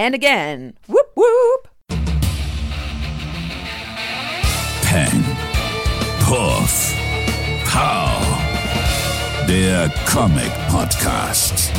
and 0.00 0.14
again. 0.14 0.72
Whoop 0.86 1.10
whoop. 1.14 1.68
Pen, 4.82 5.24
Puff, 6.24 6.94
Pow. 7.66 8.16
Der 9.46 9.90
Comic 10.06 10.50
Podcast. 10.70 11.72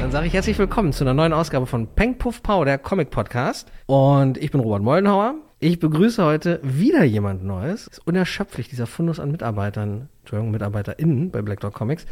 Dann 0.00 0.10
sage 0.10 0.26
ich 0.26 0.32
herzlich 0.32 0.58
willkommen 0.58 0.92
zu 0.92 1.04
einer 1.04 1.14
neuen 1.14 1.32
Ausgabe 1.32 1.66
von 1.66 1.86
Peng 1.86 2.18
Puff 2.18 2.42
Pow, 2.42 2.64
der 2.64 2.78
Comic 2.78 3.10
Podcast. 3.10 3.70
Und 3.86 4.36
ich 4.36 4.50
bin 4.50 4.60
Robert 4.60 4.82
Mollenhauer. 4.82 5.34
Ich 5.62 5.78
begrüße 5.78 6.24
heute 6.24 6.58
wieder 6.62 7.04
jemand 7.04 7.44
Neues. 7.44 7.86
Ist 7.86 8.06
unerschöpflich, 8.06 8.70
dieser 8.70 8.86
Fundus 8.86 9.20
an 9.20 9.30
Mitarbeitern, 9.30 10.08
Entschuldigung, 10.20 10.52
MitarbeiterInnen 10.52 11.30
bei 11.30 11.42
Black 11.42 11.60
Dog 11.60 11.74
Comics. 11.74 12.06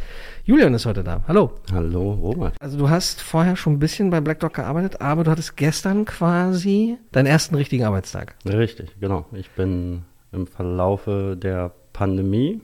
Julian 0.45 0.75
ist 0.75 0.85
heute 0.85 1.03
da. 1.03 1.25
Hallo. 1.27 1.53
Hallo, 1.73 2.13
Robert. 2.13 2.57
Also 2.61 2.77
du 2.77 2.91
hast 2.91 3.23
vorher 3.23 3.57
schon 3.57 3.73
ein 3.73 3.79
bisschen 3.79 4.11
bei 4.11 4.21
Black 4.21 4.41
Dog 4.41 4.53
gearbeitet, 4.53 5.01
aber 5.01 5.25
du 5.25 5.31
hattest 5.31 5.57
gestern 5.57 6.05
quasi 6.05 6.99
deinen 7.11 7.25
ersten 7.25 7.55
richtigen 7.55 7.85
Arbeitstag. 7.85 8.35
Richtig, 8.45 8.91
genau. 9.01 9.25
Ich 9.33 9.49
bin 9.53 10.03
im 10.31 10.47
Verlaufe 10.47 11.35
der 11.35 11.73
Pandemie 11.95 12.61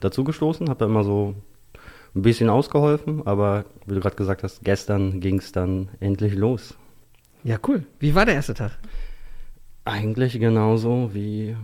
dazugestoßen, 0.00 0.68
habe 0.68 0.80
da 0.80 0.86
immer 0.86 1.04
so 1.04 1.36
ein 2.16 2.22
bisschen 2.22 2.50
ausgeholfen, 2.50 3.24
aber 3.28 3.64
wie 3.86 3.94
du 3.94 4.00
gerade 4.00 4.16
gesagt 4.16 4.42
hast, 4.42 4.64
gestern 4.64 5.20
ging 5.20 5.38
es 5.38 5.52
dann 5.52 5.88
endlich 6.00 6.34
los. 6.34 6.74
Ja, 7.44 7.58
cool. 7.68 7.84
Wie 8.00 8.16
war 8.16 8.26
der 8.26 8.34
erste 8.34 8.54
Tag? 8.54 8.72
Eigentlich 9.86 10.38
genauso 10.38 11.14
wie 11.14 11.56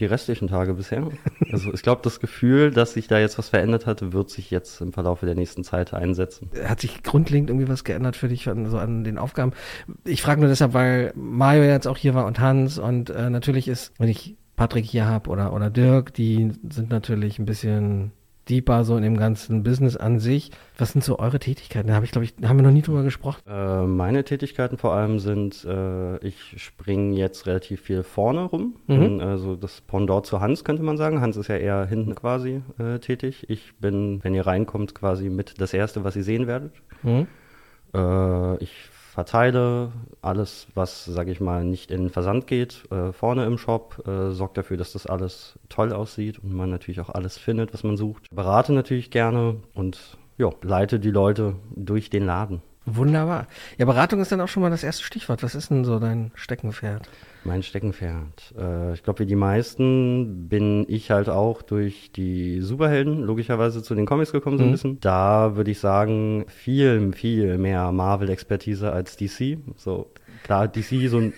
die 0.00 0.06
restlichen 0.06 0.48
Tage 0.48 0.74
bisher. 0.74 1.08
Also 1.52 1.72
ich 1.72 1.82
glaube, 1.82 2.00
das 2.02 2.20
Gefühl, 2.20 2.70
dass 2.70 2.94
sich 2.94 3.06
da 3.06 3.18
jetzt 3.18 3.38
was 3.38 3.50
verändert 3.50 3.86
hat, 3.86 4.12
wird 4.12 4.30
sich 4.30 4.50
jetzt 4.50 4.80
im 4.80 4.92
Verlauf 4.92 5.20
der 5.20 5.34
nächsten 5.34 5.62
Zeit 5.62 5.94
einsetzen. 5.94 6.50
Hat 6.64 6.80
sich 6.80 7.02
grundlegend 7.02 7.50
irgendwie 7.50 7.68
was 7.68 7.84
geändert 7.84 8.16
für 8.16 8.28
dich 8.28 8.48
an, 8.48 8.68
so 8.68 8.78
an 8.78 9.04
den 9.04 9.18
Aufgaben? 9.18 9.52
Ich 10.04 10.22
frage 10.22 10.40
nur 10.40 10.48
deshalb, 10.48 10.74
weil 10.74 11.12
Mario 11.14 11.62
jetzt 11.64 11.86
auch 11.86 11.96
hier 11.96 12.14
war 12.14 12.26
und 12.26 12.40
Hans 12.40 12.78
und 12.78 13.10
äh, 13.10 13.30
natürlich 13.30 13.68
ist, 13.68 13.92
wenn 13.98 14.08
ich 14.08 14.36
Patrick 14.56 14.86
hier 14.86 15.06
habe 15.06 15.30
oder, 15.30 15.52
oder 15.52 15.70
Dirk, 15.70 16.14
die 16.14 16.52
sind 16.70 16.90
natürlich 16.90 17.38
ein 17.38 17.46
bisschen 17.46 18.12
deeper 18.48 18.84
so 18.84 18.96
in 18.96 19.02
dem 19.02 19.16
ganzen 19.16 19.62
Business 19.62 19.96
an 19.96 20.18
sich. 20.18 20.50
Was 20.78 20.92
sind 20.92 21.02
so 21.02 21.18
eure 21.18 21.38
Tätigkeiten? 21.38 21.88
Da 21.88 21.94
habe 21.94 22.04
ich, 22.04 22.12
glaube 22.12 22.24
ich, 22.24 22.34
haben 22.44 22.58
wir 22.58 22.62
noch 22.62 22.70
nie 22.70 22.82
drüber 22.82 23.02
gesprochen. 23.02 23.40
Äh, 23.48 23.82
meine 23.82 24.24
Tätigkeiten 24.24 24.78
vor 24.78 24.94
allem 24.94 25.18
sind, 25.18 25.64
äh, 25.64 26.18
ich 26.18 26.54
springe 26.56 27.16
jetzt 27.16 27.46
relativ 27.46 27.80
viel 27.82 28.02
vorne 28.02 28.44
rum. 28.44 28.76
Mhm. 28.86 29.00
Bin, 29.00 29.20
also 29.20 29.56
das 29.56 29.80
Pendant 29.80 30.26
zu 30.26 30.40
Hans 30.40 30.64
könnte 30.64 30.82
man 30.82 30.96
sagen. 30.96 31.20
Hans 31.20 31.36
ist 31.36 31.48
ja 31.48 31.56
eher 31.56 31.86
hinten 31.86 32.14
quasi 32.14 32.62
äh, 32.78 32.98
tätig. 32.98 33.46
Ich 33.48 33.76
bin, 33.78 34.22
wenn 34.22 34.34
ihr 34.34 34.46
reinkommt, 34.46 34.94
quasi 34.94 35.28
mit 35.28 35.60
das 35.60 35.74
Erste, 35.74 36.04
was 36.04 36.16
ihr 36.16 36.24
sehen 36.24 36.46
werdet. 36.46 36.72
Mhm. 37.02 37.26
Äh, 37.94 38.62
ich 38.62 38.72
verteile 39.16 39.92
alles, 40.20 40.66
was, 40.74 41.06
sage 41.06 41.32
ich 41.32 41.40
mal, 41.40 41.64
nicht 41.64 41.90
in 41.90 42.10
Versand 42.10 42.46
geht, 42.46 42.84
äh, 42.92 43.12
vorne 43.12 43.46
im 43.46 43.56
Shop, 43.56 44.06
äh, 44.06 44.32
sorgt 44.32 44.58
dafür, 44.58 44.76
dass 44.76 44.92
das 44.92 45.06
alles 45.06 45.58
toll 45.70 45.94
aussieht 45.94 46.38
und 46.38 46.52
man 46.52 46.68
natürlich 46.68 47.00
auch 47.00 47.08
alles 47.08 47.38
findet, 47.38 47.72
was 47.72 47.82
man 47.82 47.96
sucht. 47.96 48.28
Berate 48.30 48.74
natürlich 48.74 49.10
gerne 49.10 49.56
und 49.72 50.18
ja, 50.36 50.50
leite 50.60 51.00
die 51.00 51.10
Leute 51.10 51.54
durch 51.74 52.10
den 52.10 52.26
Laden. 52.26 52.60
Wunderbar. 52.84 53.46
Ja, 53.78 53.86
Beratung 53.86 54.20
ist 54.20 54.32
dann 54.32 54.42
auch 54.42 54.48
schon 54.48 54.62
mal 54.62 54.70
das 54.70 54.84
erste 54.84 55.02
Stichwort. 55.02 55.42
Was 55.42 55.54
ist 55.54 55.70
denn 55.70 55.86
so 55.86 55.98
dein 55.98 56.30
Steckenpferd? 56.34 57.08
Mein 57.46 57.62
Steckenpferd. 57.62 58.54
Äh, 58.58 58.94
ich 58.94 59.02
glaube, 59.04 59.20
wie 59.20 59.26
die 59.26 59.36
meisten 59.36 60.48
bin 60.48 60.84
ich 60.88 61.10
halt 61.10 61.28
auch 61.28 61.62
durch 61.62 62.10
die 62.12 62.60
Superhelden 62.60 63.22
logischerweise 63.22 63.82
zu 63.82 63.94
den 63.94 64.04
Comics 64.04 64.32
gekommen 64.32 64.58
so 64.58 64.64
ein 64.64 64.68
Mhm. 64.68 64.72
bisschen. 64.72 65.00
Da 65.00 65.54
würde 65.56 65.70
ich 65.70 65.78
sagen, 65.78 66.44
viel, 66.48 67.12
viel 67.12 67.56
mehr 67.58 67.92
Marvel-Expertise 67.92 68.92
als 68.92 69.16
DC. 69.16 69.58
So, 69.76 70.10
klar, 70.42 70.66
DC 70.68 71.08
so 71.08 71.18
ein 71.18 71.32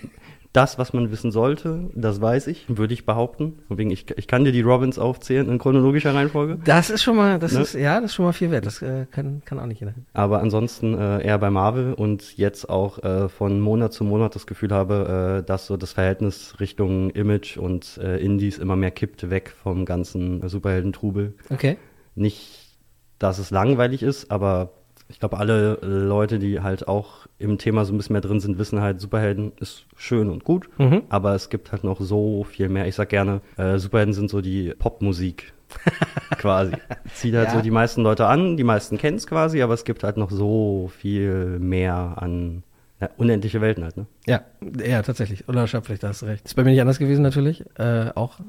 das, 0.51 0.79
was 0.79 0.93
man 0.93 1.11
wissen 1.11 1.31
sollte, 1.31 1.91
das 1.93 2.21
weiß 2.21 2.47
ich, 2.47 2.65
würde 2.67 2.93
ich 2.93 3.05
behaupten. 3.05 3.59
Wegen, 3.69 3.91
ich, 3.91 4.05
ich 4.17 4.25
kann 4.25 4.43
dir 4.45 4.51
die 4.51 4.61
Robins 4.61 4.97
aufzählen 4.97 5.47
in 5.47 5.59
chronologischer 5.59 6.15
Reihenfolge. 6.15 6.57
Das 6.63 6.89
ist 6.89 7.03
schon 7.03 7.15
mal, 7.17 7.37
das 7.37 7.53
Ne? 7.53 7.61
ist, 7.61 7.75
ja, 7.75 8.01
das 8.01 8.11
ist 8.11 8.15
schon 8.15 8.25
mal 8.25 8.31
viel 8.33 8.49
wert. 8.49 8.65
Das 8.65 8.81
äh, 8.81 9.05
kann, 9.11 9.43
kann 9.45 9.59
auch 9.59 9.67
nicht 9.67 9.79
jeder. 9.79 9.93
Aber 10.13 10.41
ansonsten 10.41 10.97
äh, 10.97 11.23
eher 11.23 11.37
bei 11.37 11.51
Marvel 11.51 11.93
und 11.93 12.35
jetzt 12.35 12.67
auch 12.67 12.97
äh, 13.03 13.29
von 13.29 13.59
Monat 13.61 13.93
zu 13.93 14.03
Monat 14.03 14.33
das 14.33 14.47
Gefühl 14.47 14.71
habe, 14.71 15.41
äh, 15.43 15.45
dass 15.47 15.67
so 15.67 15.77
das 15.77 15.93
Verhältnis 15.93 16.55
Richtung 16.59 17.11
Image 17.11 17.57
und 17.57 17.99
äh, 18.01 18.17
Indies 18.17 18.57
immer 18.57 18.75
mehr 18.75 18.91
kippt, 18.91 19.29
weg 19.29 19.53
vom 19.61 19.85
ganzen 19.85 20.47
Superheldentrubel. 20.49 21.35
Okay. 21.51 21.77
Nicht, 22.15 22.75
dass 23.19 23.37
es 23.37 23.51
langweilig 23.51 24.01
ist, 24.01 24.31
aber 24.31 24.71
ich 25.09 25.19
glaube, 25.19 25.37
alle 25.37 25.79
Leute, 25.81 26.39
die 26.39 26.61
halt 26.61 26.87
auch 26.87 27.27
im 27.39 27.57
Thema 27.57 27.83
so 27.83 27.93
ein 27.93 27.97
bisschen 27.97 28.13
mehr 28.13 28.21
drin 28.21 28.39
sind, 28.39 28.57
wissen 28.59 28.79
halt, 28.79 29.01
Superhelden 29.01 29.51
ist 29.59 29.85
schön 29.95 30.29
und 30.29 30.43
gut, 30.43 30.69
Mhm. 30.77 31.01
aber 31.09 31.33
es 31.35 31.49
gibt 31.49 31.71
halt 31.71 31.83
noch 31.83 31.99
so 31.99 32.43
viel 32.43 32.69
mehr. 32.69 32.87
Ich 32.87 32.95
sag 32.95 33.09
gerne, 33.09 33.41
äh, 33.57 33.77
Superhelden 33.79 34.13
sind 34.13 34.29
so 34.29 34.39
die 34.41 34.73
Popmusik 34.77 35.53
quasi. 36.37 36.73
Zieht 37.13 37.35
halt 37.35 37.49
Ja. 37.49 37.55
so 37.55 37.61
die 37.61 37.71
meisten 37.71 38.01
Leute 38.01 38.27
an, 38.27 38.57
die 38.57 38.63
meisten 38.63 38.97
kennen 38.97 39.17
es 39.17 39.27
quasi, 39.27 39.61
aber 39.61 39.73
es 39.73 39.83
gibt 39.83 40.03
halt 40.03 40.17
noch 40.17 40.31
so 40.31 40.89
viel 40.97 41.59
mehr 41.59 42.13
an 42.17 42.63
ja, 43.01 43.09
unendliche 43.17 43.61
Welten 43.61 43.83
halt, 43.85 43.95
ne? 43.97 44.05
Ja, 44.27 44.41
ja, 44.85 45.01
tatsächlich. 45.01 45.47
Unerschöpflich, 45.47 45.99
da 45.99 46.09
hast 46.09 46.21
du 46.21 46.25
recht. 46.25 46.45
Ist 46.45 46.55
bei 46.55 46.63
mir 46.65 46.71
nicht 46.71 46.81
anders 46.81 46.99
gewesen 46.99 47.21
natürlich. 47.21 47.63
Äh, 47.77 48.09
auch, 48.15 48.39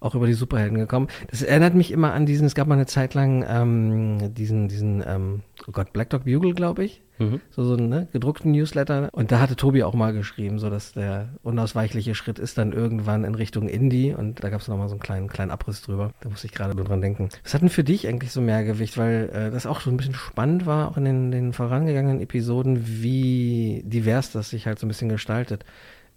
auch 0.00 0.14
über 0.14 0.26
die 0.26 0.34
Superhelden 0.34 0.78
gekommen. 0.78 1.08
Das 1.30 1.42
erinnert 1.42 1.74
mich 1.74 1.90
immer 1.90 2.12
an 2.12 2.26
diesen, 2.26 2.46
es 2.46 2.54
gab 2.54 2.68
mal 2.68 2.74
eine 2.74 2.86
Zeit 2.86 3.14
lang 3.14 3.44
ähm, 3.48 4.34
diesen, 4.34 4.68
diesen, 4.68 5.02
ähm, 5.06 5.42
oh 5.66 5.72
Gott, 5.72 5.92
Black 5.92 6.10
Dog 6.10 6.24
Bugle, 6.24 6.54
glaube 6.54 6.84
ich. 6.84 7.02
Mhm. 7.18 7.40
So, 7.50 7.64
so 7.64 7.74
einen 7.74 7.88
ne, 7.88 8.08
gedruckten 8.12 8.52
Newsletter. 8.52 9.08
Und 9.12 9.32
da 9.32 9.40
hatte 9.40 9.56
Tobi 9.56 9.82
auch 9.82 9.94
mal 9.94 10.12
geschrieben, 10.12 10.58
so 10.58 10.68
dass 10.68 10.92
der 10.92 11.30
unausweichliche 11.42 12.14
Schritt 12.14 12.38
ist 12.38 12.58
dann 12.58 12.72
irgendwann 12.72 13.24
in 13.24 13.34
Richtung 13.34 13.68
Indie. 13.68 14.14
Und 14.14 14.44
da 14.44 14.50
gab 14.50 14.60
es 14.60 14.68
nochmal 14.68 14.88
so 14.88 14.94
einen 14.94 15.00
kleinen, 15.00 15.28
kleinen 15.28 15.50
Abriss 15.50 15.82
drüber. 15.82 16.12
Da 16.20 16.28
musste 16.28 16.46
ich 16.46 16.52
gerade 16.52 16.74
nur 16.74 16.84
dran 16.84 17.00
denken. 17.00 17.30
Was 17.42 17.54
hat 17.54 17.62
denn 17.62 17.68
für 17.68 17.84
dich 17.84 18.06
eigentlich 18.06 18.32
so 18.32 18.40
mehr 18.40 18.64
Gewicht? 18.64 18.98
Weil 18.98 19.30
äh, 19.32 19.50
das 19.50 19.66
auch 19.66 19.80
so 19.80 19.90
ein 19.90 19.96
bisschen 19.96 20.14
spannend 20.14 20.66
war, 20.66 20.90
auch 20.90 20.96
in 20.96 21.04
den, 21.04 21.30
den 21.30 21.52
vorangegangenen 21.52 22.20
Episoden, 22.20 22.86
wie 22.86 23.82
divers 23.86 24.32
das 24.32 24.50
sich 24.50 24.66
halt 24.66 24.78
so 24.78 24.86
ein 24.86 24.88
bisschen 24.88 25.08
gestaltet. 25.08 25.64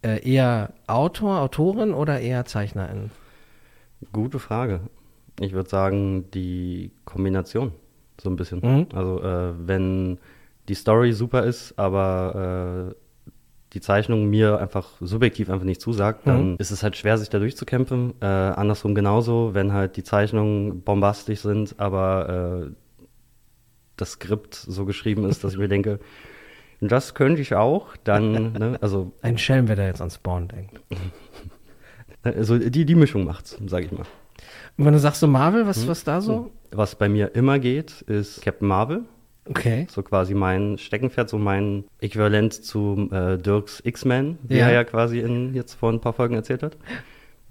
Äh, 0.02 0.30
eher 0.30 0.74
Autor, 0.88 1.40
Autorin 1.40 1.94
oder 1.94 2.20
eher 2.20 2.46
Zeichnerin? 2.46 3.12
Gute 4.14 4.40
Frage. 4.40 4.82
Ich 5.40 5.54
würde 5.54 5.70
sagen, 5.70 6.30
die 6.32 6.92
Kombination, 7.06 7.72
so 8.22 8.30
ein 8.30 8.36
bisschen. 8.36 8.60
Mhm. 8.62 8.88
Also, 8.94 9.22
äh, 9.24 9.54
wenn 9.68 10.18
die 10.68 10.74
Story 10.76 11.14
super 11.14 11.44
ist, 11.44 11.78
aber 11.78 12.90
äh, 12.92 12.96
die 13.74 13.82
Zeichnung 13.82 14.30
mir 14.30 14.60
einfach 14.60 14.88
subjektiv 15.00 15.50
einfach 15.50 15.66
nicht 15.66 15.80
zusagt, 15.82 16.28
dann 16.28 16.52
Mhm. 16.52 16.56
ist 16.60 16.72
es 16.72 16.82
halt 16.84 16.98
schwer, 16.98 17.18
sich 17.18 17.30
da 17.30 17.40
durchzukämpfen. 17.40 18.14
Äh, 18.20 18.26
andersrum 18.26 18.96
genauso, 18.96 19.54
wenn 19.54 19.74
halt 19.74 19.96
die 19.96 20.04
Zeichnungen 20.04 20.82
bombastisch 20.82 21.42
sind, 21.42 21.76
aber 21.80 22.68
äh, 22.68 22.72
das 23.96 24.12
Skript 24.12 24.56
so 24.56 24.86
geschrieben 24.86 25.26
ist, 25.26 25.44
dass 25.44 25.54
ich 25.54 25.60
mir 25.60 25.68
denke, 25.68 26.00
das 26.82 27.14
könnte 27.14 27.42
ich 27.42 27.56
auch, 27.56 27.96
dann, 28.06 28.54
ne, 28.54 28.78
also, 28.82 29.12
Ein 29.22 29.38
Schelm, 29.38 29.68
wer 29.68 29.76
da 29.76 29.86
jetzt 29.86 30.02
an 30.02 30.10
Spawn 30.10 30.48
denkt. 30.48 30.80
Also 32.24 32.58
die, 32.58 32.86
die 32.86 32.96
Mischung 32.96 33.26
macht's, 33.26 33.58
sage 33.68 33.86
ich 33.86 33.92
mal. 33.92 34.06
Und 34.78 34.86
wenn 34.86 34.94
du 34.94 35.00
sagst 35.00 35.20
so 35.20 35.28
Marvel, 35.28 35.68
was, 35.68 35.88
was 35.88 36.04
da 36.04 36.22
so? 36.22 36.52
Was 36.72 36.96
bei 36.96 37.10
mir 37.10 37.36
immer 37.36 37.60
geht, 37.60 38.02
ist 38.04 38.42
Captain 38.42 38.68
Marvel. 38.68 39.04
Okay. 39.46 39.88
So 39.90 40.04
quasi 40.04 40.34
mein 40.36 40.78
Steckenpferd, 40.78 41.28
so 41.30 41.38
mein 41.38 41.84
Äquivalent 42.00 42.54
zu 42.54 43.10
äh, 43.12 43.38
Dirks 43.38 43.82
X-Men, 43.84 44.38
wie 44.44 44.58
Ja. 44.58 44.68
er 44.68 44.74
ja 44.74 44.84
quasi 44.84 45.20
in, 45.20 45.56
jetzt 45.56 45.74
vor 45.74 45.92
ein 45.92 46.00
paar 46.00 46.14
Folgen 46.14 46.36
erzählt 46.36 46.62
hat. 46.64 46.78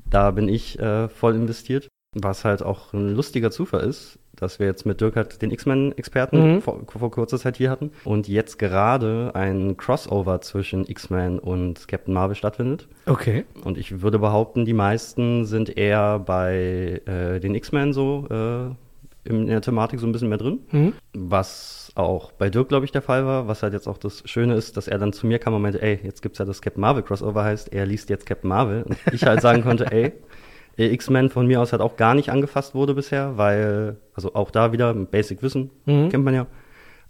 Da 0.09 0.31
bin 0.31 0.49
ich 0.49 0.79
äh, 0.79 1.09
voll 1.09 1.35
investiert. 1.35 1.89
Was 2.15 2.45
halt 2.45 2.63
auch 2.63 2.95
ein 2.95 3.15
lustiger 3.15 3.51
Zufall 3.51 3.83
ist, 3.83 4.19
dass 4.35 4.59
wir 4.59 4.67
jetzt 4.67 4.87
mit 4.87 5.01
Dirk 5.01 5.17
halt 5.17 5.43
den 5.43 5.51
X-Men-Experten 5.51 6.55
Mhm. 6.55 6.63
vor, 6.63 6.81
vor 6.87 7.11
kurzer 7.11 7.39
Zeit 7.39 7.59
hier 7.59 7.71
hatten 7.71 7.91
und 8.05 8.29
jetzt 8.29 8.59
gerade 8.59 9.33
ein 9.35 9.77
Crossover 9.77 10.41
zwischen 10.41 10.87
X-Men 10.89 11.39
und 11.39 11.87
Captain 11.87 12.15
Marvel 12.15 12.35
stattfindet. 12.35 12.89
Okay. 13.07 13.45
Und 13.63 13.77
ich 13.77 14.01
würde 14.01 14.19
behaupten, 14.19 14.65
die 14.65 14.73
meisten 14.73 15.45
sind 15.45 15.77
eher 15.77 16.19
bei 16.21 17.03
äh, 17.05 17.41
den 17.41 17.55
X-Men 17.55 17.93
so 17.93 18.27
äh, 18.31 19.29
in 19.29 19.47
der 19.47 19.61
Thematik 19.61 20.01
so 20.01 20.07
ein 20.07 20.13
bisschen 20.13 20.31
mehr 20.31 20.39
drin. 20.39 20.61
Mhm. 20.73 20.93
Was 21.13 21.93
auch 21.95 22.33
bei 22.33 22.49
Dirk, 22.49 22.69
glaube 22.71 22.87
ich, 22.87 22.93
der 22.93 23.03
Fall 23.03 23.27
war, 23.27 23.49
was 23.49 23.63
halt 23.63 23.75
jetzt 23.75 23.87
auch 23.87 23.99
das 23.99 24.23
Schöne 24.25 24.55
ist, 24.55 24.79
dass 24.79 24.89
er 24.89 24.97
dann 24.99 25.13
zu 25.13 25.27
mir 25.27 25.39
kam 25.39 25.53
und 25.53 25.61
meinte, 25.61 25.83
ey, 25.83 25.99
jetzt 26.03 26.23
gibt's 26.23 26.39
ja 26.39 26.47
das 26.47 26.63
Captain 26.63 26.81
Marvel 26.81 27.03
Crossover, 27.03 27.45
heißt, 27.45 27.71
er 27.75 27.85
liest 27.85 28.09
jetzt 28.09 28.25
Captain 28.25 28.49
Marvel. 28.49 28.85
Und 28.85 28.97
ich 29.13 29.25
halt 29.25 29.43
sagen 29.43 29.63
konnte, 29.63 29.93
ey, 29.93 30.13
X-Men 30.87 31.29
von 31.31 31.47
mir 31.47 31.61
aus 31.61 31.73
halt 31.73 31.83
auch 31.83 31.97
gar 31.97 32.15
nicht 32.15 32.31
angefasst 32.31 32.75
wurde 32.75 32.95
bisher, 32.95 33.37
weil, 33.37 33.97
also 34.15 34.35
auch 34.35 34.51
da 34.51 34.73
wieder 34.73 34.95
Basic 34.95 35.43
Wissen, 35.43 35.71
Mhm. 35.87 36.09
kennt 36.11 36.25
man 36.25 36.35
ja. 36.35 36.47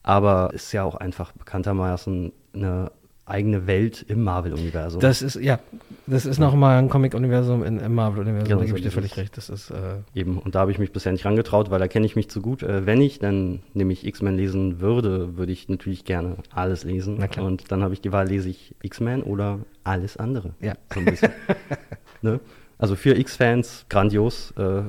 Aber 0.02 0.50
ist 0.54 0.72
ja 0.72 0.84
auch 0.84 0.94
einfach 0.94 1.32
bekanntermaßen 1.32 2.32
eine 2.54 2.90
eigene 3.26 3.66
Welt 3.66 4.06
im 4.08 4.24
Marvel-Universum. 4.24 5.02
Das 5.02 5.20
ist, 5.20 5.34
ja, 5.34 5.58
das 6.06 6.24
ist 6.24 6.38
nochmal 6.38 6.78
ein 6.78 6.88
Comic-Universum 6.88 7.62
in- 7.62 7.78
im 7.78 7.94
Marvel-Universum, 7.94 8.48
Genau, 8.48 8.60
da 8.60 8.64
gebe 8.64 8.70
so 8.70 8.76
ich 8.78 8.82
dir 8.84 8.90
völlig 8.90 9.18
recht. 9.18 9.36
Das 9.36 9.50
ist, 9.50 9.68
äh, 9.70 9.96
Eben, 10.14 10.38
und 10.38 10.54
da 10.54 10.60
habe 10.60 10.70
ich 10.70 10.78
mich 10.78 10.92
bisher 10.92 11.12
nicht 11.12 11.26
rangetraut, 11.26 11.70
weil 11.70 11.78
da 11.78 11.88
kenne 11.88 12.06
ich 12.06 12.16
mich 12.16 12.30
zu 12.30 12.40
gut. 12.40 12.62
Äh, 12.62 12.86
wenn 12.86 13.02
ich 13.02 13.18
dann 13.18 13.60
nämlich 13.74 14.06
X-Men 14.06 14.34
lesen 14.38 14.80
würde, 14.80 15.36
würde 15.36 15.52
ich 15.52 15.68
natürlich 15.68 16.06
gerne 16.06 16.36
alles 16.54 16.84
lesen. 16.84 17.18
Und 17.38 17.70
dann 17.70 17.82
habe 17.82 17.92
ich 17.92 18.00
die 18.00 18.12
Wahl, 18.12 18.26
lese 18.28 18.48
ich 18.48 18.74
X-Men 18.80 19.22
oder 19.24 19.58
alles 19.84 20.16
andere. 20.16 20.54
Ja. 20.60 20.72
So 20.94 21.00
ein 21.00 21.04
bisschen. 21.04 21.30
ne? 22.22 22.40
Also 22.78 22.94
für 22.94 23.18
X-Fans 23.18 23.86
grandios, 23.88 24.52
äh, 24.56 24.82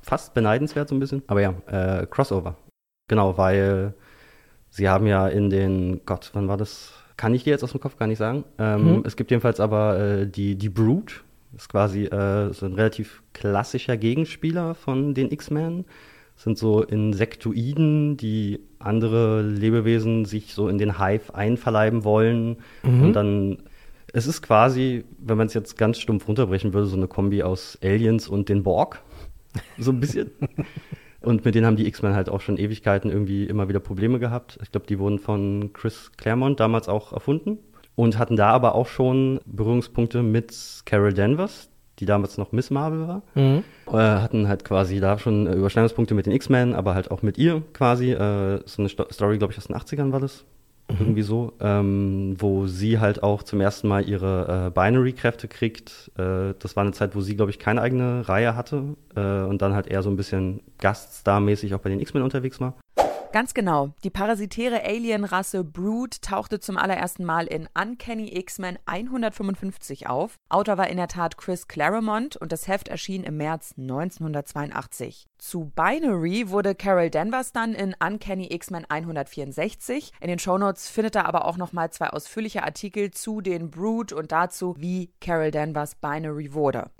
fast 0.00 0.34
beneidenswert 0.34 0.88
so 0.88 0.94
ein 0.94 1.00
bisschen. 1.00 1.22
Aber 1.26 1.40
ja, 1.40 1.54
äh, 1.66 2.06
Crossover. 2.06 2.56
Genau, 3.08 3.36
weil 3.36 3.94
sie 4.70 4.88
haben 4.88 5.06
ja 5.06 5.28
in 5.28 5.50
den, 5.50 6.00
Gott, 6.06 6.30
wann 6.34 6.48
war 6.48 6.56
das? 6.56 6.92
Kann 7.16 7.34
ich 7.34 7.44
dir 7.44 7.50
jetzt 7.50 7.62
aus 7.62 7.72
dem 7.72 7.80
Kopf 7.80 7.98
gar 7.98 8.06
nicht 8.06 8.18
sagen. 8.18 8.44
Ähm, 8.58 8.96
Mhm. 8.96 9.02
Es 9.04 9.16
gibt 9.16 9.30
jedenfalls 9.30 9.60
aber 9.60 9.98
äh, 9.98 10.26
die, 10.26 10.56
die 10.56 10.70
Brute, 10.70 11.16
ist 11.54 11.68
quasi 11.68 12.04
äh, 12.04 12.52
so 12.52 12.66
ein 12.66 12.72
relativ 12.74 13.22
klassischer 13.34 13.96
Gegenspieler 13.96 14.74
von 14.74 15.14
den 15.14 15.30
X-Men. 15.30 15.84
Sind 16.36 16.56
so 16.56 16.82
Insektoiden, 16.82 18.16
die 18.16 18.60
andere 18.78 19.42
Lebewesen 19.42 20.24
sich 20.24 20.54
so 20.54 20.68
in 20.68 20.78
den 20.78 20.98
Hive 20.98 21.34
einverleiben 21.34 22.04
wollen. 22.04 22.56
Mhm. 22.82 23.02
Und 23.02 23.12
dann, 23.12 23.58
es 24.12 24.26
ist 24.26 24.42
quasi, 24.42 25.04
wenn 25.18 25.38
man 25.38 25.46
es 25.46 25.54
jetzt 25.54 25.78
ganz 25.78 25.98
stumpf 25.98 26.28
runterbrechen 26.28 26.72
würde, 26.72 26.86
so 26.86 26.96
eine 26.96 27.08
Kombi 27.08 27.42
aus 27.42 27.78
Aliens 27.82 28.28
und 28.28 28.48
den 28.48 28.62
Borg. 28.62 29.02
So 29.78 29.90
ein 29.90 30.00
bisschen. 30.00 30.30
Und 31.20 31.44
mit 31.44 31.54
denen 31.54 31.66
haben 31.66 31.76
die 31.76 31.86
X-Men 31.86 32.14
halt 32.14 32.28
auch 32.28 32.40
schon 32.40 32.56
Ewigkeiten 32.56 33.08
irgendwie 33.08 33.44
immer 33.44 33.68
wieder 33.68 33.78
Probleme 33.78 34.18
gehabt. 34.18 34.58
Ich 34.60 34.72
glaube, 34.72 34.86
die 34.86 34.98
wurden 34.98 35.20
von 35.20 35.72
Chris 35.72 36.10
Claremont 36.16 36.58
damals 36.58 36.88
auch 36.88 37.12
erfunden 37.12 37.58
und 37.94 38.18
hatten 38.18 38.36
da 38.36 38.50
aber 38.50 38.74
auch 38.74 38.88
schon 38.88 39.40
Berührungspunkte 39.46 40.22
mit 40.22 40.82
Carol 40.84 41.12
Danvers, 41.12 41.70
die 42.00 42.06
damals 42.06 42.38
noch 42.38 42.50
Miss 42.50 42.70
Marvel 42.70 43.06
war. 43.06 43.22
mhm. 43.34 43.62
Äh, 43.86 43.92
hatten 43.92 44.48
halt 44.48 44.64
quasi 44.64 44.98
da 44.98 45.18
schon 45.18 45.46
äh, 45.46 45.54
Überschneidungspunkte 45.54 46.14
mit 46.14 46.26
den 46.26 46.32
X-Men, 46.32 46.74
aber 46.74 46.94
halt 46.94 47.10
auch 47.10 47.22
mit 47.22 47.38
ihr 47.38 47.62
quasi. 47.72 48.12
Äh, 48.12 48.62
so 48.66 48.82
eine 48.82 48.88
Sto 48.88 49.06
Story, 49.12 49.38
glaube 49.38 49.52
ich, 49.52 49.58
aus 49.58 49.68
den 49.68 49.76
80ern 49.76 50.10
war 50.10 50.20
das. 50.20 50.44
Irgendwie 50.88 51.22
so, 51.22 51.54
ähm, 51.60 52.34
wo 52.38 52.66
sie 52.66 52.98
halt 53.00 53.22
auch 53.22 53.42
zum 53.42 53.60
ersten 53.60 53.88
Mal 53.88 54.06
ihre 54.08 54.66
äh, 54.66 54.70
Binary-Kräfte 54.70 55.48
kriegt. 55.48 56.10
Äh, 56.18 56.54
das 56.58 56.76
war 56.76 56.82
eine 56.82 56.92
Zeit, 56.92 57.14
wo 57.14 57.20
sie, 57.20 57.34
glaube 57.34 57.50
ich, 57.50 57.58
keine 57.58 57.80
eigene 57.80 58.28
Reihe 58.28 58.56
hatte 58.56 58.96
äh, 59.16 59.42
und 59.42 59.62
dann 59.62 59.74
halt 59.74 59.86
eher 59.86 60.02
so 60.02 60.10
ein 60.10 60.16
bisschen 60.16 60.60
Gaststar-mäßig 60.78 61.74
auch 61.74 61.80
bei 61.80 61.88
den 61.88 62.00
X-Men 62.00 62.22
unterwegs 62.22 62.60
war. 62.60 62.74
Ganz 63.32 63.54
genau. 63.54 63.94
Die 64.04 64.10
parasitäre 64.10 64.84
Alienrasse 64.84 65.64
Brood 65.64 66.20
tauchte 66.20 66.60
zum 66.60 66.76
allerersten 66.76 67.24
Mal 67.24 67.46
in 67.46 67.66
Uncanny 67.72 68.36
X-Men 68.36 68.78
155 68.84 70.06
auf. 70.06 70.36
Autor 70.50 70.76
war 70.76 70.88
in 70.88 70.98
der 70.98 71.08
Tat 71.08 71.38
Chris 71.38 71.66
Claremont 71.66 72.36
und 72.36 72.52
das 72.52 72.68
Heft 72.68 72.88
erschien 72.88 73.24
im 73.24 73.38
März 73.38 73.72
1982. 73.78 75.28
Zu 75.38 75.72
Binary 75.74 76.50
wurde 76.50 76.74
Carol 76.74 77.08
Danvers 77.08 77.52
dann 77.52 77.72
in 77.72 77.94
Uncanny 78.06 78.52
X-Men 78.52 78.84
164. 78.86 80.12
In 80.20 80.28
den 80.28 80.38
Shownotes 80.38 80.90
findet 80.90 81.16
ihr 81.16 81.24
aber 81.24 81.46
auch 81.46 81.56
nochmal 81.56 81.90
zwei 81.90 82.10
ausführliche 82.10 82.64
Artikel 82.64 83.12
zu 83.12 83.40
den 83.40 83.70
Brood 83.70 84.12
und 84.12 84.30
dazu, 84.30 84.76
wie 84.78 85.10
Carol 85.22 85.50
Danvers 85.50 85.94
Binary 85.94 86.52
wurde. 86.52 86.90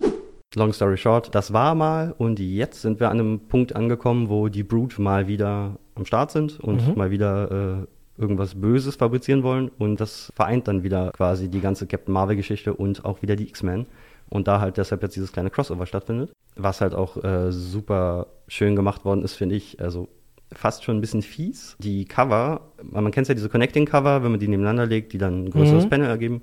Long 0.54 0.72
story 0.74 0.98
short, 0.98 1.34
das 1.34 1.54
war 1.54 1.74
mal 1.74 2.14
und 2.18 2.38
jetzt 2.38 2.82
sind 2.82 3.00
wir 3.00 3.10
an 3.10 3.20
einem 3.20 3.48
Punkt 3.48 3.74
angekommen, 3.74 4.28
wo 4.28 4.48
die 4.48 4.62
Brood 4.62 4.98
mal 4.98 5.26
wieder 5.26 5.78
am 5.94 6.04
Start 6.06 6.30
sind 6.30 6.58
und 6.60 6.96
mal 6.96 7.10
wieder 7.10 7.86
äh, 7.86 8.20
irgendwas 8.20 8.54
Böses 8.54 8.96
fabrizieren 8.96 9.42
wollen 9.42 9.70
und 9.78 10.00
das 10.00 10.32
vereint 10.36 10.68
dann 10.68 10.82
wieder 10.82 11.10
quasi 11.12 11.48
die 11.48 11.60
ganze 11.60 11.86
Captain 11.86 12.12
Marvel 12.12 12.36
Geschichte 12.36 12.74
und 12.74 13.04
auch 13.04 13.22
wieder 13.22 13.36
die 13.36 13.48
X-Men 13.48 13.86
und 14.28 14.48
da 14.48 14.60
halt 14.60 14.76
deshalb 14.76 15.02
jetzt 15.02 15.16
dieses 15.16 15.32
kleine 15.32 15.50
Crossover 15.50 15.86
stattfindet, 15.86 16.32
was 16.56 16.80
halt 16.80 16.94
auch 16.94 17.22
äh, 17.22 17.50
super 17.52 18.26
schön 18.48 18.76
gemacht 18.76 19.04
worden 19.04 19.22
ist, 19.24 19.34
finde 19.34 19.54
ich, 19.56 19.80
also 19.80 20.08
fast 20.52 20.84
schon 20.84 20.98
ein 20.98 21.00
bisschen 21.00 21.22
fies. 21.22 21.76
Die 21.78 22.04
Cover, 22.04 22.60
man 22.82 23.10
kennt 23.10 23.28
ja 23.28 23.34
diese 23.34 23.48
Connecting 23.48 23.86
Cover, 23.86 24.22
wenn 24.22 24.30
man 24.32 24.40
die 24.40 24.48
nebeneinander 24.48 24.86
legt, 24.86 25.12
die 25.14 25.18
dann 25.18 25.44
ein 25.44 25.50
größeres 25.50 25.84
Mhm. 25.86 25.90
Panel 25.90 26.08
ergeben. 26.08 26.42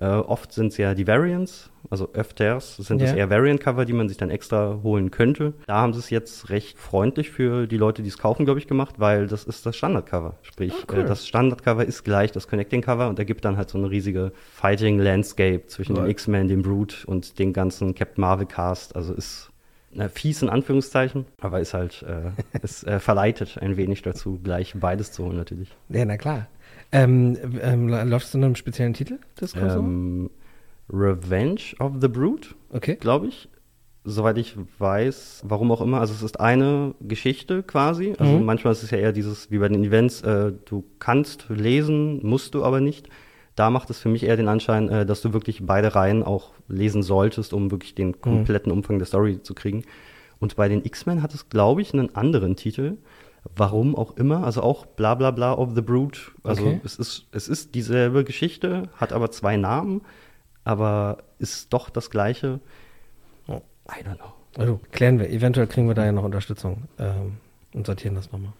Äh, 0.00 0.06
oft 0.06 0.52
sind 0.52 0.68
es 0.68 0.76
ja 0.76 0.94
die 0.94 1.06
Variants, 1.08 1.70
also 1.90 2.10
öfters 2.12 2.76
sind 2.76 3.02
es 3.02 3.10
Ja. 3.10 3.16
eher 3.16 3.30
Variant-Cover, 3.30 3.84
die 3.84 3.92
man 3.92 4.08
sich 4.08 4.16
dann 4.16 4.30
extra 4.30 4.78
holen 4.84 5.10
könnte. 5.10 5.54
Da 5.66 5.80
haben 5.80 5.92
sie 5.92 5.98
es 5.98 6.10
jetzt 6.10 6.50
recht 6.50 6.78
freundlich 6.78 7.30
für 7.30 7.66
die 7.66 7.76
Leute, 7.76 8.02
die 8.02 8.08
es 8.08 8.16
kaufen, 8.18 8.44
glaube 8.44 8.60
ich, 8.60 8.68
gemacht, 8.68 8.94
weil 8.98 9.26
das 9.26 9.42
ist 9.44 9.66
das 9.66 9.76
Standard-Cover. 9.76 10.36
Sprich, 10.42 10.72
Ah, 10.72 10.92
cool. 10.92 10.98
äh, 11.00 11.04
das 11.04 11.26
Standard-Cover 11.26 11.84
ist 11.84 12.04
gleich 12.04 12.30
das 12.30 12.46
Connecting-Cover 12.46 13.08
und 13.08 13.18
ergibt 13.18 13.44
dann 13.44 13.56
halt 13.56 13.70
so 13.70 13.78
eine 13.78 13.90
riesige 13.90 14.30
Fighting-Landscape 14.54 15.66
zwischen 15.66 15.96
Cool. 15.96 16.04
den 16.04 16.10
X-Men, 16.10 16.48
dem 16.48 16.62
Brute 16.62 16.96
und 17.06 17.38
den 17.38 17.52
ganzen 17.52 17.94
Captain 17.94 18.20
Marvel-Cast. 18.22 18.94
Also 18.94 19.14
ist 19.14 19.50
na, 19.90 20.08
fies 20.10 20.42
in 20.42 20.50
Anführungszeichen, 20.50 21.24
aber 21.40 21.60
ist 21.60 21.72
halt, 21.74 22.02
äh, 22.06 22.30
es 22.62 22.84
äh, 22.84 23.00
verleitet 23.00 23.56
ein 23.60 23.76
wenig 23.76 24.02
dazu, 24.02 24.38
gleich 24.44 24.74
beides 24.78 25.12
zu 25.12 25.24
holen 25.24 25.36
natürlich. 25.38 25.74
Ja, 25.88 26.04
na 26.04 26.16
klar. 26.18 26.46
Ähm, 26.90 27.36
ähm, 27.60 27.88
läufst 27.88 28.32
du 28.32 28.38
unter 28.38 28.46
einem 28.46 28.54
speziellen 28.56 28.94
Titel, 28.94 29.18
das? 29.36 29.54
Ähm, 29.54 30.30
Revenge 30.90 31.60
of 31.80 31.92
the 32.00 32.08
Brute, 32.08 32.50
okay. 32.70 32.96
glaube 32.98 33.26
ich. 33.26 33.48
Soweit 34.04 34.38
ich 34.38 34.56
weiß, 34.78 35.42
warum 35.46 35.70
auch 35.70 35.82
immer. 35.82 36.00
Also 36.00 36.14
es 36.14 36.22
ist 36.22 36.40
eine 36.40 36.94
Geschichte 37.00 37.62
quasi. 37.62 38.14
Also 38.18 38.38
Mhm. 38.38 38.44
manchmal 38.46 38.72
ist 38.72 38.82
es 38.82 38.90
ja 38.90 38.96
eher 38.98 39.12
dieses, 39.12 39.50
wie 39.50 39.58
bei 39.58 39.68
den 39.68 39.84
Events, 39.84 40.22
äh, 40.22 40.52
du 40.64 40.84
kannst 40.98 41.46
lesen, 41.50 42.24
musst 42.26 42.54
du 42.54 42.64
aber 42.64 42.80
nicht. 42.80 43.08
Da 43.54 43.68
macht 43.68 43.90
es 43.90 43.98
für 43.98 44.08
mich 44.08 44.22
eher 44.22 44.36
den 44.36 44.48
Anschein, 44.48 44.88
äh, 44.88 45.04
dass 45.04 45.20
du 45.20 45.34
wirklich 45.34 45.66
beide 45.66 45.94
Reihen 45.94 46.22
auch 46.22 46.52
lesen 46.68 47.02
solltest, 47.02 47.52
um 47.52 47.70
wirklich 47.70 47.92
Mhm. 47.92 47.96
den 47.96 48.20
kompletten 48.22 48.72
Umfang 48.72 48.98
der 48.98 49.06
Story 49.06 49.42
zu 49.42 49.52
kriegen. 49.54 49.84
Und 50.38 50.56
bei 50.56 50.68
den 50.68 50.84
X-Men 50.86 51.22
hat 51.22 51.34
es, 51.34 51.50
glaube 51.50 51.82
ich, 51.82 51.92
einen 51.92 52.14
anderen 52.14 52.56
Titel. 52.56 52.96
Warum 53.56 53.96
auch 53.96 54.16
immer, 54.16 54.44
also 54.44 54.62
auch 54.62 54.86
bla 54.86 55.14
bla 55.14 55.30
bla 55.30 55.52
of 55.54 55.70
the 55.74 55.80
Brood. 55.82 56.32
Also 56.44 56.62
Okay. 56.66 56.80
es, 56.84 56.96
ist, 56.96 57.26
es 57.32 57.48
ist 57.48 57.74
dieselbe 57.74 58.24
Geschichte, 58.24 58.84
hat 58.96 59.12
aber 59.12 59.30
zwei 59.30 59.56
Namen, 59.56 60.02
aber 60.64 61.18
ist 61.38 61.72
doch 61.72 61.90
das 61.90 62.10
gleiche. 62.10 62.60
Oh. 63.48 63.60
I 63.88 64.04
don't 64.04 64.16
know. 64.16 64.32
Also, 64.56 64.80
klären 64.92 65.18
wir. 65.18 65.30
Eventuell 65.30 65.66
kriegen 65.66 65.88
wir 65.88 65.94
da 65.94 66.04
ja 66.04 66.12
noch 66.12 66.24
Unterstützung 66.24 66.84
ähm, 66.98 67.38
und 67.74 67.86
sortieren 67.86 68.14
das 68.14 68.30
nochmal. 68.32 68.52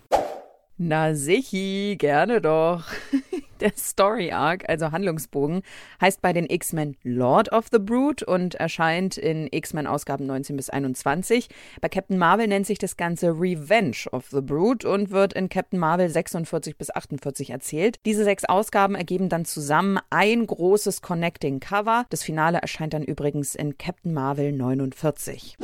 Na 0.76 1.14
sichi, 1.14 1.96
gerne 1.99 2.41
doch. 2.41 2.84
Der 3.60 3.72
Story 3.76 4.31
Arc, 4.31 4.69
also 4.69 4.93
Handlungsbogen, 4.93 5.62
heißt 6.00 6.22
bei 6.22 6.32
den 6.32 6.49
X-Men 6.49 6.96
Lord 7.02 7.52
of 7.52 7.66
the 7.72 7.78
Brood 7.78 8.22
und 8.22 8.55
erscheint 8.55 9.16
in 9.16 9.49
X-Men 9.50 9.87
Ausgaben 9.87 10.26
19 10.26 10.56
bis 10.56 10.70
21. 10.70 11.49
Bei 11.81 11.88
Captain 11.88 12.19
Marvel 12.19 12.46
nennt 12.46 12.66
sich 12.66 12.78
das 12.78 12.96
Ganze 12.96 13.28
Revenge 13.28 14.06
of 14.12 14.26
the 14.31 14.40
Brood 14.40 14.84
und 14.84 15.10
wird 15.10 15.32
in 15.32 15.49
Captain 15.49 15.78
Marvel 15.78 16.08
46 16.08 16.76
bis 16.76 16.90
48 16.90 17.50
erzählt. 17.50 17.99
Diese 18.06 18.25
sechs 18.25 18.44
Ausgaben 18.44 18.94
ergeben 18.94 19.28
dann 19.28 19.44
zusammen 19.44 19.99
ein 20.10 20.46
großes 20.46 21.03
Connecting 21.03 21.60
Cover. 21.60 22.06
Das 22.10 22.22
Finale 22.22 22.58
erscheint 22.58 22.94
dann 22.94 23.03
übrigens 23.03 23.55
in 23.55 23.79
Captain 23.79 24.12
Marvel 24.12 24.53
49. 24.53 25.56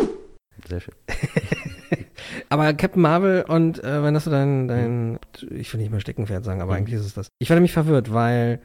Sehr 0.68 0.80
schön. 0.80 0.94
Aber 2.48 2.72
Captain 2.74 3.02
Marvel 3.02 3.44
und 3.48 3.82
äh, 3.82 4.02
wenn 4.02 4.14
das 4.14 4.24
so 4.24 4.30
dein, 4.30 4.68
dein 4.68 5.18
ich 5.50 5.72
will 5.72 5.80
nicht 5.80 5.90
mehr 5.90 6.00
Steckenpferd 6.00 6.44
sagen, 6.44 6.60
aber 6.62 6.72
Mhm. 6.72 6.78
eigentlich 6.78 6.94
ist 7.00 7.06
es 7.06 7.14
das. 7.14 7.28
Ich 7.38 7.48
werde 7.50 7.60
mich 7.60 7.72
verwirrt, 7.72 8.12
weil 8.12 8.60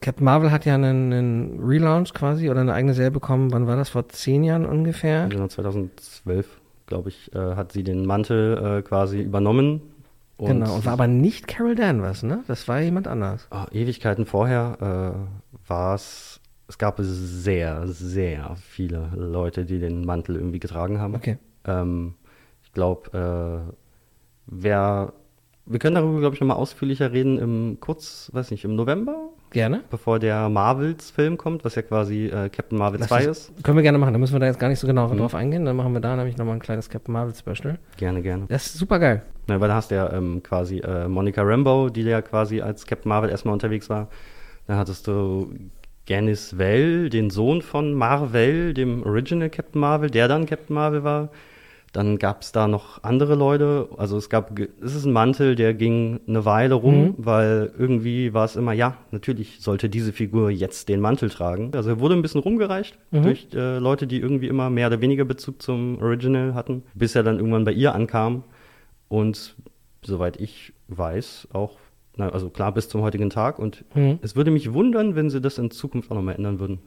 Captain 0.00 0.24
Marvel 0.24 0.50
hat 0.50 0.64
ja 0.64 0.74
einen, 0.74 1.12
einen 1.12 1.60
Relaunch 1.62 2.12
quasi 2.12 2.50
oder 2.50 2.60
eine 2.60 2.72
eigene 2.74 2.94
Serie 2.94 3.10
bekommen. 3.12 3.52
Wann 3.52 3.66
war 3.66 3.76
das? 3.76 3.90
Vor 3.90 4.08
zehn 4.08 4.42
Jahren 4.42 4.66
ungefähr? 4.66 5.28
Genau, 5.28 5.46
2012, 5.46 6.60
glaube 6.86 7.10
ich, 7.10 7.32
äh, 7.34 7.54
hat 7.54 7.72
sie 7.72 7.84
den 7.84 8.04
Mantel 8.04 8.78
äh, 8.78 8.82
quasi 8.82 9.20
übernommen. 9.20 9.80
genau. 10.38 10.74
Und 10.74 10.84
war 10.84 10.94
aber 10.94 11.06
nicht 11.06 11.46
Carol 11.46 11.76
Danvers, 11.76 12.22
ne? 12.24 12.42
Das 12.48 12.66
war 12.66 12.80
jemand 12.80 13.06
anders. 13.06 13.46
Ah, 13.50 13.66
Ewigkeiten 13.70 14.26
vorher 14.26 15.14
äh, 15.14 15.68
war 15.68 15.94
es, 15.94 16.31
es 16.68 16.78
gab 16.78 16.96
sehr, 17.00 17.86
sehr 17.86 18.56
viele 18.56 19.10
Leute, 19.14 19.64
die 19.64 19.78
den 19.78 20.04
Mantel 20.04 20.36
irgendwie 20.36 20.60
getragen 20.60 20.98
haben. 21.00 21.14
Okay. 21.14 21.38
Ähm, 21.66 22.14
ich 22.64 22.72
glaube, 22.72 23.66
äh, 23.68 23.72
wer, 24.46 25.12
wir 25.66 25.78
können 25.78 25.94
darüber, 25.96 26.20
glaube 26.20 26.34
ich, 26.34 26.40
nochmal 26.40 26.56
ausführlicher 26.56 27.12
reden 27.12 27.38
im 27.38 27.76
kurz, 27.80 28.30
weiß 28.32 28.50
nicht, 28.50 28.64
im 28.64 28.74
November, 28.74 29.28
Gerne. 29.50 29.82
bevor 29.90 30.18
der 30.18 30.48
Marvels-Film 30.48 31.36
kommt, 31.36 31.64
was 31.64 31.74
ja 31.74 31.82
quasi 31.82 32.26
äh, 32.26 32.48
Captain 32.48 32.78
Marvel 32.78 33.00
Lass 33.00 33.08
2 33.10 33.28
uns- 33.28 33.50
ist. 33.50 33.62
Können 33.64 33.76
wir 33.76 33.82
gerne 33.82 33.98
machen. 33.98 34.14
Da 34.14 34.18
müssen 34.18 34.32
wir 34.34 34.40
da 34.40 34.46
jetzt 34.46 34.58
gar 34.58 34.68
nicht 34.68 34.78
so 34.80 34.86
genau 34.86 35.08
Mhm. 35.08 35.18
drauf 35.18 35.34
eingehen. 35.34 35.64
Dann 35.66 35.76
machen 35.76 35.92
wir 35.92 36.00
da 36.00 36.16
nämlich 36.16 36.38
nochmal 36.38 36.54
ein 36.54 36.60
kleines 36.60 36.88
Captain 36.88 37.12
Marvel 37.12 37.34
Special. 37.34 37.78
Gerne, 37.98 38.22
gerne. 38.22 38.46
Das 38.48 38.64
ist 38.66 38.78
super 38.78 38.98
geil. 38.98 39.22
Na, 39.48 39.60
weil 39.60 39.68
da 39.68 39.74
hast 39.74 39.90
du 39.90 39.96
ja 39.96 40.10
ähm, 40.12 40.42
quasi 40.42 40.78
äh, 40.78 41.06
Monica 41.06 41.42
Rambeau, 41.42 41.90
die 41.90 42.02
ja 42.02 42.22
quasi 42.22 42.60
als 42.62 42.86
Captain 42.86 43.08
Marvel 43.10 43.28
erstmal 43.28 43.52
unterwegs 43.52 43.90
war. 43.90 44.08
Dann 44.66 44.78
hattest 44.78 45.06
du 45.06 45.52
Gannis 46.06 46.58
Well, 46.58 47.10
den 47.10 47.30
Sohn 47.30 47.62
von 47.62 47.94
Marvel, 47.94 48.74
dem 48.74 49.02
Original 49.04 49.50
Captain 49.50 49.80
Marvel, 49.80 50.10
der 50.10 50.28
dann 50.28 50.46
Captain 50.46 50.74
Marvel 50.74 51.04
war. 51.04 51.28
Dann 51.92 52.16
gab 52.18 52.40
es 52.40 52.52
da 52.52 52.68
noch 52.68 53.04
andere 53.04 53.34
Leute. 53.34 53.86
Also 53.98 54.16
es 54.16 54.30
gab, 54.30 54.58
es 54.58 54.94
ist 54.94 55.04
ein 55.04 55.12
Mantel, 55.12 55.54
der 55.56 55.74
ging 55.74 56.20
eine 56.26 56.44
Weile 56.46 56.74
rum, 56.74 57.02
Mhm. 57.02 57.14
weil 57.18 57.70
irgendwie 57.78 58.32
war 58.32 58.46
es 58.46 58.56
immer, 58.56 58.72
ja, 58.72 58.96
natürlich 59.10 59.60
sollte 59.60 59.90
diese 59.90 60.12
Figur 60.14 60.50
jetzt 60.50 60.88
den 60.88 61.00
Mantel 61.00 61.28
tragen. 61.28 61.70
Also 61.74 61.90
er 61.90 62.00
wurde 62.00 62.14
ein 62.14 62.22
bisschen 62.22 62.40
rumgereicht 62.40 62.98
Mhm. 63.10 63.22
durch 63.22 63.46
äh, 63.54 63.76
Leute, 63.78 64.06
die 64.06 64.20
irgendwie 64.20 64.48
immer 64.48 64.70
mehr 64.70 64.86
oder 64.86 65.02
weniger 65.02 65.26
Bezug 65.26 65.60
zum 65.60 66.00
Original 66.00 66.54
hatten, 66.54 66.82
bis 66.94 67.14
er 67.14 67.24
dann 67.24 67.36
irgendwann 67.36 67.64
bei 67.64 67.72
ihr 67.72 67.94
ankam. 67.94 68.42
Und 69.08 69.54
soweit 70.02 70.40
ich 70.40 70.72
weiß, 70.88 71.48
auch, 71.52 71.76
also 72.18 72.50
klar 72.50 72.72
bis 72.72 72.88
zum 72.88 73.02
heutigen 73.02 73.30
Tag. 73.30 73.58
Und 73.58 73.84
Mhm. 73.94 74.18
es 74.22 74.36
würde 74.36 74.50
mich 74.50 74.72
wundern, 74.72 75.14
wenn 75.16 75.30
sie 75.30 75.40
das 75.40 75.58
in 75.58 75.70
Zukunft 75.70 76.10
auch 76.10 76.16
nochmal 76.16 76.34
ändern 76.36 76.60
würden. 76.60 76.78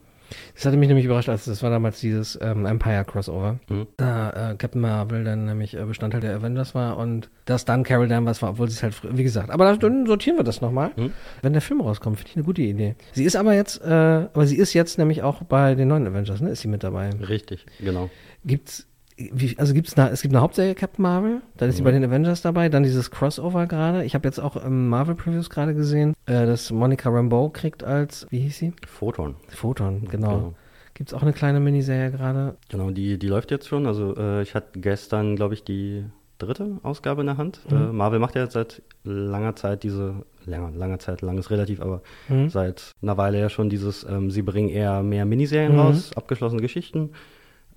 Das 0.56 0.64
hatte 0.66 0.76
mich 0.76 0.88
nämlich 0.88 1.04
überrascht, 1.04 1.28
als 1.28 1.44
das 1.44 1.62
war 1.62 1.70
damals 1.70 2.00
dieses 2.00 2.36
ähm, 2.42 2.66
Empire-Crossover. 2.66 3.60
Mhm. 3.68 3.86
Da 3.96 4.50
äh, 4.50 4.56
Captain 4.56 4.80
Marvel 4.80 5.22
dann 5.22 5.44
nämlich 5.44 5.76
äh, 5.76 5.84
Bestandteil 5.84 6.20
der 6.20 6.34
Avengers 6.34 6.74
war 6.74 6.96
und 6.96 7.30
dass 7.44 7.64
dann 7.64 7.84
Carol 7.84 8.08
Danvers 8.08 8.42
war, 8.42 8.50
obwohl 8.50 8.68
sie 8.68 8.74
es 8.74 8.82
halt, 8.82 9.00
wie 9.16 9.22
gesagt, 9.22 9.50
aber 9.50 9.64
da- 9.66 9.76
dann 9.76 10.04
sortieren 10.06 10.36
wir 10.36 10.42
das 10.42 10.60
nochmal. 10.60 10.90
Mhm. 10.96 11.12
Wenn 11.42 11.52
der 11.52 11.62
Film 11.62 11.80
rauskommt, 11.80 12.16
finde 12.16 12.30
ich 12.30 12.36
eine 12.36 12.44
gute 12.44 12.62
Idee. 12.62 12.96
Sie 13.12 13.22
ist 13.22 13.36
aber 13.36 13.54
jetzt, 13.54 13.80
äh, 13.84 13.88
aber 13.88 14.46
sie 14.48 14.56
ist 14.56 14.74
jetzt 14.74 14.98
nämlich 14.98 15.22
auch 15.22 15.42
bei 15.44 15.76
den 15.76 15.86
neuen 15.86 16.08
Avengers, 16.08 16.40
ne? 16.40 16.50
Ist 16.50 16.62
sie 16.62 16.68
mit 16.68 16.82
dabei? 16.82 17.10
Richtig, 17.10 17.64
genau. 17.78 18.10
Gibt's, 18.44 18.88
wie, 19.16 19.56
also 19.58 19.72
gibt's 19.72 19.96
eine, 19.96 20.10
es 20.10 20.20
gibt 20.22 20.34
eine 20.34 20.42
Hauptserie 20.42 20.74
Captain 20.74 21.02
Marvel, 21.02 21.40
dann 21.56 21.68
ist 21.70 21.76
sie 21.76 21.82
bei 21.82 21.90
den 21.92 22.04
Avengers 22.04 22.42
dabei, 22.42 22.68
dann 22.68 22.82
dieses 22.82 23.10
Crossover 23.10 23.66
gerade. 23.66 24.04
Ich 24.04 24.14
habe 24.14 24.28
jetzt 24.28 24.38
auch 24.38 24.56
im 24.56 24.88
Marvel 24.88 25.14
Previews 25.14 25.48
gerade 25.50 25.74
gesehen, 25.74 26.14
äh, 26.26 26.44
dass 26.46 26.70
Monica 26.70 27.08
Rambeau 27.08 27.48
kriegt 27.48 27.82
als, 27.82 28.26
wie 28.30 28.40
hieß 28.40 28.58
sie? 28.58 28.72
Photon. 28.86 29.36
Photon, 29.48 30.06
genau. 30.08 30.28
Genau. 30.36 30.54
Gibt's 30.94 31.12
auch 31.14 31.22
eine 31.22 31.32
kleine 31.34 31.60
Miniserie 31.60 32.10
gerade? 32.10 32.56
Genau, 32.70 32.90
die, 32.90 33.18
die 33.18 33.28
läuft 33.28 33.50
jetzt 33.50 33.68
schon. 33.68 33.86
Also 33.86 34.14
äh, 34.16 34.42
ich 34.42 34.54
hatte 34.54 34.80
gestern, 34.80 35.36
glaube 35.36 35.54
ich, 35.54 35.62
die 35.62 36.04
dritte 36.38 36.78
Ausgabe 36.82 37.20
in 37.22 37.26
der 37.26 37.36
Hand. 37.38 37.60
Äh, 37.70 37.74
Marvel 37.74 38.18
macht 38.18 38.34
ja 38.34 38.42
jetzt 38.42 38.52
seit 38.54 38.82
langer 39.04 39.56
Zeit 39.56 39.82
diese, 39.82 40.24
länger, 40.44 40.70
langer 40.74 40.98
Zeit, 40.98 41.22
lang 41.22 41.38
ist 41.38 41.50
relativ, 41.50 41.80
aber 41.80 42.02
Mhm. 42.28 42.48
seit 42.50 42.92
einer 43.02 43.16
Weile 43.16 43.38
ja 43.40 43.48
schon 43.48 43.68
dieses, 43.70 44.04
ähm, 44.08 44.30
sie 44.30 44.42
bringen 44.42 44.68
eher 44.68 45.02
mehr 45.02 45.24
Miniserien 45.24 45.72
Mhm. 45.72 45.78
raus, 45.78 46.10
abgeschlossene 46.14 46.60
Geschichten. 46.62 47.10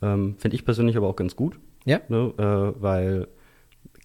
Ähm, 0.02 0.36
Finde 0.38 0.56
ich 0.56 0.66
persönlich 0.66 0.98
aber 0.98 1.08
auch 1.08 1.16
ganz 1.16 1.36
gut. 1.36 1.60
Ja. 1.86 2.00
Ne? 2.08 2.34
Äh, 2.38 2.82
weil 2.82 3.28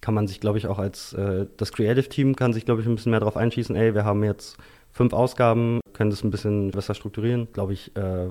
kann 0.01 0.13
man 0.13 0.27
sich, 0.27 0.39
glaube 0.39 0.57
ich, 0.57 0.67
auch 0.67 0.77
als 0.77 1.13
äh, 1.13 1.47
das 1.57 1.71
Creative 1.71 2.07
Team 2.09 2.35
kann 2.35 2.53
sich, 2.53 2.65
glaube 2.65 2.81
ich, 2.81 2.87
ein 2.87 2.95
bisschen 2.95 3.09
mehr 3.11 3.19
darauf 3.21 3.37
einschießen, 3.37 3.75
ey, 3.75 3.95
wir 3.95 4.05
haben 4.05 4.23
jetzt 4.23 4.57
fünf 4.91 5.13
Ausgaben, 5.13 5.79
können 5.93 6.09
das 6.11 6.23
ein 6.23 6.29
bisschen 6.31 6.71
besser 6.71 6.93
strukturieren, 6.93 7.47
glaube 7.53 7.73
ich. 7.73 7.95
Äh, 7.95 8.29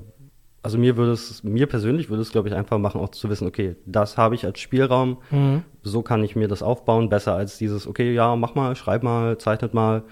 also 0.62 0.78
mir 0.78 0.96
würde 0.96 1.12
es, 1.12 1.42
mir 1.42 1.66
persönlich 1.66 2.08
würde 2.10 2.22
es, 2.22 2.30
glaube 2.30 2.48
ich, 2.48 2.54
einfach 2.54 2.78
machen, 2.78 3.00
auch 3.00 3.10
zu 3.10 3.28
wissen, 3.28 3.46
okay, 3.46 3.76
das 3.86 4.16
habe 4.16 4.34
ich 4.34 4.44
als 4.46 4.60
Spielraum, 4.60 5.18
Mhm. 5.30 5.62
so 5.82 6.02
kann 6.02 6.22
ich 6.24 6.36
mir 6.36 6.48
das 6.48 6.62
aufbauen, 6.62 7.08
besser 7.08 7.34
als 7.34 7.58
dieses, 7.58 7.86
okay, 7.86 8.14
ja, 8.14 8.34
mach 8.36 8.54
mal, 8.54 8.74
schreib 8.76 9.02
mal, 9.02 9.36
zeichnet 9.38 9.74
mal. 9.74 10.04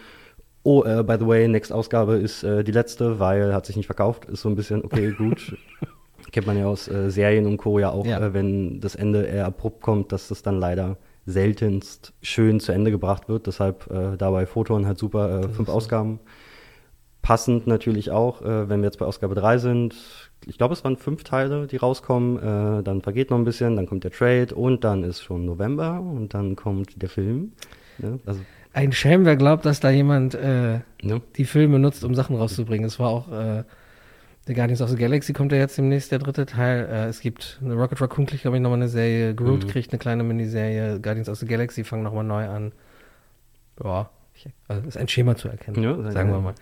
Oh, 0.64 0.85
äh, 0.85 1.02
by 1.02 1.16
the 1.18 1.26
way, 1.26 1.49
nächste 1.49 1.75
Ausgabe 1.75 2.14
ist 2.16 2.42
äh, 2.44 2.64
die 2.64 2.73
letzte, 2.73 3.18
weil 3.18 3.54
hat 3.54 3.66
sich 3.66 3.76
nicht 3.76 3.87
verkauft. 3.87 4.26
Ist 4.26 4.42
so 4.42 4.49
ein 4.49 4.54
bisschen, 4.56 4.85
okay, 4.85 5.12
gut. 5.12 5.56
Kennt 6.32 6.46
man 6.46 6.58
ja 6.58 6.66
aus 6.66 6.88
äh, 6.88 7.10
Serien 7.10 7.46
und 7.46 7.58
Co. 7.58 7.78
ja 7.78 7.90
auch, 7.90 8.06
Ja. 8.06 8.18
Äh, 8.18 8.34
wenn 8.34 8.80
das 8.80 8.94
Ende 8.94 9.22
eher 9.24 9.46
abrupt 9.46 9.82
kommt, 9.82 10.12
dass 10.12 10.28
das 10.28 10.42
dann 10.42 10.58
leider 10.58 10.96
seltenst 11.26 12.12
schön 12.20 12.58
zu 12.58 12.72
Ende 12.72 12.90
gebracht 12.90 13.28
wird. 13.28 13.46
Deshalb 13.46 13.88
äh, 13.90 14.16
dabei 14.16 14.46
Photon 14.46 14.86
halt 14.86 14.98
super, 14.98 15.42
äh, 15.44 15.48
fünf 15.48 15.68
Ausgaben. 15.68 16.18
Passend 17.20 17.68
natürlich 17.68 18.10
auch, 18.10 18.42
äh, 18.42 18.68
wenn 18.68 18.80
wir 18.80 18.86
jetzt 18.86 18.98
bei 18.98 19.06
Ausgabe 19.06 19.36
3 19.36 19.58
sind. 19.58 19.94
Ich 20.44 20.58
glaube, 20.58 20.74
es 20.74 20.82
waren 20.82 20.96
fünf 20.96 21.22
Teile, 21.22 21.68
die 21.68 21.76
rauskommen. 21.76 22.38
Äh, 22.38 22.82
dann 22.82 23.02
vergeht 23.02 23.30
noch 23.30 23.38
ein 23.38 23.44
bisschen, 23.44 23.76
dann 23.76 23.86
kommt 23.86 24.02
der 24.02 24.10
Trade 24.10 24.52
und 24.54 24.82
dann 24.82 25.04
ist 25.04 25.22
schon 25.22 25.44
November 25.44 26.00
und 26.00 26.34
dann 26.34 26.56
kommt 26.56 27.00
der 27.00 27.08
Film. 27.08 27.52
Ne? 27.98 28.18
Also, 28.26 28.40
Ein 28.72 28.90
Schelm, 28.90 29.24
wer 29.24 29.36
glaubt, 29.36 29.64
dass 29.64 29.78
da 29.78 29.90
jemand 29.90 30.34
äh, 30.34 30.80
ne? 31.02 31.20
die 31.36 31.44
Filme 31.44 31.78
nutzt, 31.78 32.02
um 32.04 32.14
Sachen 32.16 32.34
rauszubringen. 32.34 32.86
Es 32.86 32.98
war 32.98 33.10
auch 33.10 33.30
äh, 33.30 33.62
The 34.46 34.54
Guardians 34.54 34.80
of 34.82 34.90
the 34.90 34.96
Galaxy 34.96 35.32
kommt 35.32 35.52
ja 35.52 35.58
jetzt 35.58 35.78
demnächst, 35.78 36.11
der 36.11 36.18
dritte 36.18 36.46
Teil. 36.46 36.87
Äh, 36.90 37.06
es 37.06 37.20
gibt 37.20 37.61
eine 37.62 37.75
Rocket 37.75 38.00
Raccoon 38.00 38.26
kriegt, 38.26 38.42
glaube 38.42 38.56
ich, 38.56 38.62
nochmal 38.62 38.78
eine 38.78 38.88
Serie. 38.88 39.34
Groot 39.34 39.64
Mhm. 39.64 39.68
kriegt 39.68 39.92
eine 39.92 39.99
kleine 40.00 40.25
Miniserie. 40.25 40.99
Guardians 41.00 41.28
of 41.28 41.38
the 41.38 41.46
Galaxy 41.46 41.84
fangen 41.84 42.02
nochmal 42.02 42.25
neu 42.25 42.49
an. 42.49 42.72
Ja, 43.82 44.11
also 44.68 44.88
ist 44.88 44.96
ein 44.96 45.08
Schema 45.08 45.37
zu 45.37 45.49
erkennen, 45.49 45.82
Ja, 45.82 46.11
sagen 46.11 46.30
wir 46.30 46.40
mal. 46.40 46.54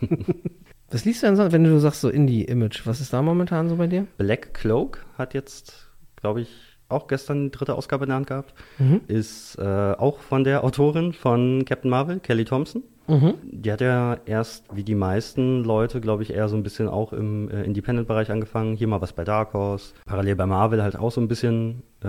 was 0.90 1.04
liest 1.04 1.22
du 1.22 1.26
denn 1.26 1.36
so, 1.36 1.50
wenn 1.52 1.64
du 1.64 1.78
sagst 1.78 2.00
so 2.02 2.08
Indie-Image? 2.10 2.86
Was 2.86 3.00
ist 3.00 3.12
da 3.12 3.22
momentan 3.22 3.68
so 3.68 3.76
bei 3.76 3.86
dir? 3.86 4.06
Black 4.18 4.54
Cloak 4.54 5.04
hat 5.16 5.34
jetzt, 5.34 5.90
glaube 6.16 6.42
ich, 6.42 6.48
auch 6.88 7.06
gestern 7.08 7.44
die 7.44 7.50
dritte 7.50 7.74
Ausgabe 7.74 8.04
in 8.04 8.10
der 8.10 8.16
Hand 8.16 8.26
gehabt. 8.26 8.54
Mhm. 8.78 9.00
Ist 9.08 9.56
äh, 9.58 9.62
auch 9.62 10.20
von 10.20 10.44
der 10.44 10.64
Autorin 10.64 11.12
von 11.12 11.64
Captain 11.64 11.90
Marvel, 11.90 12.20
Kelly 12.20 12.44
Thompson. 12.44 12.82
Mhm. 13.06 13.34
Die 13.42 13.70
hat 13.72 13.80
ja 13.80 14.16
erst, 14.24 14.64
wie 14.74 14.82
die 14.84 14.94
meisten 14.94 15.62
Leute, 15.64 16.00
glaube 16.00 16.22
ich, 16.22 16.32
eher 16.32 16.48
so 16.48 16.56
ein 16.56 16.62
bisschen 16.62 16.88
auch 16.88 17.12
im 17.12 17.50
äh, 17.50 17.62
Independent-Bereich 17.64 18.30
angefangen. 18.30 18.76
Hier 18.76 18.88
mal 18.88 19.00
was 19.00 19.12
bei 19.12 19.24
Dark 19.24 19.52
Horse. 19.52 19.92
Parallel 20.06 20.36
bei 20.36 20.46
Marvel 20.46 20.82
halt 20.82 20.96
auch 20.96 21.10
so 21.12 21.20
ein 21.20 21.28
bisschen, 21.28 21.82
äh, 22.02 22.06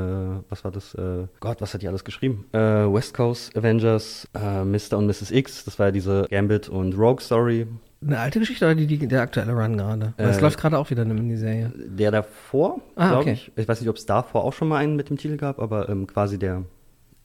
was 0.50 0.64
war 0.64 0.72
das? 0.72 0.94
Äh, 0.96 1.28
Gott, 1.40 1.60
was 1.62 1.74
hat 1.74 1.82
die 1.82 1.88
alles 1.88 2.04
geschrieben? 2.04 2.46
Äh, 2.54 2.58
West 2.60 3.14
Coast 3.14 3.56
Avengers, 3.58 4.28
äh, 4.34 4.64
Mr. 4.64 4.98
und 4.98 5.08
Mrs. 5.08 5.32
X, 5.32 5.66
das 5.66 5.78
war 5.80 5.88
ja 5.88 5.92
diese 5.92 6.25
Gambit 6.30 6.70
und 6.70 6.98
Rogue 6.98 7.22
Story. 7.22 7.68
Eine 8.06 8.20
alte 8.20 8.40
Geschichte 8.40 8.66
oder 8.66 8.75
die, 8.75 8.86
die, 8.88 9.08
der 9.08 9.22
aktuelle 9.22 9.54
Run 9.54 9.78
gerade? 9.78 10.14
Weil 10.18 10.30
es 10.30 10.38
Äh, 10.38 10.42
läuft 10.42 10.60
gerade 10.60 10.78
auch 10.78 10.90
wieder 10.92 11.02
eine 11.02 11.14
Miniserie. 11.16 11.72
Der 11.75 12.12
davor, 12.12 12.80
Ah, 12.96 13.08
glaube 13.10 13.22
okay. 13.24 13.32
ich. 13.34 13.52
Ich 13.56 13.68
weiß 13.68 13.80
nicht, 13.82 13.90
ob 13.90 13.96
es 13.96 14.06
davor 14.06 14.44
auch 14.44 14.54
schon 14.54 14.68
mal 14.68 14.78
einen 14.78 14.96
mit 14.96 15.10
dem 15.10 15.18
Titel 15.18 15.38
gab, 15.38 15.60
aber 15.60 15.90
ähm, 15.90 16.06
quasi 16.06 16.38
der 16.38 16.64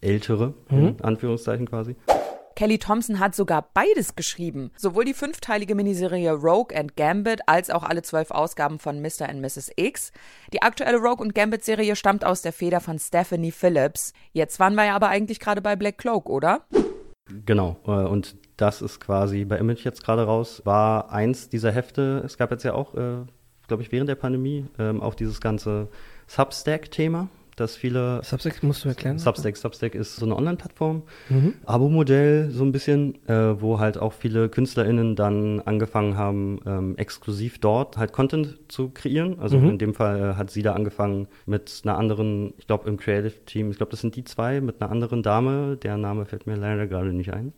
ältere, 0.01 0.55
Mhm. 0.71 0.79
in 0.99 1.01
Anführungszeichen 1.03 1.67
quasi. 1.69 1.97
Kelly 2.61 2.79
Thompson 2.79 3.21
hat 3.21 3.35
sogar 3.35 3.71
beides 3.73 4.17
geschrieben. 4.17 4.71
Sowohl 4.77 5.07
die 5.07 5.15
fünfteilige 5.15 5.75
Miniserie 5.75 6.33
Rogue 6.33 6.77
and 6.77 6.95
Gambit 6.95 7.41
als 7.47 7.71
auch 7.71 7.83
alle 7.83 8.03
zwölf 8.03 8.31
Ausgaben 8.31 8.79
von 8.79 9.01
Mr. 9.01 9.31
and 9.31 9.41
Mrs. 9.41 9.71
X. 9.77 10.13
Die 10.53 10.61
aktuelle 10.61 10.99
Rogue 10.99 11.25
und 11.25 11.35
Gambit 11.35 11.65
Serie 11.65 11.97
stammt 11.97 12.23
aus 12.23 12.43
der 12.43 12.53
Feder 12.53 12.81
von 12.81 12.99
Stephanie 12.99 13.51
Phillips. 13.51 14.13
Jetzt 14.35 14.61
waren 14.61 14.75
wir 14.75 14.85
ja 14.85 14.95
aber 14.95 15.09
eigentlich 15.09 15.41
gerade 15.41 15.63
bei 15.63 15.75
Black 15.75 15.97
Cloak, 15.97 16.29
oder? 16.29 16.67
Genau, 17.47 17.79
äh, 17.87 17.93
und 17.93 18.37
das 18.59 18.83
ist 18.83 19.01
quasi 19.01 19.47
bei 19.47 19.57
Image 19.57 19.87
jetzt 19.87 20.05
gerade 20.05 20.25
raus, 20.25 20.61
war 20.67 21.11
eins 21.11 21.49
dieser 21.49 21.73
Hefte. 21.73 22.21
Es 22.27 22.37
gab 22.37 22.51
jetzt 22.51 22.65
ja 22.65 22.75
auch, 22.75 22.95
äh, 22.95 23.25
glaube 23.69 23.83
ich, 23.83 23.91
während 23.91 24.11
der 24.11 24.17
Pandemie 24.17 24.67
ähm, 24.79 25.01
auch 25.01 25.15
dieses 25.15 25.41
ganze 25.41 25.89
Substack-Thema, 26.27 27.31
dass 27.61 27.77
viele 27.77 28.21
Substack 28.25 28.63
musst 28.63 28.85
du 28.85 28.89
erklären? 28.89 29.19
Substack, 29.19 29.57
Substack 29.57 29.95
ist 29.95 30.17
so 30.17 30.25
eine 30.27 30.35
Online-Plattform, 30.37 31.03
Mhm. 31.29 31.55
Abo-Modell 31.67 32.51
so 32.51 32.65
ein 32.65 32.73
bisschen, 32.73 33.15
äh, 33.29 33.61
wo 33.61 33.79
halt 33.79 33.99
auch 33.99 34.13
viele 34.13 34.49
KünstlerInnen 34.49 35.15
dann 35.17 35.61
angefangen 35.61 36.17
haben, 36.17 36.61
ähm, 36.67 36.97
exklusiv 36.97 37.59
dort 37.59 37.97
halt 37.99 38.13
Content 38.13 38.59
zu 38.69 38.89
kreieren. 38.91 39.39
Also 39.39 39.59
Mhm. 39.59 39.69
in 39.71 39.79
dem 39.79 39.95
Fall 39.95 40.33
äh, 40.33 40.35
hat 40.35 40.51
sie 40.51 40.63
da 40.63 40.73
angefangen 40.73 41.29
mit 41.47 41.83
einer 41.85 41.99
anderen, 41.99 42.55
ich 42.59 42.67
glaube 42.67 42.89
im 42.89 42.97
Creative 42.97 43.45
Team, 43.47 43.71
ich 43.71 43.77
glaube 43.77 43.91
das 43.91 44.01
sind 44.01 44.17
die 44.17 44.25
zwei, 44.25 44.61
mit 44.61 44.81
einer 44.81 44.91
anderen 44.91 45.23
Dame, 45.23 45.77
deren 45.77 46.01
Name 46.01 46.25
fällt 46.27 46.47
mir 46.47 46.57
leider 46.57 46.87
gerade 46.87 47.13
nicht 47.13 47.33
ein. 47.33 47.53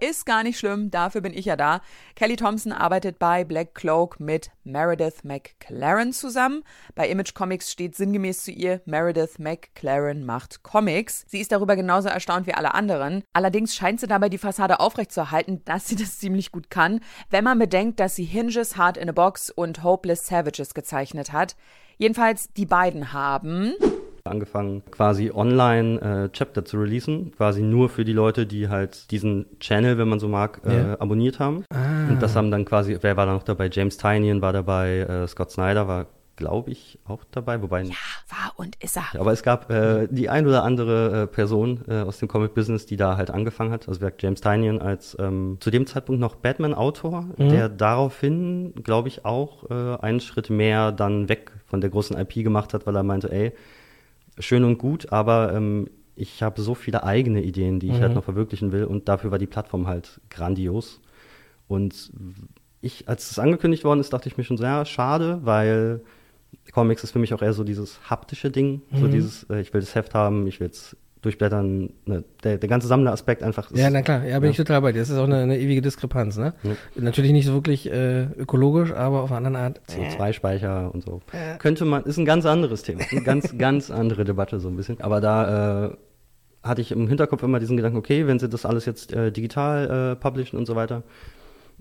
Ist 0.00 0.26
gar 0.26 0.44
nicht 0.44 0.60
schlimm, 0.60 0.92
dafür 0.92 1.22
bin 1.22 1.36
ich 1.36 1.46
ja 1.46 1.56
da. 1.56 1.80
Kelly 2.14 2.36
Thompson 2.36 2.70
arbeitet 2.70 3.18
bei 3.18 3.42
Black 3.42 3.74
Cloak 3.74 4.20
mit 4.20 4.52
Meredith 4.62 5.24
McLaren 5.24 6.12
zusammen. 6.12 6.62
Bei 6.94 7.08
Image 7.08 7.34
Comics 7.34 7.72
steht 7.72 7.96
sinngemäß 7.96 8.44
zu 8.44 8.52
ihr, 8.52 8.80
Meredith 8.84 9.40
McLaren 9.40 10.24
macht 10.24 10.62
Comics. 10.62 11.24
Sie 11.26 11.40
ist 11.40 11.50
darüber 11.50 11.74
genauso 11.74 12.08
erstaunt 12.08 12.46
wie 12.46 12.54
alle 12.54 12.74
anderen. 12.74 13.24
Allerdings 13.32 13.74
scheint 13.74 13.98
sie 13.98 14.06
dabei 14.06 14.28
die 14.28 14.38
Fassade 14.38 14.78
aufrechtzuerhalten, 14.78 15.64
dass 15.64 15.88
sie 15.88 15.96
das 15.96 16.18
ziemlich 16.18 16.52
gut 16.52 16.70
kann, 16.70 17.00
wenn 17.30 17.42
man 17.42 17.58
bedenkt, 17.58 17.98
dass 17.98 18.14
sie 18.14 18.24
Hinges, 18.24 18.76
Hard 18.76 18.98
in 18.98 19.08
a 19.08 19.12
Box 19.12 19.50
und 19.50 19.82
Hopeless 19.82 20.28
Savages 20.28 20.74
gezeichnet 20.74 21.32
hat. 21.32 21.56
Jedenfalls 21.96 22.52
die 22.52 22.66
beiden 22.66 23.12
haben 23.12 23.74
angefangen, 24.28 24.82
quasi 24.90 25.30
online 25.34 26.00
äh, 26.00 26.28
Chapter 26.30 26.64
zu 26.64 26.78
releasen, 26.78 27.32
quasi 27.36 27.62
nur 27.62 27.88
für 27.88 28.04
die 28.04 28.12
Leute, 28.12 28.46
die 28.46 28.68
halt 28.68 29.10
diesen 29.10 29.46
Channel, 29.60 29.98
wenn 29.98 30.08
man 30.08 30.20
so 30.20 30.28
mag, 30.28 30.60
äh, 30.66 30.76
Ja. 30.76 31.00
abonniert 31.00 31.38
haben. 31.38 31.64
Ah. 31.72 32.08
Und 32.08 32.22
das 32.22 32.36
haben 32.36 32.50
dann 32.50 32.64
quasi, 32.64 32.96
wer 33.00 33.16
war 33.16 33.26
da 33.26 33.32
noch 33.32 33.42
dabei? 33.42 33.68
James 33.72 33.96
Tynion 33.96 34.40
war 34.42 34.52
dabei, 34.52 34.98
äh, 35.00 35.26
Scott 35.26 35.50
Snyder 35.50 35.86
war, 35.88 36.06
glaube 36.36 36.70
ich, 36.70 37.00
auch 37.04 37.24
dabei, 37.32 37.60
wobei 37.62 37.82
war 37.82 38.52
und 38.54 38.76
ist 38.80 38.96
er. 38.96 39.20
aber 39.20 39.32
es 39.32 39.42
gab 39.42 39.68
äh, 39.72 40.06
die 40.08 40.28
ein 40.28 40.46
oder 40.46 40.62
andere 40.62 41.22
äh, 41.22 41.26
Person 41.26 41.80
äh, 41.88 42.02
aus 42.02 42.18
dem 42.18 42.28
Comic-Business, 42.28 42.86
die 42.86 42.96
da 42.96 43.16
halt 43.16 43.30
angefangen 43.32 43.72
hat. 43.72 43.88
Also 43.88 44.00
wer 44.00 44.12
James 44.16 44.40
Tynion 44.40 44.80
als 44.80 45.16
ähm, 45.18 45.56
zu 45.58 45.72
dem 45.72 45.84
Zeitpunkt 45.88 46.20
noch 46.20 46.36
Batman-Autor, 46.36 47.22
Mhm. 47.38 47.48
der 47.50 47.68
daraufhin, 47.68 48.72
glaube 48.84 49.08
ich, 49.08 49.24
auch 49.24 49.68
äh, 49.70 49.96
einen 50.00 50.20
Schritt 50.20 50.48
mehr 50.48 50.92
dann 50.92 51.28
weg 51.28 51.50
von 51.66 51.80
der 51.80 51.90
großen 51.90 52.16
IP 52.16 52.34
gemacht 52.44 52.72
hat, 52.72 52.86
weil 52.86 52.94
er 52.96 53.02
meinte, 53.02 53.32
ey, 53.32 53.52
schön 54.40 54.64
und 54.64 54.78
gut, 54.78 55.12
aber 55.12 55.52
ähm, 55.54 55.88
ich 56.16 56.42
habe 56.42 56.60
so 56.60 56.74
viele 56.74 57.04
eigene 57.04 57.42
Ideen, 57.42 57.78
die 57.80 57.88
ich 57.88 57.98
Mhm. 57.98 58.00
halt 58.02 58.14
noch 58.14 58.24
verwirklichen 58.24 58.72
will 58.72 58.84
und 58.84 59.08
dafür 59.08 59.30
war 59.30 59.38
die 59.38 59.46
Plattform 59.46 59.86
halt 59.86 60.20
grandios. 60.30 61.00
Und 61.68 62.10
ich, 62.80 63.08
als 63.08 63.30
es 63.30 63.38
angekündigt 63.38 63.84
worden 63.84 64.00
ist, 64.00 64.12
dachte 64.12 64.28
ich 64.28 64.36
mir 64.38 64.44
schon 64.44 64.56
so, 64.56 64.64
ja, 64.64 64.84
schade, 64.84 65.40
weil 65.44 66.00
Comics 66.72 67.04
ist 67.04 67.10
für 67.12 67.18
mich 67.18 67.34
auch 67.34 67.42
eher 67.42 67.52
so 67.52 67.62
dieses 67.64 68.10
haptische 68.10 68.50
Ding, 68.50 68.82
so 68.94 69.06
Mhm. 69.06 69.10
dieses, 69.10 69.44
äh, 69.44 69.60
ich 69.60 69.72
will 69.74 69.80
das 69.80 69.94
Heft 69.94 70.14
haben, 70.14 70.46
ich 70.46 70.60
will 70.60 70.68
es 70.68 70.96
durchblättern. 71.22 71.90
Ne, 72.06 72.24
der, 72.44 72.58
der 72.58 72.68
ganze 72.68 72.86
Sammleraspekt 72.88 73.42
einfach 73.42 73.70
ist. 73.70 73.78
Ja, 73.78 73.90
na 73.90 74.02
klar, 74.02 74.24
ja, 74.24 74.38
bin 74.38 74.46
Ja. 74.46 74.50
ich 74.52 74.56
total 74.56 74.80
bei 74.82 74.92
dir. 74.92 75.00
Das 75.00 75.10
ist 75.10 75.18
auch 75.18 75.24
eine, 75.24 75.38
eine 75.38 75.58
ewige 75.58 75.82
Diskrepanz, 75.82 76.36
ne? 76.36 76.54
Ja. 76.62 76.72
Natürlich 76.96 77.32
nicht 77.32 77.46
so 77.46 77.52
wirklich 77.54 77.90
äh, 77.90 78.24
ökologisch, 78.24 78.92
aber 78.92 79.22
auf 79.22 79.32
eine 79.32 79.46
andere 79.48 79.62
Art. 79.64 79.80
CO2-Speicher 79.88 80.94
und 80.94 81.04
so. 81.04 81.20
Könnte 81.58 81.84
man, 81.84 82.04
ist 82.04 82.18
ein 82.18 82.24
ganz 82.24 82.46
anderes 82.46 82.82
Thema. 82.82 83.02
Eine 83.10 83.22
ganz, 83.22 83.54
ganz 83.58 83.90
andere 83.90 84.24
Debatte 84.24 84.60
so 84.60 84.68
ein 84.68 84.76
bisschen. 84.76 85.00
Aber 85.00 85.20
da 85.20 85.86
äh, 85.86 85.96
hatte 86.62 86.80
ich 86.80 86.92
im 86.92 87.08
Hinterkopf 87.08 87.42
immer 87.42 87.58
diesen 87.60 87.76
Gedanken, 87.76 87.98
okay, 87.98 88.26
wenn 88.26 88.38
sie 88.38 88.48
das 88.48 88.64
alles 88.66 88.86
jetzt 88.86 89.12
äh, 89.12 89.32
digital 89.32 90.12
äh, 90.12 90.16
publishen 90.16 90.58
und 90.58 90.66
so 90.66 90.76
weiter, 90.76 91.02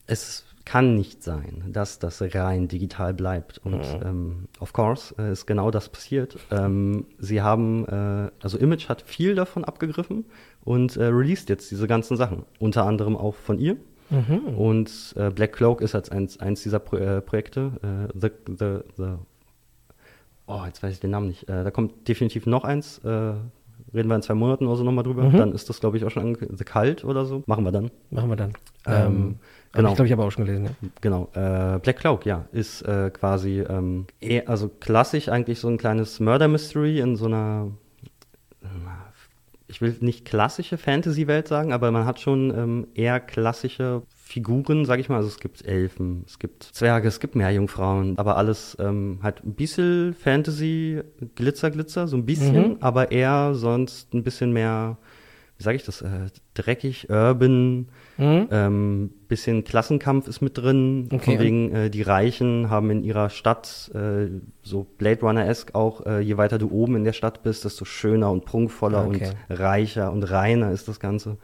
es 0.07 0.45
kann 0.67 0.95
nicht 0.95 1.23
sein, 1.23 1.63
dass 1.69 1.97
das 1.97 2.21
rein 2.21 2.67
digital 2.67 3.13
bleibt. 3.13 3.59
Und 3.59 3.81
ähm, 4.03 4.49
of 4.59 4.73
course 4.73 5.15
äh, 5.17 5.31
ist 5.31 5.45
genau 5.45 5.71
das 5.71 5.87
passiert. 5.87 6.37
Ähm, 6.51 7.05
sie 7.19 7.41
haben, 7.41 7.85
äh, 7.87 8.29
also 8.43 8.57
Image 8.57 8.89
hat 8.89 9.01
viel 9.01 9.33
davon 9.33 9.63
abgegriffen 9.63 10.25
und 10.65 10.97
äh, 10.97 11.05
released 11.05 11.47
jetzt 11.47 11.71
diese 11.71 11.87
ganzen 11.87 12.17
Sachen. 12.17 12.43
Unter 12.59 12.85
anderem 12.85 13.15
auch 13.15 13.35
von 13.35 13.59
ihr. 13.59 13.77
Und 14.57 15.13
äh, 15.15 15.29
Black 15.29 15.53
Cloak 15.53 15.81
ist 15.81 15.95
als 15.95 16.09
eins, 16.09 16.37
eins 16.39 16.63
dieser 16.63 16.79
Pro 16.79 16.97
äh, 16.97 17.21
Projekte. 17.21 17.71
Äh, 17.81 18.19
the, 18.19 18.29
the, 18.47 18.79
the, 18.97 19.13
oh, 20.47 20.63
jetzt 20.65 20.83
weiß 20.83 20.93
ich 20.93 20.99
den 20.99 21.11
Namen 21.11 21.27
nicht. 21.27 21.47
Äh, 21.47 21.63
da 21.63 21.71
kommt 21.71 22.09
definitiv 22.09 22.45
noch 22.45 22.65
eins. 22.65 22.99
Äh, 22.99 23.07
reden 23.93 24.09
wir 24.09 24.15
in 24.15 24.21
zwei 24.21 24.33
Monaten 24.33 24.65
oder 24.65 24.75
so 24.75 24.83
nochmal 24.83 25.05
drüber. 25.05 25.23
Dann 25.29 25.53
ist 25.53 25.69
das, 25.69 25.79
glaube 25.79 25.95
ich, 25.97 26.03
auch 26.03 26.09
schon 26.11 26.23
angekündigt. 26.23 26.57
The 26.57 26.65
Cult 26.65 27.05
oder 27.05 27.25
so. 27.25 27.43
Machen 27.45 27.63
wir 27.63 27.71
dann. 27.71 27.89
Machen 28.09 28.29
wir 28.29 28.35
dann. 28.35 28.53
Ähm, 28.85 29.35
Hab 29.39 29.56
genau. 29.71 29.89
Ich 29.89 29.95
glaube, 29.95 30.07
ich 30.07 30.11
habe 30.11 30.23
auch 30.23 30.31
schon 30.31 30.45
gelesen, 30.45 30.65
ja. 30.65 30.89
Genau, 31.01 31.29
äh, 31.33 31.79
Black 31.79 31.97
Cloak, 31.97 32.25
ja, 32.25 32.45
ist 32.51 32.81
äh, 32.83 33.09
quasi 33.11 33.61
ähm, 33.61 34.07
eher, 34.19 34.49
also 34.49 34.69
klassisch 34.69 35.29
eigentlich 35.29 35.59
so 35.59 35.67
ein 35.67 35.77
kleines 35.77 36.19
Murder 36.19 36.47
Mystery 36.47 36.99
in 36.99 37.15
so 37.15 37.25
einer, 37.25 37.71
äh, 38.63 38.67
ich 39.67 39.81
will 39.81 39.95
nicht 39.99 40.25
klassische 40.25 40.77
Fantasy-Welt 40.77 41.47
sagen, 41.47 41.73
aber 41.73 41.91
man 41.91 42.05
hat 42.05 42.19
schon 42.19 42.51
ähm, 42.57 42.87
eher 42.93 43.19
klassische 43.19 44.03
Figuren, 44.27 44.85
sag 44.85 44.99
ich 44.99 45.09
mal. 45.09 45.17
Also 45.17 45.29
es 45.29 45.39
gibt 45.39 45.65
Elfen, 45.65 46.23
es 46.25 46.37
gibt 46.37 46.63
Zwerge, 46.63 47.07
es 47.07 47.19
gibt 47.19 47.35
Meerjungfrauen, 47.35 48.17
aber 48.17 48.37
alles 48.37 48.75
ähm, 48.79 49.19
halt 49.23 49.43
ein 49.43 49.53
bisschen 49.53 50.13
Fantasy, 50.13 51.01
Glitzer, 51.35 51.71
Glitzer, 51.71 52.07
so 52.07 52.17
ein 52.17 52.25
bisschen, 52.25 52.81
aber 52.81 53.11
eher 53.11 53.55
sonst 53.55 54.13
ein 54.13 54.23
bisschen 54.23 54.51
mehr, 54.51 54.97
wie 55.57 55.63
sage 55.63 55.75
ich 55.77 55.83
das, 55.83 56.01
äh, 56.01 56.27
dreckig, 56.53 57.09
urban, 57.09 57.87
Mhm. 58.17 58.47
ähm, 58.51 59.09
bisschen 59.27 59.63
Klassenkampf 59.63 60.27
ist 60.27 60.41
mit 60.41 60.57
drin, 60.57 61.07
Okay. 61.11 61.23
von 61.35 61.39
wegen 61.39 61.71
äh, 61.75 61.89
die 61.89 62.01
Reichen 62.01 62.69
haben 62.69 62.89
in 62.89 63.03
ihrer 63.03 63.29
Stadt 63.29 63.91
äh, 63.93 64.27
so 64.63 64.85
Blade 64.97 65.21
Runner-esque 65.21 65.75
auch, 65.75 66.05
äh, 66.05 66.19
je 66.21 66.37
weiter 66.37 66.57
du 66.57 66.69
oben 66.71 66.95
in 66.95 67.03
der 67.03 67.13
Stadt 67.13 67.43
bist, 67.43 67.63
desto 67.65 67.85
schöner 67.85 68.31
und 68.31 68.45
prunkvoller 68.45 69.05
Okay. 69.05 69.31
und 69.49 69.57
reicher 69.59 70.11
und 70.11 70.23
reiner 70.23 70.71
ist 70.71 70.87
das 70.87 70.99
Ganze. 70.99 71.37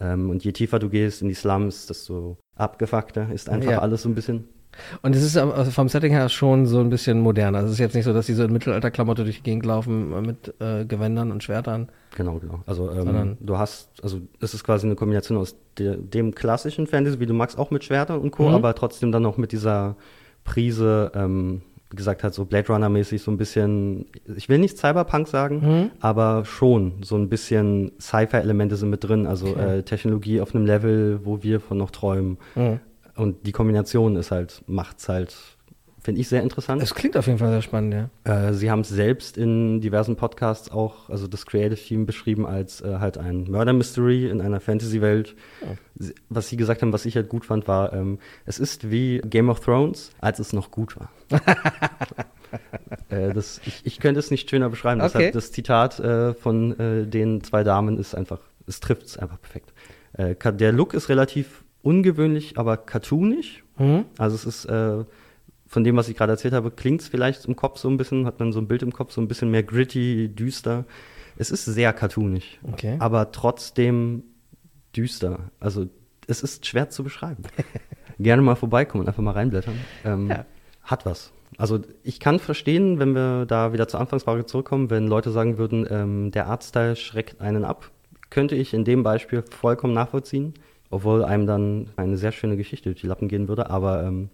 Ähm, 0.00 0.28
und 0.30 0.44
je 0.44 0.52
tiefer 0.52 0.78
du 0.78 0.88
gehst 0.90 1.22
in 1.22 1.28
die 1.28 1.34
Slums, 1.34 1.86
desto 1.86 2.36
abgefuckter 2.54 3.30
ist 3.32 3.48
einfach 3.48 3.70
Ja. 3.70 3.78
alles 3.80 4.02
so 4.02 4.08
ein 4.08 4.14
bisschen. 4.14 4.44
Und 5.02 5.14
es 5.16 5.22
ist 5.22 5.36
aber 5.36 5.64
vom 5.66 5.88
Setting 5.88 6.12
her 6.12 6.28
schon 6.28 6.66
so 6.66 6.80
ein 6.80 6.90
bisschen 6.90 7.20
moderner. 7.20 7.58
Also 7.58 7.68
es 7.68 7.74
ist 7.74 7.78
jetzt 7.80 7.94
nicht 7.94 8.04
so, 8.04 8.12
dass 8.12 8.26
die 8.26 8.34
so 8.34 8.44
in 8.44 8.52
Mittelalterklamotte 8.52 9.24
durch 9.24 9.36
die 9.38 9.42
Gegend 9.42 9.66
laufen 9.66 10.12
äh, 10.12 10.20
mit 10.20 10.54
äh, 10.60 10.84
Gewändern 10.84 11.30
und 11.32 11.42
Schwertern. 11.42 11.88
Genau, 12.16 12.38
genau. 12.38 12.60
Also 12.66 12.90
ähm, 12.90 13.36
du 13.40 13.58
hast, 13.58 13.88
also 14.02 14.20
es 14.40 14.54
ist 14.54 14.64
quasi 14.64 14.86
eine 14.86 14.94
Kombination 14.96 15.36
aus 15.38 15.54
der, 15.78 15.96
dem 15.96 16.34
klassischen 16.34 16.86
Fantasy, 16.86 17.20
wie 17.20 17.26
du 17.26 17.34
magst, 17.34 17.58
auch 17.58 17.70
mit 17.70 17.84
Schwertern 17.84 18.20
und 18.20 18.30
Co., 18.30 18.48
Mhm. 18.48 18.54
aber 18.54 18.74
trotzdem 18.74 19.12
dann 19.12 19.22
noch 19.22 19.36
mit 19.36 19.52
dieser 19.52 19.96
Prise, 20.44 21.10
ähm, 21.14 21.62
wie 21.90 21.96
gesagt, 21.96 22.22
halt 22.24 22.34
so 22.34 22.44
Blade 22.44 22.68
Runner-mäßig 22.72 23.22
so 23.22 23.30
ein 23.30 23.36
bisschen, 23.36 24.06
ich 24.36 24.48
will 24.48 24.58
nicht 24.58 24.76
Cyberpunk 24.78 25.28
sagen, 25.28 25.56
Mhm. 25.60 25.90
aber 26.00 26.44
schon 26.44 26.94
so 27.02 27.16
ein 27.16 27.28
bisschen 27.28 27.92
Sci-Fi-Elemente 28.00 28.76
sind 28.76 28.90
mit 28.90 29.04
drin, 29.04 29.26
also 29.26 29.48
Okay. 29.48 29.78
äh, 29.78 29.82
Technologie 29.82 30.40
auf 30.40 30.54
einem 30.54 30.66
Level, 30.66 31.20
wo 31.24 31.42
wir 31.42 31.60
von 31.60 31.78
noch 31.78 31.90
träumen. 31.90 32.38
Mhm. 32.54 32.80
Und 33.16 33.46
die 33.46 33.52
Kombination 33.52 34.16
ist 34.16 34.30
halt, 34.30 34.62
macht's 34.66 35.08
halt, 35.08 35.34
finde 36.02 36.20
ich 36.20 36.28
sehr 36.28 36.42
interessant. 36.42 36.82
Es 36.82 36.94
klingt 36.94 37.16
auf 37.16 37.26
jeden 37.26 37.38
Fall 37.38 37.50
sehr 37.50 37.62
spannend, 37.62 37.94
ja. 38.24 38.48
Äh, 38.48 38.52
Sie 38.54 38.70
haben 38.70 38.80
es 38.80 38.88
selbst 38.90 39.36
in 39.38 39.80
diversen 39.80 40.16
Podcasts 40.16 40.70
auch, 40.70 41.08
also 41.10 41.26
das 41.26 41.46
Creative 41.46 41.80
Team 41.80 42.06
beschrieben 42.06 42.46
als 42.46 42.80
äh, 42.82 42.98
halt 43.00 43.18
ein 43.18 43.50
Murder 43.50 43.72
Mystery 43.72 44.28
in 44.28 44.40
einer 44.40 44.60
Fantasy-Welt. 44.60 45.34
Sie- 45.98 46.14
Was 46.28 46.48
Sie 46.48 46.56
gesagt 46.56 46.82
haben, 46.82 46.92
was 46.92 47.06
ich 47.06 47.16
halt 47.16 47.28
gut 47.28 47.44
fand, 47.46 47.66
war, 47.66 47.92
ähm, 47.94 48.18
es 48.44 48.58
ist 48.58 48.90
wie 48.90 49.18
Game 49.20 49.48
of 49.48 49.60
Thrones, 49.60 50.10
als 50.20 50.38
es 50.38 50.52
noch 50.52 50.70
gut 50.70 50.96
war. 51.00 51.10
äh, 53.08 53.32
das, 53.32 53.60
ich, 53.66 53.80
ich 53.84 53.98
könnte 54.00 54.20
es 54.20 54.30
nicht 54.30 54.48
schöner 54.50 54.68
beschreiben. 54.68 55.00
Okay. 55.00 55.10
Deshalb 55.12 55.32
das 55.32 55.52
Zitat 55.52 55.98
äh, 56.00 56.34
von 56.34 56.78
äh, 56.78 57.06
den 57.06 57.42
zwei 57.42 57.64
Damen 57.64 57.98
ist 57.98 58.14
einfach, 58.14 58.40
es 58.66 58.80
trifft 58.80 59.06
es 59.06 59.18
einfach 59.18 59.40
perfekt. 59.40 59.72
Äh, 60.14 60.34
der 60.52 60.72
Look 60.72 60.94
ist 60.94 61.08
relativ 61.08 61.64
ungewöhnlich, 61.86 62.58
aber 62.58 62.76
cartoonisch. 62.76 63.62
Mhm. 63.78 64.04
Also 64.18 64.34
es 64.34 64.44
ist 64.44 64.64
äh, 64.66 65.04
von 65.66 65.84
dem, 65.84 65.96
was 65.96 66.08
ich 66.08 66.16
gerade 66.16 66.32
erzählt 66.32 66.54
habe, 66.54 66.70
klingt 66.70 67.00
es 67.00 67.08
vielleicht 67.08 67.44
im 67.46 67.56
Kopf 67.56 67.78
so 67.78 67.88
ein 67.88 67.96
bisschen, 67.96 68.26
hat 68.26 68.38
man 68.40 68.52
so 68.52 68.60
ein 68.60 68.68
Bild 68.68 68.82
im 68.82 68.92
Kopf, 68.92 69.12
so 69.12 69.20
ein 69.20 69.28
bisschen 69.28 69.50
mehr 69.50 69.62
gritty, 69.62 70.28
düster. 70.28 70.84
Es 71.38 71.50
ist 71.50 71.64
sehr 71.64 71.92
cartoonisch, 71.92 72.58
Okay. 72.72 72.96
aber 72.98 73.30
trotzdem 73.32 74.22
düster. 74.96 75.50
Also 75.60 75.86
es 76.26 76.42
ist 76.42 76.66
schwer 76.66 76.88
zu 76.90 77.04
beschreiben. 77.04 77.42
Gerne 78.18 78.42
mal 78.42 78.54
vorbeikommen 78.56 79.02
und 79.02 79.08
einfach 79.08 79.22
mal 79.22 79.32
reinblättern. 79.32 79.74
Ähm, 80.04 80.28
Ja. 80.30 80.44
Hat 80.82 81.04
was. 81.04 81.32
Also 81.58 81.80
ich 82.04 82.20
kann 82.20 82.38
verstehen, 82.38 82.98
wenn 82.98 83.14
wir 83.14 83.44
da 83.46 83.72
wieder 83.72 83.88
zur 83.88 84.00
Anfangsfrage 84.00 84.46
zurückkommen, 84.46 84.88
wenn 84.90 85.06
Leute 85.08 85.30
sagen 85.32 85.58
würden, 85.58 85.86
ähm, 85.90 86.30
der 86.30 86.46
Artstyle 86.46 86.96
schreckt 86.96 87.40
einen 87.40 87.64
ab, 87.64 87.90
könnte 88.30 88.54
ich 88.54 88.72
in 88.72 88.84
dem 88.84 89.02
Beispiel 89.02 89.42
vollkommen 89.42 89.92
nachvollziehen, 89.94 90.54
obwohl 90.90 91.24
einem 91.24 91.46
dann 91.46 91.88
eine 91.96 92.16
sehr 92.16 92.32
schöne 92.32 92.56
Geschichte 92.56 92.90
durch 92.90 93.00
die 93.00 93.06
Lappen 93.06 93.28
gehen 93.28 93.48
würde, 93.48 93.70
aber 93.70 94.04
ähm, 94.04 94.28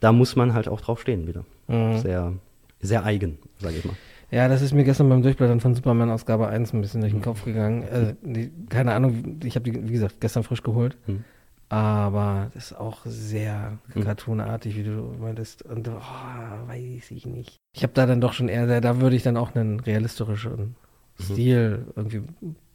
da 0.00 0.12
muss 0.12 0.36
man 0.36 0.54
halt 0.54 0.68
auch 0.68 0.80
drauf 0.80 1.00
stehen 1.00 1.26
wieder. 1.26 1.44
Mhm. 1.66 1.98
Sehr, 1.98 2.32
sehr 2.80 3.04
eigen, 3.04 3.38
sage 3.58 3.76
ich 3.76 3.84
mal. 3.84 3.94
Ja, 4.30 4.46
das 4.48 4.60
ist 4.60 4.74
mir 4.74 4.84
gestern 4.84 5.08
beim 5.08 5.22
Durchblättern 5.22 5.60
von 5.60 5.74
Superman 5.74 6.10
Ausgabe 6.10 6.48
1 6.48 6.74
ein 6.74 6.82
bisschen 6.82 7.00
durch 7.00 7.12
den 7.14 7.22
Kopf 7.22 7.44
gegangen. 7.44 7.82
Äh, 7.84 8.14
die, 8.22 8.50
keine 8.68 8.92
Ahnung, 8.92 9.40
ich 9.42 9.54
habe 9.56 9.70
die, 9.70 9.88
wie 9.88 9.92
gesagt, 9.92 10.20
gestern 10.20 10.42
frisch 10.42 10.62
geholt. 10.62 10.96
Mhm. 11.06 11.24
Aber 11.70 12.50
das 12.54 12.70
ist 12.72 12.78
auch 12.78 13.00
sehr 13.04 13.78
Mhm. 13.94 14.04
cartoonartig, 14.04 14.76
wie 14.76 14.84
du 14.84 15.14
meintest. 15.20 15.62
Und 15.62 15.88
oh, 15.88 15.92
weiß 16.68 17.10
ich 17.10 17.26
nicht. 17.26 17.56
Ich 17.74 17.82
habe 17.82 17.92
da 17.94 18.06
dann 18.06 18.20
doch 18.20 18.32
schon 18.34 18.48
eher, 18.48 18.66
da, 18.66 18.80
da 18.80 19.00
würde 19.00 19.16
ich 19.16 19.22
dann 19.22 19.36
auch 19.36 19.54
einen 19.54 19.80
realistischen 19.80 20.76
Stil 21.20 21.86
irgendwie 21.96 22.22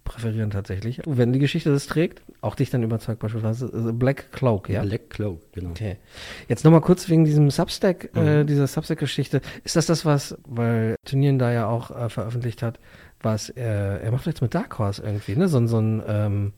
präferieren 0.03 0.49
tatsächlich. 0.51 1.01
Wenn 1.05 1.31
die 1.33 1.39
Geschichte 1.39 1.71
das 1.71 1.87
trägt, 1.87 2.21
auch 2.41 2.55
dich 2.55 2.69
dann 2.69 2.83
überzeugt 2.83 3.19
beispielsweise. 3.19 3.67
äh, 3.67 3.91
Black 3.93 4.31
Cloak, 4.31 4.69
ja? 4.69 4.81
Black 4.83 5.09
Cloak, 5.09 5.39
genau. 5.53 5.69
Okay. 5.71 5.97
Jetzt 6.47 6.63
nochmal 6.65 6.81
kurz 6.81 7.07
wegen 7.09 7.23
diesem 7.25 7.49
Substack, 7.49 8.09
äh, 8.15 8.43
Mhm. 8.43 8.47
dieser 8.47 8.67
Substack-Geschichte. 8.67 9.41
Ist 9.63 9.75
das 9.75 9.85
das, 9.85 10.05
was, 10.05 10.37
weil 10.47 10.95
Turnieren 11.05 11.39
da 11.39 11.51
ja 11.51 11.67
auch 11.67 11.91
äh, 11.91 12.09
veröffentlicht 12.09 12.61
hat, 12.61 12.79
was 13.21 13.49
er, 13.49 14.01
er 14.01 14.11
macht 14.11 14.25
jetzt 14.25 14.41
mit 14.41 14.53
Dark 14.53 14.77
Horse 14.79 15.01
irgendwie, 15.03 15.35
ne? 15.35 15.47
So, 15.47 15.57
ein- 15.57 15.67
so 15.67 15.79
ein, 15.79 16.03
ähm, 16.07 16.53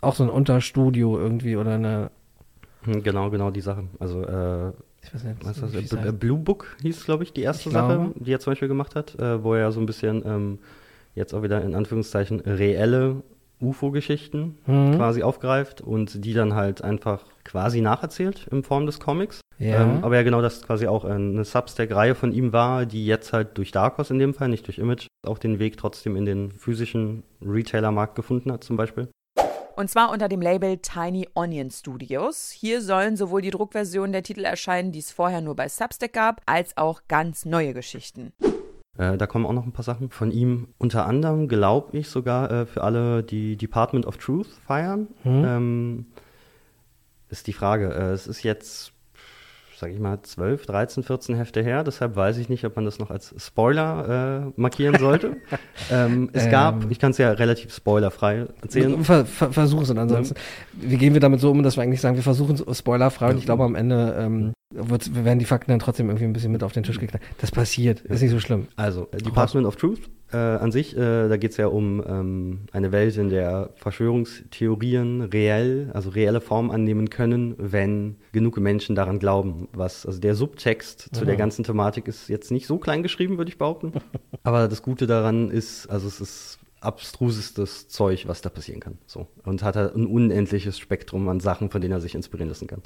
auch 0.00 0.14
so 0.14 0.22
ein 0.24 0.30
Unterstudio 0.30 1.18
irgendwie 1.18 1.56
oder 1.56 1.74
eine, 1.74 2.10
Hm, 2.84 3.02
Genau, 3.02 3.30
genau 3.30 3.50
die 3.50 3.60
Sache. 3.60 3.84
Also 4.00 4.22
äh, 4.22 4.70
ich 5.02 5.14
weiß 5.14 5.24
nicht, 5.24 5.44
Was 5.44 5.60
das? 5.60 5.74
heißt. 5.74 6.18
Blue 6.20 6.38
Book 6.38 6.76
hieß, 6.82 7.04
glaube 7.04 7.22
ich, 7.24 7.32
die 7.32 7.42
erste 7.42 7.68
Ich 7.68 7.72
Sache, 7.74 8.12
die 8.16 8.32
er 8.32 8.40
zum 8.40 8.52
Beispiel 8.52 8.68
gemacht 8.68 8.94
hat, 8.96 9.14
äh, 9.20 9.42
wo 9.44 9.54
er 9.54 9.70
so 9.72 9.78
ein 9.80 9.86
bisschen 9.86 10.22
ähm, 10.26 10.58
jetzt 11.14 11.34
auch 11.34 11.42
wieder 11.42 11.62
in 11.62 11.74
Anführungszeichen 11.74 12.40
reelle 12.40 13.22
UFO-Geschichten 13.60 14.58
Mhm. 14.66 14.96
quasi 14.96 15.22
aufgreift 15.22 15.80
und 15.80 16.24
die 16.24 16.34
dann 16.34 16.54
halt 16.54 16.82
einfach 16.82 17.24
quasi 17.44 17.80
nacherzählt 17.80 18.48
in 18.50 18.62
Form 18.64 18.86
des 18.86 18.98
Comics. 19.00 19.40
Ja. 19.58 19.82
Ähm, 19.82 19.98
aber 20.02 20.16
ja 20.16 20.22
genau, 20.24 20.42
das 20.42 20.62
quasi 20.62 20.86
auch 20.88 21.04
eine 21.04 21.44
Substack-Reihe 21.44 22.14
von 22.16 22.32
ihm 22.32 22.52
war, 22.52 22.86
die 22.86 23.06
jetzt 23.06 23.32
halt 23.32 23.56
durch 23.58 23.70
Dark 23.70 23.98
Horse 23.98 24.12
in 24.12 24.18
dem 24.18 24.34
Fall, 24.34 24.48
nicht 24.48 24.66
durch 24.66 24.78
Image, 24.78 25.06
auch 25.24 25.38
den 25.38 25.58
Weg 25.60 25.76
trotzdem 25.76 26.16
in 26.16 26.24
den 26.24 26.52
physischen 26.52 27.22
Retailer-Markt 27.40 28.16
gefunden 28.16 28.50
hat 28.50 28.64
zum 28.64 28.76
Beispiel. 28.76 29.08
Und 29.76 29.88
zwar 29.88 30.10
unter 30.10 30.28
dem 30.28 30.42
Label 30.42 30.78
Tiny 30.78 31.28
Onion 31.34 31.70
Studios. 31.70 32.50
Hier 32.50 32.82
sollen 32.82 33.16
sowohl 33.16 33.40
die 33.40 33.50
Druckversion 33.50 34.12
der 34.12 34.22
Titel 34.22 34.44
erscheinen, 34.44 34.92
die 34.92 34.98
es 34.98 35.10
vorher 35.12 35.40
nur 35.40 35.56
bei 35.56 35.68
Substack 35.68 36.12
gab, 36.12 36.42
als 36.46 36.76
auch 36.76 37.02
ganz 37.08 37.44
neue 37.46 37.72
Geschichten. 37.72 38.32
Äh, 38.98 39.16
da 39.16 39.26
kommen 39.26 39.46
auch 39.46 39.52
noch 39.52 39.64
ein 39.64 39.72
paar 39.72 39.84
Sachen 39.84 40.10
von 40.10 40.30
ihm. 40.30 40.68
Unter 40.78 41.06
anderem 41.06 41.48
glaube 41.48 41.96
ich 41.96 42.08
sogar 42.08 42.50
äh, 42.50 42.66
für 42.66 42.82
alle, 42.82 43.22
die 43.22 43.56
Department 43.56 44.06
of 44.06 44.18
Truth 44.18 44.48
feiern. 44.66 45.08
Mhm. 45.24 45.44
Ähm, 45.46 46.06
ist 47.30 47.46
die 47.46 47.54
Frage. 47.54 47.94
Äh, 47.94 48.12
es 48.12 48.26
ist 48.26 48.42
jetzt, 48.42 48.92
sag 49.78 49.90
ich 49.90 49.98
mal, 49.98 50.20
12, 50.20 50.66
13, 50.66 51.02
14 51.04 51.34
Hefte 51.36 51.62
her. 51.62 51.84
Deshalb 51.84 52.16
weiß 52.16 52.36
ich 52.36 52.50
nicht, 52.50 52.66
ob 52.66 52.76
man 52.76 52.84
das 52.84 52.98
noch 52.98 53.10
als 53.10 53.34
Spoiler 53.38 54.44
äh, 54.46 54.60
markieren 54.60 54.98
sollte. 54.98 55.38
ähm, 55.90 56.28
es 56.34 56.44
Ähm. 56.44 56.50
gab, 56.50 56.90
ich 56.90 56.98
kann 56.98 57.12
es 57.12 57.18
ja 57.18 57.30
relativ 57.30 57.74
spoilerfrei 57.74 58.46
erzählen. 58.60 59.02
Ver, 59.02 59.24
ver, 59.24 59.52
versuch 59.52 59.82
es 59.82 59.90
und 59.90 59.98
ansonsten. 59.98 60.34
Wie 60.74 60.98
gehen 60.98 61.14
wir 61.14 61.20
damit 61.22 61.40
so 61.40 61.50
um, 61.50 61.62
dass 61.62 61.76
wir 61.76 61.82
eigentlich 61.82 62.02
sagen, 62.02 62.16
wir 62.16 62.22
versuchen 62.22 62.56
es 62.56 62.78
spoilerfrei 62.78 63.30
und 63.30 63.38
ich 63.38 63.46
glaube 63.46 63.64
am 63.64 63.74
Ende 63.74 64.14
ähm, 64.18 64.52
wird, 64.72 65.24
werden 65.24 65.38
die 65.38 65.44
Fakten 65.44 65.70
dann 65.70 65.78
trotzdem 65.78 66.08
irgendwie 66.08 66.24
ein 66.24 66.32
bisschen 66.32 66.52
mit 66.52 66.62
auf 66.62 66.72
den 66.72 66.82
Tisch 66.82 66.98
geknallt. 66.98 67.22
Das 67.38 67.50
passiert, 67.50 68.00
ist 68.00 68.22
nicht 68.22 68.30
so 68.30 68.40
schlimm. 68.40 68.68
Also, 68.76 69.08
Department 69.12 69.66
of 69.66 69.76
Truth 69.76 70.00
äh, 70.32 70.36
an 70.36 70.72
sich, 70.72 70.96
äh, 70.96 71.28
da 71.28 71.36
geht 71.36 71.52
es 71.52 71.56
ja 71.56 71.66
um 71.66 72.02
ähm, 72.06 72.60
eine 72.72 72.92
Welt, 72.92 73.16
in 73.16 73.28
der 73.28 73.70
Verschwörungstheorien 73.76 75.22
reell, 75.22 75.90
also 75.92 76.10
reelle 76.10 76.40
Form 76.40 76.70
annehmen 76.70 77.10
können, 77.10 77.54
wenn 77.58 78.16
genug 78.32 78.58
Menschen 78.58 78.94
daran 78.94 79.18
glauben. 79.18 79.68
Was, 79.72 80.06
also 80.06 80.20
der 80.20 80.34
Subtext 80.34 81.14
zu 81.14 81.24
der 81.24 81.36
ganzen 81.36 81.64
Thematik 81.64 82.08
ist 82.08 82.28
jetzt 82.28 82.50
nicht 82.50 82.66
so 82.66 82.78
klein 82.78 83.02
geschrieben, 83.02 83.38
würde 83.38 83.50
ich 83.50 83.58
behaupten. 83.58 83.92
Aber 84.42 84.68
das 84.68 84.82
Gute 84.82 85.06
daran 85.06 85.50
ist, 85.50 85.86
also 85.88 86.08
es 86.08 86.20
ist 86.20 86.58
abstrusestes 86.84 87.88
Zeug, 87.88 88.26
was 88.26 88.42
da 88.42 88.50
passieren 88.50 88.80
kann. 88.80 88.98
So. 89.06 89.26
Und 89.44 89.62
hat 89.62 89.76
er 89.76 89.94
ein 89.94 90.06
unendliches 90.06 90.78
Spektrum 90.78 91.28
an 91.28 91.40
Sachen, 91.40 91.70
von 91.70 91.80
denen 91.80 91.92
er 91.92 92.00
sich 92.00 92.14
inspirieren 92.14 92.48
lassen 92.48 92.66
kann. 92.66 92.82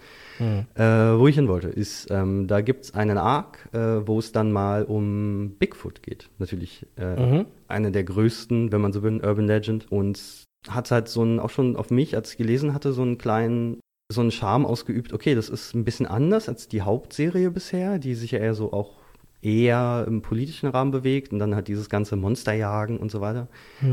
Äh, 0.75 1.19
wo 1.19 1.27
ich 1.27 1.37
hin 1.37 1.49
wollte, 1.49 1.69
ist, 1.69 2.11
ähm, 2.11 2.47
da 2.47 2.61
gibt 2.61 2.85
es 2.85 2.95
einen 2.95 3.19
Arc, 3.19 3.69
äh, 3.73 4.07
wo 4.07 4.19
es 4.19 4.33
dann 4.33 4.53
mal 4.53 4.85
um 4.85 5.57
Bigfoot 5.59 6.03
geht. 6.03 6.29
Natürlich 6.39 6.87
äh, 6.97 7.45
eine 7.69 7.93
der 7.93 8.05
größten, 8.05 8.73
wenn 8.73 8.81
man 8.81 8.93
so 8.93 9.03
will, 9.03 9.25
Urban 9.25 9.47
Legend. 9.47 9.91
Und 9.91 10.21
hat 10.69 10.91
halt 10.91 11.09
so 11.09 11.23
ein, 11.23 11.39
auch 11.39 11.51
schon 11.51 11.77
auf 11.77 11.91
mich, 11.91 12.17
als 12.17 12.33
ich 12.33 12.37
gelesen 12.37 12.75
hatte, 12.75 12.93
so 12.93 13.03
einen 13.03 13.19
kleinen 13.19 13.81
so 14.09 14.21
einen 14.21 14.31
Charme 14.31 14.67
ausgeübt, 14.67 15.13
okay, 15.13 15.35
das 15.35 15.49
ist 15.49 15.75
ein 15.75 15.85
bisschen 15.85 16.07
anders 16.07 16.49
als 16.49 16.69
die 16.69 16.83
Hauptserie 16.83 17.51
bisher, 17.51 17.99
die 17.99 18.15
sich 18.15 18.31
ja 18.31 18.39
eher 18.39 18.55
so 18.55 18.73
auch 18.73 18.99
eher 19.47 20.05
im 20.09 20.23
politischen 20.23 20.69
Rahmen 20.69 20.91
bewegt 20.91 21.33
und 21.33 21.39
dann 21.39 21.55
halt 21.55 21.69
dieses 21.69 21.89
ganze 21.89 22.17
Monsterjagen 22.17 22.99
und 22.99 23.13
so 23.13 23.21
weiter. 23.21 23.47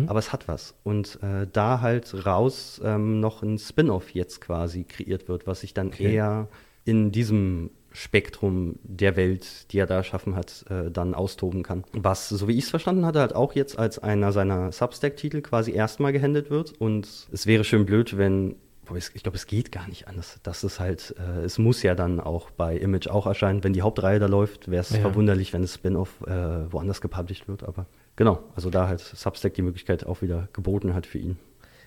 Aber 0.08 0.18
es 0.18 0.34
hat 0.34 0.48
was. 0.48 0.74
Und 0.84 1.20
äh, 1.22 1.46
da 1.52 1.80
halt 1.80 2.26
raus 2.26 2.82
ähm, 2.84 3.20
noch 3.20 3.44
ein 3.44 3.60
Spin-off 3.60 4.10
jetzt 4.10 4.42
quasi 4.42 4.84
kreiert 4.84 5.28
wird, 5.28 5.46
was 5.46 5.60
sich 5.62 5.76
dann 5.76 5.92
eher 5.92 6.48
in 6.86 7.12
diesem 7.12 7.70
Spektrum 7.92 8.80
der 8.82 9.16
Welt, 9.16 9.72
die 9.72 9.78
er 9.78 9.86
da 9.86 9.98
erschaffen 9.98 10.36
hat, 10.36 10.66
äh, 10.70 10.90
dann 10.90 11.14
austoben 11.14 11.62
kann. 11.62 11.84
Was, 11.94 12.30
so 12.30 12.48
wie 12.48 12.58
ich 12.58 12.64
es 12.64 12.70
verstanden 12.72 13.06
hatte, 13.06 13.20
halt 13.20 13.36
auch 13.36 13.54
jetzt 13.54 13.78
als 13.78 14.00
einer 14.00 14.32
seiner 14.32 14.72
Substack-Titel 14.72 15.42
quasi 15.42 15.72
erstmal 15.72 16.12
gehandelt 16.12 16.50
wird. 16.50 16.74
Und 16.80 17.28
es 17.32 17.46
wäre 17.46 17.64
schön 17.64 17.86
blöd, 17.86 18.18
wenn 18.18 18.56
ich 18.96 19.24
glaube, 19.24 19.36
es 19.38 19.48
geht 19.48 19.72
gar 19.72 19.88
nicht 19.88 20.08
anders. 20.08 20.40
Das 20.44 20.64
ist 20.64 20.80
halt, 20.80 21.16
äh, 21.18 21.42
es 21.44 21.58
muss 21.58 21.82
ja 21.84 21.96
dann 21.96 22.20
auch 22.20 22.50
bei 22.52 22.76
Image 22.78 23.08
auch 23.08 23.26
erscheinen. 23.28 23.64
Wenn 23.64 23.74
die 23.74 23.82
Hauptreihe 23.82 24.20
da 24.20 24.28
läuft, 24.28 24.70
wäre 24.70 24.82
es 24.82 24.92
Ja. 24.92 25.00
verwunderlich, 25.00 25.54
wenn 25.54 25.62
das 25.62 25.74
Spin-off 25.76 26.10
äh, 26.28 26.72
woanders 26.72 27.02
gepublished 27.02 27.48
wird. 27.48 27.64
Aber 27.64 27.86
genau, 28.16 28.40
also 28.56 28.70
da 28.70 28.88
halt 28.88 29.00
Substack 29.00 29.54
die 29.54 29.62
Möglichkeit 29.62 30.06
auch 30.06 30.22
wieder 30.22 30.48
geboten 30.54 30.94
hat 30.94 31.06
für 31.06 31.18
ihn. 31.18 31.38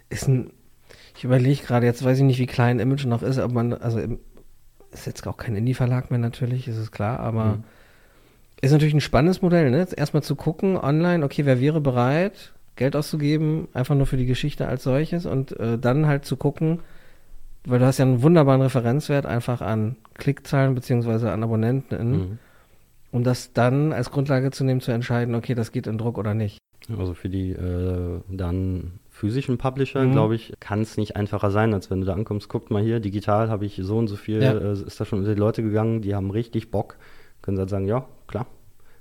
Ist 0.09 0.29
ein, 0.29 0.53
ich 1.17 1.25
überlege 1.25 1.63
gerade, 1.63 1.87
jetzt 1.87 2.05
weiß 2.05 2.19
ich 2.19 2.25
nicht, 2.25 2.39
wie 2.39 2.47
klein 2.47 2.79
Image 2.79 3.05
noch 3.07 3.23
ist, 3.23 3.39
ob 3.39 3.53
man, 3.53 3.73
also 3.75 3.99
ist 4.93 5.07
jetzt 5.07 5.27
auch 5.27 5.37
kein 5.37 5.57
Indie-Verlag 5.57 6.11
mehr 6.11 6.19
natürlich, 6.19 6.69
ist 6.69 6.77
es 6.79 6.91
klar, 6.93 7.21
aber 7.21 7.59
ist 8.63 8.73
natürlich 8.73 8.95
ein 8.95 9.01
spannendes 9.01 9.43
Modell, 9.43 9.71
ne? 9.71 9.79
Jetzt 9.79 9.97
Erstmal 9.99 10.23
zu 10.23 10.35
gucken 10.35 10.77
online, 10.79 11.25
okay, 11.25 11.45
wer 11.45 11.61
wäre 11.61 11.81
bereit, 11.81 12.55
Geld 12.77 12.95
auszugeben, 12.97 13.69
einfach 13.73 13.95
nur 13.95 14.07
für 14.07 14.17
die 14.17 14.27
Geschichte 14.27 14.69
als 14.69 14.83
solches 14.85 15.27
und 15.27 15.59
äh, 15.59 15.79
dann 15.79 16.07
halt 16.07 16.25
zu 16.25 16.37
gucken, 16.37 16.81
weil 17.65 17.79
du 17.79 17.87
hast 17.87 17.99
ja 17.99 18.05
einen 18.05 18.23
wunderbaren 18.23 18.63
Referenzwert 18.63 19.27
einfach 19.27 19.61
an 19.61 19.97
Klickzahlen 20.15 20.75
beziehungsweise 20.75 21.33
an 21.33 21.43
Abonnenten, 21.43 22.11
Mhm. 22.13 22.39
um 23.13 23.25
das 23.25 23.53
dann 23.53 23.93
als 23.93 24.11
Grundlage 24.11 24.51
zu 24.51 24.63
nehmen, 24.65 24.81
zu 24.81 24.93
entscheiden, 24.93 25.35
okay, 25.35 25.55
das 25.55 25.73
geht 25.73 25.87
in 25.87 25.99
Druck 25.99 26.19
oder 26.19 26.35
nicht. 26.35 26.59
Also 26.97 27.15
für 27.15 27.29
die 27.29 27.51
äh, 27.51 28.21
dann 28.29 28.93
physischen 29.11 29.57
Publisher, 29.59 30.05
Mhm. 30.05 30.13
glaube 30.13 30.35
ich, 30.37 30.53
kann 30.61 30.83
es 30.83 30.97
nicht 30.99 31.17
einfacher 31.17 31.51
sein, 31.51 31.73
als 31.75 31.91
wenn 31.91 32.01
du 32.01 32.07
da 32.07 32.13
ankommst. 32.13 32.49
Guckt 32.49 32.71
mal 32.71 32.83
hier, 32.83 33.01
digital 33.01 33.49
habe 33.49 33.65
ich 33.65 33.81
so 33.83 33.97
und 33.97 34.07
so 34.09 34.17
viel, 34.17 34.43
Ja. 34.43 34.53
äh, 34.53 34.73
ist 34.73 35.01
da 35.01 35.05
schon 35.05 35.21
unter 35.21 35.35
die 35.35 35.41
Leute 35.41 35.63
gegangen, 35.63 36.03
die 36.03 36.15
haben 36.15 36.31
richtig 36.31 36.71
Bock. 36.71 36.97
Können 37.43 37.57
sie 37.57 37.63
halt 37.63 37.71
sagen, 37.71 37.87
ja, 37.87 38.05
klar. 38.29 38.47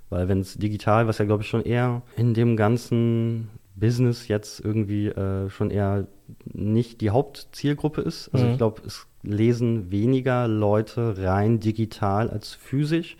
Weil 0.08 0.28
wenn 0.28 0.40
es 0.40 0.54
digital, 0.54 1.06
was 1.06 1.18
ja 1.18 1.24
glaube 1.26 1.42
ich 1.42 1.48
schon 1.48 1.62
eher 1.62 2.02
in 2.16 2.32
dem 2.32 2.56
ganzen 2.56 3.48
Business 3.76 4.26
jetzt 4.28 4.60
irgendwie 4.64 5.08
äh, 5.08 5.48
schon 5.50 5.70
eher 5.70 6.06
nicht 6.44 7.00
die 7.02 7.10
Hauptzielgruppe 7.10 8.00
ist. 8.00 8.30
Also 8.32 8.46
Mhm. 8.46 8.52
ich 8.52 8.58
glaube, 8.58 8.82
es 8.86 9.06
lesen 9.22 9.90
weniger 9.90 10.48
Leute 10.48 11.14
rein 11.18 11.60
digital 11.60 12.30
als 12.30 12.54
physisch. 12.54 13.16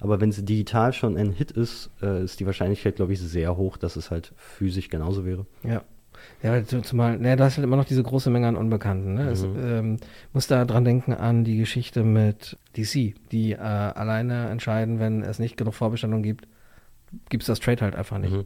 Aber 0.00 0.20
wenn 0.20 0.30
es 0.30 0.42
digital 0.44 0.92
schon 0.94 1.16
ein 1.16 1.30
Hit 1.30 1.50
ist, 1.50 1.90
äh, 2.02 2.24
ist 2.24 2.40
die 2.40 2.46
Wahrscheinlichkeit, 2.46 2.96
glaube 2.96 3.12
ich, 3.12 3.20
sehr 3.20 3.56
hoch, 3.56 3.76
dass 3.76 3.96
es 3.96 4.10
halt 4.10 4.32
physisch 4.36 4.88
genauso 4.88 5.24
wäre. 5.26 5.46
Ja. 5.62 5.82
Ja, 6.42 6.62
zumal, 6.64 7.18
ne, 7.18 7.34
du 7.36 7.44
hast 7.44 7.56
halt 7.56 7.64
immer 7.64 7.76
noch 7.76 7.84
diese 7.86 8.02
große 8.02 8.28
Menge 8.30 8.46
an 8.48 8.56
Unbekannten. 8.56 9.14
Ne? 9.14 9.30
Es, 9.30 9.42
Mhm. 9.42 9.56
ähm, 9.58 9.96
muss 10.34 10.46
da 10.46 10.64
dran 10.66 10.84
denken 10.84 11.14
an 11.14 11.44
die 11.44 11.56
Geschichte 11.56 12.02
mit 12.02 12.58
DC, 12.76 13.14
die 13.32 13.52
äh, 13.52 13.56
alleine 13.58 14.48
entscheiden, 14.50 14.98
wenn 15.00 15.22
es 15.22 15.38
nicht 15.38 15.56
genug 15.56 15.74
Vorbestellungen 15.74 16.22
gibt, 16.22 16.46
gibt 17.30 17.42
es 17.42 17.46
das 17.46 17.60
Trade 17.60 17.80
halt 17.82 17.94
einfach 17.94 18.18
nicht. 18.18 18.32
Mhm. 18.32 18.44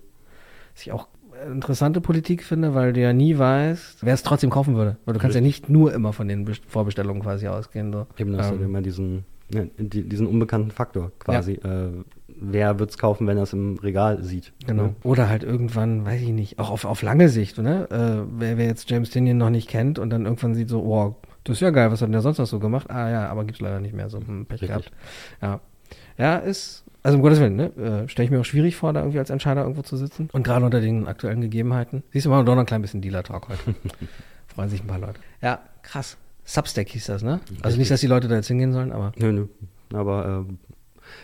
Was 0.74 0.83
ich 0.83 0.92
auch 0.92 1.09
interessante 1.51 2.01
Politik 2.01 2.42
finde, 2.42 2.75
weil 2.75 2.92
du 2.92 3.01
ja 3.01 3.12
nie 3.12 3.37
weißt, 3.38 4.05
wer 4.05 4.14
es 4.14 4.23
trotzdem 4.23 4.51
kaufen 4.51 4.77
würde. 4.77 4.97
Weil 5.05 5.14
du 5.14 5.20
kannst 5.20 5.35
ja 5.35 5.40
nicht 5.40 5.68
nur 5.68 5.92
immer 5.92 6.12
von 6.12 6.29
den 6.29 6.44
Best- 6.44 6.64
Vorbestellungen 6.66 7.23
quasi 7.23 7.49
ausgehen. 7.49 7.92
So. 7.92 8.07
Eben, 8.18 8.33
das 8.37 8.49
Ähm, 8.49 8.55
hat 8.55 8.61
immer 8.62 8.83
diesen, 8.83 9.25
ne, 9.53 9.70
die, 9.79 10.03
diesen 10.09 10.27
unbekannten 10.27 10.70
Faktor 10.70 11.12
quasi. 11.18 11.53
Äh, 11.53 12.05
wer 12.29 12.79
wird 12.79 12.90
es 12.90 12.99
kaufen, 12.99 13.27
wenn 13.27 13.37
er 13.37 13.44
es 13.44 13.53
im 13.53 13.79
Regal 13.79 14.23
sieht? 14.23 14.53
Genau. 14.66 14.83
Ne? 14.85 14.94
Oder 15.03 15.29
halt 15.29 15.44
irgendwann, 15.44 16.05
weiß 16.05 16.20
ich 16.23 16.31
nicht, 16.31 16.59
auch 16.59 16.70
auf, 16.70 16.85
auf 16.85 17.03
lange 17.03 17.29
Sicht, 17.29 17.59
ne? 17.59 17.88
Äh, 17.90 18.27
wer, 18.38 18.59
wer 18.59 18.66
jetzt 18.66 18.90
James 18.90 19.11
Tinian 19.11 19.38
noch 19.38 19.51
nicht 19.51 19.68
kennt 19.68 19.99
und 19.99 20.11
dann 20.11 20.25
irgendwann 20.25 20.55
sieht 20.55 20.68
so, 20.68 20.81
oh, 20.83 21.16
das 21.44 21.59
ist 21.59 21.61
ja 21.61 21.70
geil, 21.70 21.90
was 21.92 22.01
hat 22.01 22.07
denn 22.07 22.12
der 22.12 22.23
sonst 22.23 22.38
noch 22.38 22.47
so 22.47 22.59
gemacht? 22.59 22.90
Ah 22.90 23.11
ja, 23.11 23.29
aber 23.29 23.44
gibt's 23.44 23.61
leider 23.61 23.79
nicht 23.81 23.94
mehr, 23.94 24.09
so 24.09 24.18
hm, 24.18 24.47
Pech 24.47 24.62
Richtig. 24.62 24.68
gehabt. 24.68 24.92
Ja. 25.42 25.61
Ja, 26.18 26.37
ist, 26.37 26.85
also 27.03 27.16
um 27.16 27.22
Gottes 27.22 27.40
Willen, 27.40 27.57
ne? 27.57 27.77
Äh, 27.77 28.09
Stelle 28.09 28.24
ich 28.24 28.31
mir 28.31 28.40
auch 28.40 28.44
schwierig 28.44 28.77
vor, 28.77 28.92
da 28.92 29.00
irgendwie 29.00 29.18
als 29.18 29.31
Entscheider 29.31 29.62
irgendwo 29.62 29.83
zu 29.83 29.96
sitzen. 29.96 30.29
Und 30.33 30.42
gerade 30.42 30.64
unter 30.64 30.81
den 30.81 31.07
aktuellen 31.07 31.40
Gegebenheiten. 31.40 32.03
Siehst 32.12 32.27
du, 32.27 32.31
machen 32.31 32.40
wir 32.40 32.44
doch 32.44 32.55
noch 32.55 32.62
ein 32.62 32.66
klein 32.66 32.83
bisschen 32.83 33.00
Dealer-Talk 33.00 33.48
heute. 33.48 33.74
Freuen 34.46 34.70
sich 34.70 34.83
ein 34.83 34.87
paar 34.87 34.98
Leute. 34.98 35.20
Ja, 35.42 35.61
krass. 35.83 36.16
Substack 36.44 36.88
hieß 36.88 37.07
das, 37.07 37.22
ne? 37.22 37.40
Also 37.62 37.79
nicht, 37.79 37.90
dass 37.90 38.00
die 38.00 38.07
Leute 38.07 38.29
da 38.29 38.37
jetzt 38.37 38.48
hingehen 38.48 38.72
sollen, 38.72 38.92
aber. 38.92 39.12
Nö, 39.16 39.33
nö. 39.33 39.46
Aber 39.92 40.44
ähm, 40.48 40.59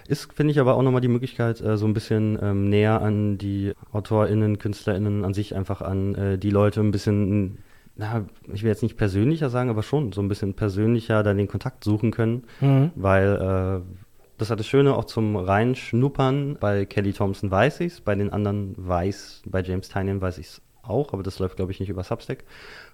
ist, 0.09 0.33
finde 0.33 0.53
ich, 0.53 0.61
aber 0.61 0.75
auch 0.75 0.83
nochmal 0.83 1.01
die 1.01 1.09
Möglichkeit, 1.09 1.61
äh, 1.61 1.77
so 1.77 1.87
ein 1.87 1.95
bisschen 1.95 2.39
ähm, 2.43 2.69
näher 2.69 3.01
an 3.03 3.39
die 3.39 3.73
AutorInnen, 3.93 4.59
KünstlerInnen 4.59 5.25
an 5.25 5.35
sich 5.35 5.55
einfach 5.55 5.83
an 5.83 6.15
äh, 6.15 6.39
die 6.39 6.51
Leute 6.51 6.81
ein 6.81 6.91
bisschen, 6.91 7.59
na, 7.97 8.25
ich 8.53 8.63
will 8.63 8.71
jetzt 8.71 8.83
nicht 8.83 8.97
persönlicher 8.97 9.51
sagen, 9.51 9.71
aber 9.71 9.83
schon 9.83 10.13
so 10.13 10.21
ein 10.21 10.29
bisschen 10.29 10.55
persönlicher 10.55 11.23
da 11.23 11.35
den 11.35 11.49
Kontakt 11.49 11.85
suchen 11.85 12.11
können. 12.11 12.45
Mhm. 12.61 12.91
Weil 12.95 13.83
äh, 13.83 14.10
das 14.41 14.51
hat 14.51 14.59
das 14.59 14.67
Schöne 14.67 14.95
auch 14.97 15.05
zum 15.05 15.37
Reinschnuppern. 15.37 16.57
Bei 16.61 16.85
Kelly 16.85 17.13
Thompson 17.13 17.51
weiß 17.51 17.81
ich's, 17.81 18.01
bei 18.01 18.15
den 18.15 18.31
anderen 18.31 18.75
weiß, 18.77 19.43
bei 19.47 19.63
James 19.63 19.89
Tynion 19.89 20.21
weiß 20.21 20.39
ich's 20.39 20.61
auch, 20.83 21.13
aber 21.13 21.23
das 21.23 21.39
läuft, 21.39 21.57
glaube 21.57 21.73
ich, 21.73 21.81
nicht 21.81 21.89
über 21.91 22.03
Substack. 22.03 22.45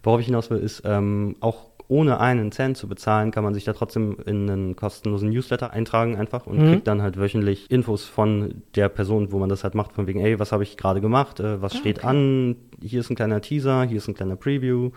Worauf 0.02 0.20
ich 0.20 0.26
hinaus 0.26 0.50
will, 0.50 0.58
ist, 0.58 0.82
ähm, 0.84 1.36
auch 1.40 1.70
ohne 1.88 2.18
einen 2.18 2.50
Cent 2.50 2.76
zu 2.76 2.88
bezahlen, 2.88 3.30
kann 3.30 3.44
man 3.44 3.54
sich 3.54 3.62
da 3.62 3.72
trotzdem 3.72 4.16
in 4.26 4.50
einen 4.50 4.74
kostenlosen 4.74 5.30
Newsletter 5.30 5.70
eintragen 5.72 6.16
einfach 6.16 6.46
und 6.48 6.58
Mhm. 6.58 6.66
kriegt 6.72 6.88
dann 6.88 7.00
halt 7.00 7.16
wöchentlich 7.16 7.70
Infos 7.70 8.04
von 8.04 8.62
der 8.74 8.88
Person, 8.88 9.30
wo 9.30 9.38
man 9.38 9.48
das 9.48 9.62
halt 9.62 9.76
macht, 9.76 9.92
von 9.92 10.08
wegen, 10.08 10.18
ey, 10.20 10.40
was 10.40 10.50
habe 10.50 10.64
ich 10.64 10.76
gerade 10.76 11.00
gemacht, 11.00 11.38
äh, 11.38 11.62
was 11.62 11.76
steht 11.76 12.02
an, 12.04 12.56
hier 12.82 13.00
ist 13.00 13.10
ein 13.10 13.14
kleiner 13.16 13.40
Teaser, 13.40 13.84
hier 13.84 13.98
ist 13.98 14.08
ein 14.08 14.14
kleiner 14.14 14.34
Preview, 14.34 14.90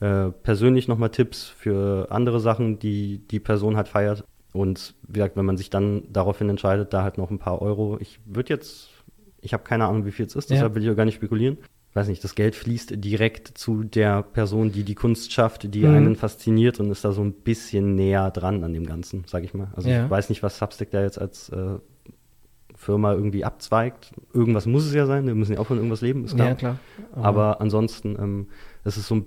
äh, 0.00 0.30
persönlich 0.42 0.88
nochmal 0.88 1.10
Tipps 1.10 1.44
für 1.46 2.08
andere 2.10 2.40
Sachen, 2.40 2.80
die 2.80 3.18
die 3.18 3.38
Person 3.38 3.76
halt 3.76 3.86
feiert. 3.86 4.24
Und 4.52 4.94
wie 5.08 5.14
gesagt, 5.14 5.36
wenn 5.36 5.46
man 5.46 5.56
sich 5.56 5.70
dann 5.70 6.02
daraufhin 6.12 6.48
entscheidet, 6.50 6.92
da 6.92 7.02
halt 7.02 7.16
noch 7.18 7.30
ein 7.30 7.38
paar 7.38 7.62
Euro. 7.62 7.96
Ich 8.00 8.20
würde 8.26 8.50
jetzt, 8.50 8.90
ich 9.40 9.52
habe 9.54 9.62
keine 9.64 9.86
Ahnung, 9.86 10.04
wie 10.04 10.10
viel 10.12 10.26
es 10.26 10.36
ist, 10.36 10.50
Ja. 10.50 10.56
deshalb 10.56 10.74
will 10.74 10.82
ich 10.84 10.90
auch 10.90 10.96
gar 10.96 11.04
nicht 11.06 11.14
spekulieren. 11.16 11.58
Weiß 11.94 12.08
nicht, 12.08 12.24
das 12.24 12.34
Geld 12.34 12.54
fließt 12.54 13.04
direkt 13.04 13.48
zu 13.58 13.82
der 13.84 14.22
Person, 14.22 14.72
die 14.72 14.82
die 14.82 14.94
Kunst 14.94 15.32
schafft, 15.32 15.74
die 15.74 15.80
Mhm. 15.80 15.94
einen 15.94 16.16
fasziniert 16.16 16.80
und 16.80 16.90
ist 16.90 17.04
da 17.04 17.12
so 17.12 17.22
ein 17.22 17.32
bisschen 17.34 17.94
näher 17.94 18.30
dran 18.30 18.64
an 18.64 18.72
dem 18.72 18.86
Ganzen, 18.86 19.24
sag 19.26 19.44
ich 19.44 19.52
mal. 19.52 19.68
Also 19.76 19.88
Ja. 19.90 20.04
ich 20.06 20.10
weiß 20.10 20.28
nicht, 20.30 20.42
was 20.42 20.58
Substack 20.58 20.90
da 20.90 21.02
jetzt 21.02 21.18
als 21.20 21.50
äh, 21.50 21.78
Firma 22.74 23.12
irgendwie 23.12 23.44
abzweigt. 23.44 24.12
Irgendwas 24.32 24.66
muss 24.66 24.84
es 24.86 24.94
ja 24.94 25.06
sein, 25.06 25.26
wir 25.26 25.34
müssen 25.34 25.52
ja 25.54 25.58
auch 25.60 25.66
von 25.66 25.76
irgendwas 25.76 26.00
leben, 26.00 26.24
ist 26.24 26.34
klar. 26.34 26.48
Ja, 26.48 26.54
klar. 26.54 26.78
Aber 27.14 27.60
ansonsten, 27.60 28.16
ähm, 28.18 28.48
es 28.84 28.96
ist 28.96 29.06
so 29.06 29.16
ein, 29.16 29.26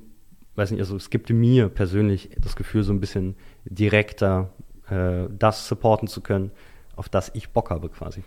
weiß 0.56 0.72
nicht, 0.72 0.80
also 0.82 0.96
es 0.96 1.10
gibt 1.10 1.30
mir 1.30 1.70
persönlich 1.70 2.32
das 2.42 2.56
Gefühl, 2.56 2.84
so 2.84 2.92
ein 2.94 3.00
bisschen 3.00 3.36
direkter 3.66 4.50
äh, 4.90 5.26
das 5.38 5.68
supporten 5.68 6.08
zu 6.08 6.22
können, 6.22 6.52
auf 6.96 7.10
das 7.10 7.32
ich 7.34 7.50
Bock 7.50 7.70
habe 7.70 7.90
quasi. 7.90 8.24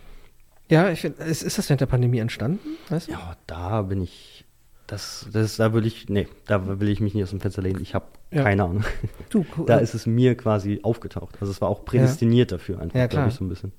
Ja, 0.69 0.89
ich 0.89 1.01
finde, 1.01 1.23
ist, 1.23 1.41
ist 1.41 1.57
das 1.57 1.69
während 1.69 1.81
der 1.81 1.87
Pandemie 1.87 2.19
entstanden? 2.19 2.59
Weißt 2.89 3.07
du? 3.07 3.13
Ja, 3.13 3.35
da 3.47 3.81
bin 3.81 4.01
ich, 4.01 4.45
das, 4.87 5.27
das, 5.33 5.57
da 5.57 5.73
will 5.73 5.85
ich, 5.85 6.09
nee, 6.09 6.27
da 6.45 6.79
will 6.79 6.89
ich 6.89 6.99
mich 6.99 7.13
nicht 7.15 7.23
aus 7.23 7.31
dem 7.31 7.39
Fenster 7.39 7.61
lehnen. 7.63 7.81
Ich 7.81 7.95
habe 7.95 8.05
Ja. 8.31 8.43
keine 8.43 8.63
Ahnung. 8.63 8.83
Du, 9.29 9.43
cool. 9.57 9.65
Da 9.65 9.77
ist 9.79 9.95
es 9.95 10.05
mir 10.05 10.35
quasi 10.37 10.79
aufgetaucht. 10.83 11.37
Also 11.41 11.51
es 11.51 11.59
war 11.61 11.69
auch 11.69 11.85
prädestiniert 11.85 12.51
dafür 12.51 12.79
einfach, 12.79 12.99
Ja, 12.99 13.07
glaube 13.07 13.29
ich, 13.29 13.33
so 13.35 13.43
ein 13.43 13.49
bisschen. 13.49 13.71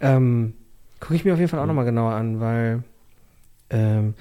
Ähm, 0.00 0.54
Gucke 1.00 1.16
ich 1.16 1.24
mir 1.24 1.32
auf 1.34 1.38
jeden 1.38 1.50
Fall 1.50 1.60
auch 1.60 1.66
nochmal 1.66 1.84
genauer 1.84 2.12
an, 2.12 2.40
weil 2.40 2.84
Ähm, 3.76 4.14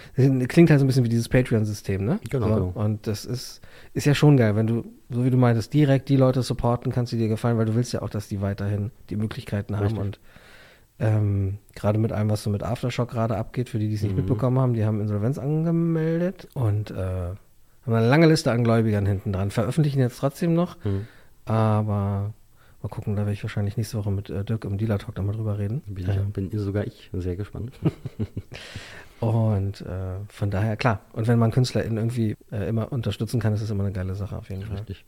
klingt 0.47 0.71
halt 0.71 0.79
so 0.79 0.83
ein 0.85 0.87
bisschen 0.87 1.03
wie 1.03 1.09
dieses 1.09 1.29
Patreon-System, 1.29 2.03
ne? 2.03 2.19
Genau, 2.29 2.47
So, 2.47 2.53
genau. 2.55 2.71
Und 2.73 3.05
das 3.05 3.23
ist, 3.25 3.61
ist 3.93 4.05
ja 4.05 4.15
schon 4.15 4.35
geil, 4.37 4.55
wenn 4.55 4.65
du, 4.65 4.83
so 5.11 5.23
wie 5.23 5.29
du 5.29 5.37
meintest, 5.37 5.73
direkt 5.73 6.09
die 6.09 6.15
Leute 6.15 6.41
supporten 6.41 6.91
kannst, 6.91 7.11
die 7.11 7.17
dir 7.17 7.27
gefallen, 7.27 7.57
weil 7.57 7.65
du 7.65 7.75
willst 7.75 7.93
ja 7.93 8.01
auch, 8.01 8.09
dass 8.09 8.27
die 8.27 8.41
weiterhin 8.41 8.89
die 9.11 9.15
Möglichkeiten 9.15 9.75
haben 9.75 9.83
Richtig. 9.83 10.01
und 10.01 10.19
ähm, 10.99 11.57
gerade 11.75 11.99
mit 11.99 12.11
allem, 12.11 12.29
was 12.31 12.41
so 12.43 12.49
mit 12.49 12.63
Aftershock 12.63 13.11
gerade 13.11 13.35
abgeht, 13.37 13.69
für 13.69 13.77
die, 13.79 13.89
die 13.89 13.95
es 13.95 14.01
nicht 14.01 14.11
Mhm. 14.13 14.19
mitbekommen 14.21 14.59
haben, 14.59 14.73
die 14.73 14.85
haben 14.85 15.01
Insolvenz 15.01 15.37
angemeldet 15.37 16.47
und 16.53 16.89
äh, 16.91 16.95
haben 16.95 17.35
eine 17.93 18.07
lange 18.07 18.27
Liste 18.27 18.51
an 18.51 18.63
Gläubigern 18.63 19.05
hinten 19.05 19.33
dran. 19.33 19.51
Veröffentlichen 19.51 19.99
jetzt 19.99 20.17
trotzdem 20.17 20.53
noch, 20.55 20.77
Hm. 20.83 21.07
aber 21.45 22.33
mal 22.83 22.89
gucken, 22.89 23.15
da 23.15 23.21
werde 23.23 23.33
ich 23.33 23.43
wahrscheinlich 23.43 23.77
nächste 23.77 23.97
Woche 23.97 24.11
mit 24.11 24.29
äh, 24.29 24.43
Dirk 24.43 24.65
im 24.65 24.77
Dealer 24.77 24.99
Talk 24.99 25.17
nochmal 25.17 25.35
drüber 25.35 25.57
reden. 25.57 25.81
Bin, 25.87 26.07
Ähm, 26.09 26.31
bin 26.31 26.49
sogar 26.59 26.85
ich 26.85 27.09
sehr 27.13 27.35
gespannt. 27.35 27.71
Und 29.19 29.81
äh, 29.81 30.15
von 30.27 30.51
daher, 30.51 30.75
klar. 30.75 30.99
Und 31.13 31.27
wenn 31.27 31.39
man 31.39 31.51
KünstlerInnen 31.51 31.97
irgendwie 31.97 32.35
äh, 32.51 32.67
immer 32.67 32.91
unterstützen 32.91 33.39
kann, 33.39 33.53
ist 33.53 33.61
das 33.63 33.69
immer 33.69 33.83
eine 33.85 33.93
geile 33.93 34.15
Sache 34.15 34.37
auf 34.37 34.49
jeden 34.49 34.63
Fall. 34.63 34.77
Richtig. 34.77 35.05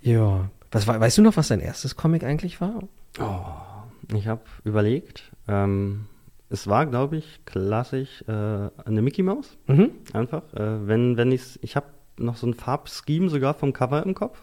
Ja. 0.00 0.48
Was, 0.70 0.86
war- 0.86 1.00
weißt 1.00 1.18
du 1.18 1.22
noch, 1.22 1.36
was 1.36 1.48
dein 1.48 1.60
erstes 1.60 1.96
Comic 1.96 2.22
eigentlich 2.24 2.60
war? 2.60 2.82
Oh, 3.20 4.14
ich 4.16 4.26
habe 4.28 4.42
überlegt. 4.64 5.32
Ähm, 5.48 6.06
es 6.50 6.66
war, 6.68 6.86
glaube 6.86 7.16
ich, 7.16 7.40
klassisch 7.46 8.22
äh, 8.28 8.32
eine 8.32 9.02
Mickey 9.02 9.22
Maus. 9.22 9.56
Mhm. 9.66 9.90
Einfach. 10.12 10.42
Äh, 10.54 10.86
wenn, 10.86 11.16
wenn 11.16 11.32
ich's, 11.32 11.58
ich 11.62 11.74
habe 11.76 11.86
noch 12.16 12.36
so 12.36 12.46
ein 12.46 12.54
Farbscheme 12.54 13.28
sogar 13.28 13.54
vom 13.54 13.72
Cover 13.72 14.04
im 14.04 14.14
Kopf. 14.14 14.38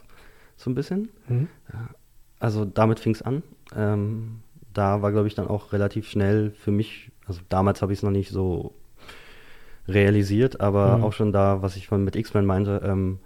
So 0.59 0.69
ein 0.69 0.75
bisschen. 0.75 1.09
Mhm. 1.29 1.47
Also 2.39 2.65
damit 2.65 2.99
fing 2.99 3.13
es 3.13 3.21
an. 3.21 3.43
Ähm, 3.75 4.41
da 4.73 5.01
war, 5.01 5.11
glaube 5.13 5.27
ich, 5.27 5.35
dann 5.35 5.47
auch 5.47 5.71
relativ 5.73 6.07
schnell 6.09 6.51
für 6.51 6.71
mich, 6.71 7.11
also 7.25 7.39
damals 7.49 7.81
habe 7.81 7.93
ich 7.93 7.99
es 7.99 8.03
noch 8.03 8.11
nicht 8.11 8.29
so 8.29 8.73
realisiert, 9.87 10.59
aber 10.61 10.97
Mhm. 10.97 11.03
auch 11.03 11.13
schon 11.13 11.31
da, 11.31 11.61
was 11.61 11.75
ich 11.75 11.87
von 11.87 12.03
mit 12.03 12.15
X-Men 12.15 12.45
meinte, 12.45 12.81
ähm, 12.83 13.19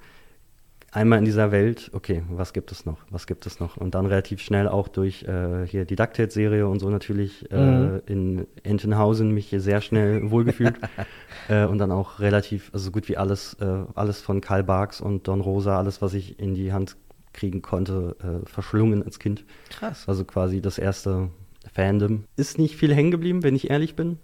einmal 0.91 1.17
in 1.19 1.25
dieser 1.25 1.51
Welt, 1.51 1.89
okay, 1.93 2.21
was 2.29 2.53
gibt 2.53 2.71
es 2.71 2.85
noch, 2.85 2.99
was 3.09 3.25
gibt 3.25 3.45
es 3.47 3.59
noch? 3.59 3.77
Und 3.77 3.95
dann 3.95 4.05
relativ 4.05 4.39
schnell 4.41 4.67
auch 4.67 4.87
durch 4.87 5.23
äh, 5.23 5.65
hier 5.65 5.85
die 5.85 5.95
Ducktail-Serie 5.95 6.67
und 6.67 6.79
so 6.79 6.89
natürlich 6.89 7.51
äh, 7.51 7.57
Mhm. 7.57 8.01
in 8.05 8.47
Entenhausen 8.63 9.31
mich 9.31 9.47
hier 9.47 9.59
sehr 9.59 9.81
schnell 9.81 10.29
wohlgefühlt. 10.29 10.75
äh, 11.49 11.65
und 11.65 11.79
dann 11.79 11.91
auch 11.91 12.19
relativ, 12.19 12.69
also 12.73 12.85
so 12.85 12.91
gut 12.91 13.09
wie 13.09 13.17
alles, 13.17 13.55
äh, 13.55 13.83
alles 13.95 14.21
von 14.21 14.39
Karl 14.39 14.63
Barks 14.63 15.01
und 15.01 15.27
Don 15.27 15.41
Rosa, 15.41 15.77
alles, 15.77 16.01
was 16.01 16.13
ich 16.13 16.39
in 16.39 16.53
die 16.53 16.71
Hand 16.73 16.95
kriegen 17.33 17.61
konnte, 17.61 18.15
äh, 18.21 18.47
verschlungen 18.47 19.03
als 19.03 19.19
Kind. 19.19 19.43
Krass. 19.69 20.07
Also 20.07 20.23
quasi 20.25 20.61
das 20.61 20.77
erste 20.77 21.29
Fandom. 21.73 22.25
Ist 22.35 22.57
nicht 22.59 22.75
viel 22.75 22.93
hängen 22.93 23.11
geblieben, 23.11 23.43
wenn 23.43 23.55
ich 23.55 23.69
ehrlich 23.69 23.95
bin. 23.95 24.17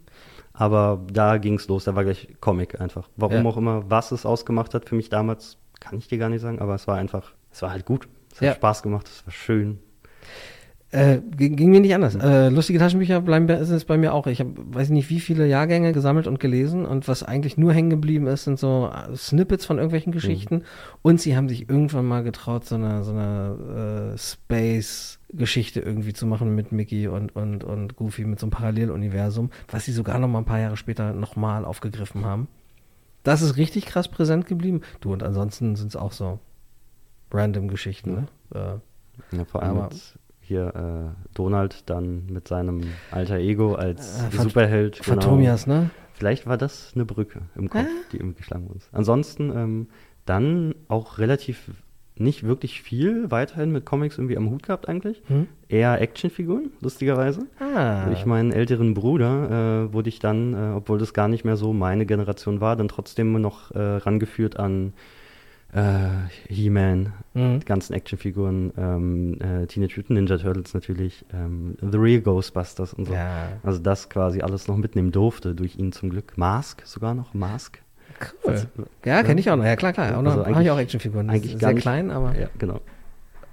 Aber 0.54 1.06
da 1.12 1.38
ging 1.38 1.56
es 1.56 1.68
los, 1.68 1.86
da 1.86 1.96
war 1.96 2.04
gleich 2.04 2.28
Comic 2.42 2.82
einfach. 2.82 3.08
Warum 3.16 3.44
Ja. 3.44 3.46
auch 3.46 3.58
immer, 3.58 3.90
was 3.90 4.12
es 4.12 4.26
ausgemacht 4.26 4.74
hat 4.74 4.88
für 4.90 4.96
mich 4.96 5.10
damals, 5.10 5.58
kann 5.80 5.98
ich 5.98 6.08
dir 6.08 6.18
gar 6.18 6.30
nicht 6.30 6.42
sagen, 6.42 6.60
aber 6.60 6.76
es 6.76 6.88
war 6.88 6.96
einfach, 6.98 7.34
es 7.52 7.62
war 7.62 7.72
halt 7.72 7.86
gut. 7.86 8.08
Es 8.32 8.38
hat 8.42 8.46
Ja. 8.48 8.54
Spaß 8.56 8.84
gemacht, 8.84 9.08
es 9.08 9.26
war 9.26 9.32
schön. 9.34 9.80
Äh, 10.92 11.20
ging, 11.38 11.56
ging 11.56 11.70
mir 11.70 11.82
nicht 11.82 11.94
anders. 11.94 12.16
Äh, 12.16 12.50
lustige 12.50 12.80
Taschenbücher 12.80 13.22
bleiben 13.22 13.48
ist 13.48 13.70
es 13.70 13.86
bei 13.86 13.96
mir 13.96 14.12
auch. 14.12 14.26
Ich 14.26 14.40
habe, 14.40 14.54
weiß 14.74 14.90
nicht, 14.90 15.12
wie 15.12 15.20
viele 15.20 15.46
Jahrgänge 15.46 15.92
gesammelt 15.92 16.26
und 16.26 16.40
gelesen 16.40 16.84
und 16.86 17.08
was 17.08 17.22
eigentlich 17.22 17.58
nur 17.58 17.74
hängen 17.74 17.92
geblieben 17.92 18.26
ist, 18.26 18.46
sind 18.46 18.58
so 18.58 18.90
äh, 18.92 19.16
Snippets 19.16 19.66
von 19.68 19.78
irgendwelchen 19.78 20.12
Geschichten. 20.12 20.64
Und 21.04 21.22
sie 21.22 21.38
haben 21.38 21.48
sich 21.48 21.70
irgendwann 21.70 22.06
mal 22.06 22.24
getraut, 22.24 22.66
so 22.66 22.74
eine, 22.74 23.04
so 23.04 23.12
eine 23.12 24.14
äh, 24.16 24.18
Space-Geschichte 24.18 25.80
irgendwie 25.80 26.14
zu 26.14 26.26
machen 26.26 26.56
mit 26.56 26.72
Mickey 26.72 27.08
und, 27.08 27.36
und, 27.36 27.64
und 27.64 27.96
Goofy 27.96 28.26
mit 28.26 28.40
so 28.40 28.46
einem 28.48 28.52
Paralleluniversum, 28.52 29.52
was 29.70 29.86
sie 29.86 29.92
sogar 29.92 30.20
noch 30.20 30.28
mal 30.28 30.40
ein 30.40 30.46
paar 30.46 30.60
Jahre 30.60 30.78
später 30.78 31.14
nochmal 31.14 31.66
aufgegriffen 31.66 32.26
haben. 32.26 32.48
Das 33.24 33.42
ist 33.42 33.58
richtig 33.58 33.86
krass 33.86 34.08
präsent 34.08 34.48
geblieben. 34.48 34.82
Du, 35.02 35.14
und 35.14 35.24
ansonsten 35.24 35.76
sind 35.76 35.90
es 35.90 35.96
auch 35.96 36.14
so 36.14 36.40
random 37.32 37.68
Geschichten, 37.68 38.14
ne? 38.14 38.28
Äh, 38.56 39.38
Ja, 39.38 39.46
vor 39.46 39.62
allem 39.62 39.78
Aber- 39.78 39.90
mit 39.90 40.16
hier 40.50 41.14
äh, 41.16 41.36
Donald 41.36 41.90
dann 41.90 42.26
mit 42.30 42.48
seinem 42.48 42.82
alter 43.12 43.38
Ego 43.38 43.76
als 43.76 44.22
Äh, 44.34 44.38
Superheld. 44.38 45.02
genau. 45.02 45.22
Phatomias, 45.22 45.66
ne? 45.68 45.90
Vielleicht 46.14 46.46
war 46.48 46.58
das 46.58 46.92
eine 46.96 47.06
Brücke 47.06 47.44
im 47.56 47.70
Kopf, 47.70 47.88
die 48.12 48.18
irgendwie 48.18 48.36
geschlagen 48.40 48.68
wurde. 48.68 48.82
Ansonsten 48.92 49.52
ähm, 49.56 49.88
dann 50.26 50.76
auch 50.90 51.18
relativ 51.18 51.70
nicht 52.18 52.44
wirklich 52.44 52.82
viel 52.82 53.32
weiterhin 53.32 53.72
mit 53.72 53.86
Comics 53.86 54.18
irgendwie 54.18 54.36
am 54.36 54.50
Hut 54.50 54.64
gehabt 54.64 54.90
eigentlich. 54.90 55.22
Hm? 55.28 55.48
Eher 55.70 56.02
Actionfiguren, 56.02 56.72
lustigerweise. 56.82 57.46
Ah. 57.62 58.08
Durch 58.08 58.26
meinen 58.26 58.52
älteren 58.52 58.94
Bruder 58.94 59.86
äh, 59.88 59.94
wurde 59.94 60.10
ich 60.10 60.20
dann, 60.20 60.54
äh, 60.54 60.74
obwohl 60.76 60.98
das 61.00 61.14
gar 61.14 61.30
nicht 61.30 61.46
mehr 61.46 61.56
so 61.56 61.72
meine 61.72 62.06
Generation 62.06 62.60
war, 62.60 62.76
dann 62.76 62.90
trotzdem 62.90 63.32
noch 63.40 63.72
äh, 63.72 63.80
rangeführt 63.80 64.60
an 64.60 64.92
äh, 65.74 66.08
He-Man, 66.48 67.14
Mhm. 67.34 67.60
die 67.60 67.66
ganzen 67.66 67.94
Actionfiguren, 67.94 68.74
ähm, 68.78 69.34
äh, 69.40 69.68
Teenage 69.68 69.94
Mutant 69.98 70.10
Ninja 70.12 70.38
Turtles 70.38 70.74
natürlich, 70.74 71.26
ähm, 71.34 71.76
The 71.82 71.98
Real 71.98 72.22
Ghostbusters 72.22 72.94
und 72.94 73.06
so. 73.06 73.14
Ja. 73.14 73.50
Also 73.64 73.80
das 73.80 74.10
quasi 74.10 74.42
alles 74.42 74.68
noch 74.68 74.78
mitnehmen 74.78 75.12
durfte, 75.12 75.54
durch 75.56 75.78
ihn 75.78 75.92
zum 75.92 76.10
Glück. 76.10 76.38
Mask 76.38 76.82
sogar 76.86 77.14
noch, 77.14 77.34
Mask. 77.34 77.80
Cool. 78.46 78.64
Ja, 79.06 79.22
kenne 79.24 79.40
ich 79.40 79.50
auch 79.50 79.56
noch. 79.56 79.64
Ja, 79.64 79.76
klar, 79.76 79.94
klar. 79.94 80.18
Auch 80.18 80.26
Also 80.26 80.46
habe 80.46 80.64
ich 80.64 80.72
auch 80.72 80.80
Actionfiguren. 80.80 81.30
eigentlich 81.30 81.58
Sehr 81.58 81.74
nicht- 81.74 81.84
klein, 81.84 82.10
aber. 82.12 82.38
Ja, 82.38 82.48
genau. 82.58 82.82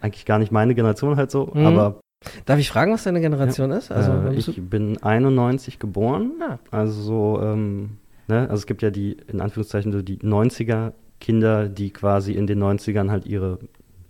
Eigentlich 0.00 0.24
gar 0.24 0.38
nicht 0.38 0.50
meine 0.50 0.74
Generation 0.74 1.16
halt 1.16 1.30
so, 1.30 1.50
Mhm. 1.54 1.66
aber 1.66 2.00
Darf 2.46 2.58
ich 2.58 2.70
fragen, 2.70 2.92
was 2.92 3.04
deine 3.04 3.20
Generation 3.20 3.70
ist? 3.70 3.92
Also, 3.92 4.10
äh, 4.10 4.34
ich 4.34 4.60
bin 4.70 5.00
91 5.02 5.78
geboren. 5.78 6.32
Ah. 6.40 6.58
Also 6.70 7.00
so, 7.02 7.40
ähm, 7.42 7.98
ne, 8.26 8.40
also 8.48 8.54
es 8.54 8.66
gibt 8.66 8.80
ja 8.82 8.90
die, 8.90 9.18
in 9.28 9.40
Anführungszeichen, 9.42 9.92
so 9.92 10.00
die 10.02 10.16
90er 10.22 10.94
Kinder, 11.20 11.68
die 11.68 11.90
quasi 11.90 12.32
in 12.32 12.46
den 12.46 12.62
90ern 12.62 13.10
halt 13.10 13.26
ihre, 13.26 13.58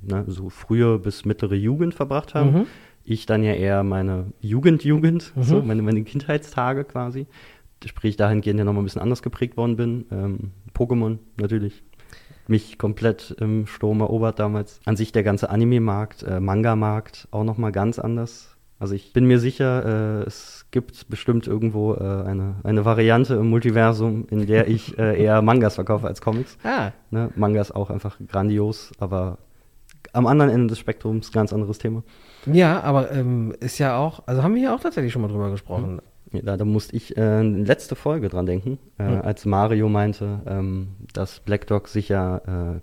ne, 0.02 0.24
so 0.26 0.48
frühe 0.50 0.98
bis 0.98 1.24
mittlere 1.24 1.54
Jugend 1.54 1.94
verbracht 1.94 2.34
haben. 2.34 2.52
Mhm. 2.52 2.66
Ich 3.04 3.26
dann 3.26 3.42
ja 3.44 3.52
eher 3.52 3.84
meine 3.84 4.32
Jugend-Jugend, 4.40 5.32
Mhm. 5.36 5.42
so 5.42 5.62
meine, 5.62 5.82
meine 5.82 6.02
Kindheitstage 6.02 6.84
quasi. 6.84 7.26
Sprich, 7.84 8.16
dahingehend 8.16 8.58
ja 8.58 8.64
nochmal 8.64 8.82
ein 8.82 8.86
bisschen 8.86 9.02
anders 9.02 9.22
geprägt 9.22 9.56
worden 9.56 9.76
bin. 9.76 10.06
Ähm, 10.10 10.38
Pokémon 10.74 11.18
natürlich. 11.40 11.82
Mich 12.48 12.78
komplett 12.78 13.36
im 13.40 13.66
Sturm 13.66 14.00
erobert 14.00 14.38
damals. 14.38 14.80
An 14.86 14.96
sich 14.96 15.12
der 15.12 15.22
ganze 15.22 15.50
Anime-Markt, 15.50 16.22
äh, 16.22 16.40
Manga-Markt 16.40 17.28
auch 17.30 17.44
nochmal 17.44 17.72
ganz 17.72 17.98
anders. 17.98 18.55
Also 18.78 18.94
ich 18.94 19.12
bin 19.14 19.24
mir 19.26 19.38
sicher, 19.38 20.20
äh, 20.22 20.26
es 20.26 20.66
gibt 20.70 21.08
bestimmt 21.08 21.46
irgendwo 21.46 21.94
äh, 21.94 21.98
eine, 21.98 22.56
eine 22.62 22.84
Variante 22.84 23.34
im 23.34 23.48
Multiversum, 23.48 24.26
in 24.30 24.46
der 24.46 24.68
ich 24.68 24.98
äh, 24.98 25.22
eher 25.22 25.40
Mangas 25.42 25.76
verkaufe 25.76 26.06
als 26.06 26.20
Comics. 26.20 26.58
Ah, 26.62 26.90
Ne? 27.10 27.30
Manga 27.36 27.60
ist 27.60 27.74
auch 27.74 27.88
einfach 27.90 28.18
grandios, 28.28 28.92
aber 28.98 29.38
am 30.12 30.26
anderen 30.26 30.50
Ende 30.50 30.66
des 30.68 30.78
Spektrums 30.78 31.32
ganz 31.32 31.52
anderes 31.52 31.78
Thema. 31.78 32.02
ja, 32.46 32.80
aber 32.82 33.10
ähm, 33.12 33.54
ist 33.60 33.78
ja 33.78 33.96
auch, 33.96 34.22
also 34.26 34.42
haben 34.42 34.54
wir 34.54 34.62
ja 34.62 34.74
auch 34.74 34.80
tatsächlich 34.80 35.12
schon 35.12 35.22
mal 35.22 35.28
drüber 35.28 35.50
gesprochen. 35.50 36.00
Ja, 36.32 36.40
da, 36.42 36.56
da 36.56 36.64
musste 36.64 36.96
ich 36.96 37.16
äh, 37.16 37.42
letzte 37.42 37.94
Folge 37.94 38.28
dran 38.28 38.46
denken, 38.46 38.78
äh, 38.98 39.04
Hm. 39.06 39.20
als 39.22 39.44
Mario 39.46 39.88
meinte, 39.88 40.40
ähm, 40.46 40.88
dass 41.14 41.40
Black 41.40 41.66
Dog 41.66 41.88
sich 41.88 42.08
ja 42.08 42.38
äh, 42.38 42.80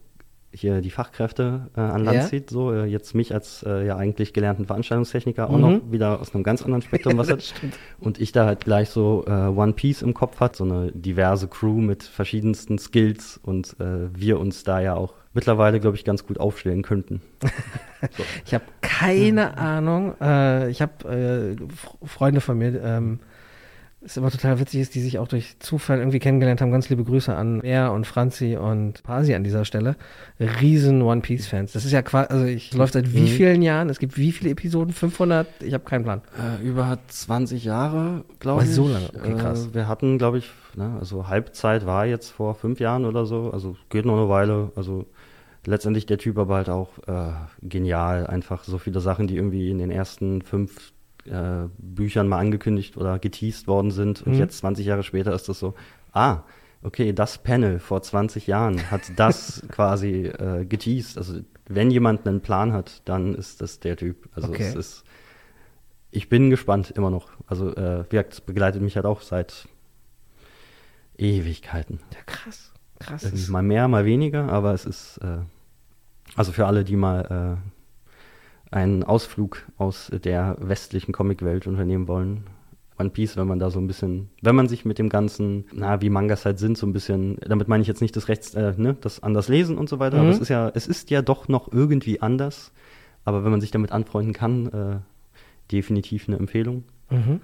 hier 0.54 0.82
die 0.82 0.92
Fachkräfte 0.92 1.70
äh, 1.76 1.80
an 1.82 2.04
Land 2.06 2.18
Ja. 2.18 2.28
zieht, 2.28 2.50
so 2.50 2.72
äh, 2.72 2.86
jetzt 2.86 3.16
mich 3.16 3.34
als 3.34 3.64
äh, 3.64 3.86
ja 3.88 3.98
eigentlich 3.98 4.34
gelernten 4.34 4.66
Veranstaltungstechniker 4.66 5.50
auch 5.50 5.56
Mhm. 5.56 5.62
noch 5.62 5.92
wieder 5.92 6.20
aus 6.22 6.34
einem 6.36 6.44
ganz 6.44 6.62
anderen 6.62 6.82
Spektrum 6.84 7.18
was 7.18 7.30
hat. 7.30 7.54
Und 8.00 8.20
ich 8.22 8.32
da 8.32 8.46
halt 8.46 8.64
gleich 8.66 8.90
so 8.90 9.26
äh, 9.28 9.32
One 9.32 9.74
Piece 9.74 10.02
im 10.02 10.14
Kopf 10.14 10.40
hat, 10.40 10.56
so 10.56 10.64
eine 10.64 10.92
diverse 10.92 11.48
Crew 11.48 11.80
mit 11.82 12.04
verschiedensten 12.04 12.78
Skills 12.78 13.40
und 13.42 13.76
äh, 13.80 14.08
wir 14.16 14.40
uns 14.40 14.64
da 14.64 14.80
ja 14.80 14.94
auch 14.96 15.14
mittlerweile, 15.34 15.80
glaube 15.80 15.98
ich, 15.98 16.06
ganz 16.06 16.26
gut 16.28 16.40
aufstellen 16.40 16.84
könnten. 16.84 17.22
Ich 18.46 18.54
habe 18.54 18.66
keine 18.82 19.58
Ahnung. 19.58 20.14
Äh, 20.20 20.70
ich 20.70 20.82
habe 20.82 21.56
Freunde 22.04 22.42
von 22.42 22.58
mir, 22.58 22.82
ähm, 22.84 23.20
ist 24.04 24.18
immer 24.18 24.30
total 24.32 24.60
witzig, 24.60 24.82
ist, 24.82 24.96
die 24.96 25.02
sich 25.02 25.18
auch 25.20 25.28
durch 25.28 25.58
Zufall 25.60 26.00
irgendwie 26.00 26.20
kennengelernt 26.20 26.62
haben. 26.62 26.72
Ganz 26.72 26.90
liebe 26.90 27.04
Grüße 27.04 27.34
an 27.36 27.62
Bär 27.62 27.92
und 27.94 28.06
Franzi 28.06 28.58
und 28.58 29.02
Pasi 29.04 29.34
an 29.34 29.44
dieser 29.44 29.66
Stelle. 29.66 29.96
Riesen 30.40 31.02
One 31.02 31.22
Piece 31.22 31.48
Fans. 31.48 31.72
Das 31.74 31.86
ist 31.86 31.92
ja 31.92 32.02
quasi, 32.02 32.30
also 32.32 32.46
ich 32.46 32.74
läuft 32.74 32.94
seit 32.94 33.14
wie 33.14 33.22
Mhm. 33.22 33.28
vielen 33.28 33.62
Jahren? 33.62 33.90
Es 33.90 34.00
gibt 34.00 34.18
wie 34.18 34.32
viele 34.32 34.52
Episoden? 34.52 34.94
500? 34.94 35.48
Ich 35.62 35.74
habe 35.74 35.84
keinen 35.84 36.04
Plan. 36.04 36.22
Äh, 36.38 36.64
über 36.66 36.98
20 37.08 37.64
Jahre, 37.64 38.24
glaube 38.40 38.64
ich. 38.64 38.70
so 38.72 38.88
lange. 38.88 39.10
Okay, 39.18 39.36
krass. 39.36 39.68
Äh, 39.68 39.74
wir 39.76 39.88
hatten, 39.88 40.18
glaube 40.18 40.38
ich, 40.40 40.50
ne, 40.76 40.98
also 41.00 41.28
Halbzeit 41.28 41.86
war 41.86 42.06
jetzt 42.06 42.30
vor 42.30 42.56
fünf 42.56 42.80
Jahren 42.80 43.06
oder 43.06 43.26
so. 43.26 43.52
Also 43.52 43.76
geht 43.90 44.06
noch 44.06 44.18
eine 44.18 44.30
Weile. 44.30 44.72
Also 44.76 45.06
letztendlich 45.66 46.06
der 46.06 46.18
Typ 46.18 46.38
aber 46.38 46.56
halt 46.56 46.70
auch 46.70 46.90
äh, 47.08 47.32
genial. 47.62 48.28
Einfach 48.28 48.64
so 48.64 48.78
viele 48.78 49.00
Sachen, 49.00 49.28
die 49.28 49.36
irgendwie 49.38 49.70
in 49.70 49.78
den 49.78 49.92
ersten 49.92 50.42
fünf 50.42 50.93
äh, 51.26 51.68
Büchern 51.78 52.28
mal 52.28 52.40
angekündigt 52.40 52.98
oder 52.98 53.20
geteased 53.20 53.68
worden 53.68 53.92
sind. 53.92 54.22
Und 54.22 54.34
Mhm. 54.34 54.40
jetzt 54.40 54.58
20 54.60 54.86
Jahre 54.86 55.04
später 55.04 55.34
ist 55.34 55.48
das 55.50 55.60
so, 55.60 55.74
ah, 56.12 56.44
okay, 56.82 57.14
das 57.14 57.38
Panel 57.38 57.80
vor 57.80 58.02
20 58.02 58.48
Jahren 58.48 58.92
hat 58.92 59.02
das 59.18 59.64
quasi 59.70 60.26
äh, 60.28 60.66
geteased. 60.66 61.18
Also 61.18 61.40
wenn 61.68 61.90
jemand 61.92 62.28
einen 62.28 62.42
Plan 62.42 62.74
hat, 62.74 63.02
dann 63.06 63.36
ist 63.36 63.62
das 63.62 63.80
der 63.80 63.96
Typ. 63.98 64.28
Also 64.36 64.50
Okay. 64.50 64.68
es 64.68 64.76
ist 64.76 65.04
ich 66.16 66.30
bin 66.30 66.52
gespannt 66.52 66.92
immer 66.92 67.10
noch. 67.10 67.30
Also, 67.48 67.76
äh, 67.76 68.04
wie 68.06 68.10
gesagt, 68.18 68.34
es 68.34 68.42
begleitet 68.42 68.84
mich 68.84 68.98
halt 68.98 69.08
auch 69.08 69.22
seit 69.22 69.68
Ewigkeiten. 71.18 72.00
Ja, 72.14 72.20
krass. 72.26 72.72
Krass. 73.00 73.24
Irgendwie 73.24 73.52
mal 73.52 73.64
mehr, 73.64 73.88
mal 73.88 74.06
weniger, 74.06 74.48
aber 74.50 74.74
es 74.76 74.86
ist, 74.86 75.18
äh, 75.24 75.40
also 76.36 76.52
für 76.52 76.68
alle, 76.68 76.84
die 76.84 76.96
mal 76.96 77.58
äh, 77.60 77.83
einen 78.74 79.04
Ausflug 79.04 79.64
aus 79.78 80.12
der 80.24 80.58
westlichen 80.60 81.12
Comicwelt 81.14 81.68
unternehmen 81.68 82.08
wollen, 82.08 82.44
One 83.00 83.10
Piece, 83.10 83.38
wenn 83.38 83.48
man 83.48 83.58
da 83.60 83.72
so 83.72 83.80
ein 83.80 83.88
bisschen, 83.88 84.30
wenn 84.42 84.56
man 84.56 84.68
sich 84.68 84.86
mit 84.86 85.00
dem 85.00 85.10
ganzen, 85.10 85.66
na, 85.74 86.02
wie 86.02 86.10
Mangas 86.12 86.46
halt 86.46 86.60
sind, 86.60 86.78
so 86.78 86.86
ein 86.86 86.94
bisschen, 86.94 87.38
damit 87.42 87.68
meine 87.68 87.82
ich 87.82 87.88
jetzt 87.88 88.02
nicht 88.02 88.16
das 88.16 88.28
Rechts, 88.28 88.54
äh, 88.54 88.74
ne, 88.78 88.96
das 89.02 89.22
anders 89.24 89.48
lesen 89.48 89.78
und 89.80 89.90
so 89.90 89.98
weiter, 90.00 90.18
Mhm. 90.18 90.22
aber 90.24 90.30
es 90.32 90.40
ist 90.40 90.50
ja, 90.50 90.72
es 90.76 90.88
ist 90.88 91.10
ja 91.10 91.22
doch 91.24 91.48
noch 91.48 91.72
irgendwie 91.74 92.22
anders, 92.22 92.72
aber 93.26 93.44
wenn 93.44 93.52
man 93.52 93.62
sich 93.62 93.72
damit 93.72 93.92
anfreunden 93.92 94.34
kann, 94.34 94.68
äh, 94.68 95.00
definitiv 95.72 96.28
eine 96.28 96.38
Empfehlung. 96.38 96.84
Mhm. 97.10 97.42